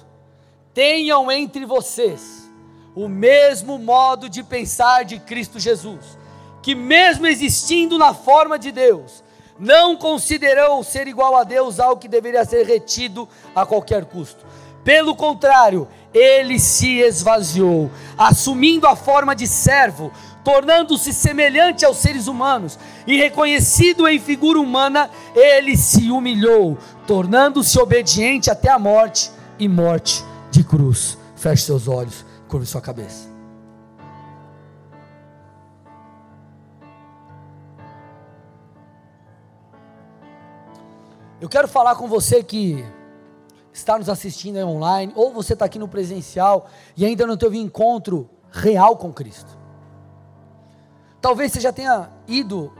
Tenham 0.78 1.28
entre 1.28 1.64
vocês 1.64 2.48
o 2.94 3.08
mesmo 3.08 3.80
modo 3.80 4.28
de 4.28 4.44
pensar 4.44 5.04
de 5.04 5.18
Cristo 5.18 5.58
Jesus, 5.58 6.16
que 6.62 6.72
mesmo 6.72 7.26
existindo 7.26 7.98
na 7.98 8.14
forma 8.14 8.56
de 8.56 8.70
Deus, 8.70 9.24
não 9.58 9.96
considerou 9.96 10.84
ser 10.84 11.08
igual 11.08 11.34
a 11.34 11.42
Deus 11.42 11.80
algo 11.80 12.00
que 12.00 12.06
deveria 12.06 12.44
ser 12.44 12.64
retido 12.64 13.28
a 13.56 13.66
qualquer 13.66 14.04
custo. 14.04 14.46
Pelo 14.84 15.16
contrário, 15.16 15.88
ele 16.14 16.60
se 16.60 17.00
esvaziou, 17.00 17.90
assumindo 18.16 18.86
a 18.86 18.94
forma 18.94 19.34
de 19.34 19.48
servo, 19.48 20.12
tornando-se 20.44 21.12
semelhante 21.12 21.84
aos 21.84 21.96
seres 21.96 22.28
humanos, 22.28 22.78
e 23.04 23.16
reconhecido 23.16 24.06
em 24.06 24.20
figura 24.20 24.60
humana, 24.60 25.10
ele 25.34 25.76
se 25.76 26.08
humilhou, 26.08 26.78
tornando-se 27.04 27.76
obediente 27.80 28.48
até 28.48 28.70
a 28.70 28.78
morte 28.78 29.28
e 29.58 29.66
morte 29.68 30.22
de 30.58 30.64
cruz. 30.64 31.16
Feche 31.36 31.62
seus 31.62 31.86
olhos, 31.86 32.24
curve 32.48 32.66
sua 32.66 32.80
cabeça. 32.80 33.28
Eu 41.40 41.48
quero 41.48 41.68
falar 41.68 41.94
com 41.94 42.08
você 42.08 42.42
que 42.42 42.84
está 43.72 43.96
nos 43.96 44.08
assistindo 44.08 44.58
online, 44.58 45.12
ou 45.14 45.32
você 45.32 45.52
está 45.52 45.64
aqui 45.64 45.78
no 45.78 45.86
presencial 45.86 46.66
e 46.96 47.06
ainda 47.06 47.24
não 47.24 47.36
teve 47.36 47.56
encontro 47.56 48.28
real 48.50 48.96
com 48.96 49.12
Cristo. 49.12 49.56
Talvez 51.20 51.52
você 51.52 51.60
já 51.60 51.72
tenha 51.72 52.10
ido 52.26 52.72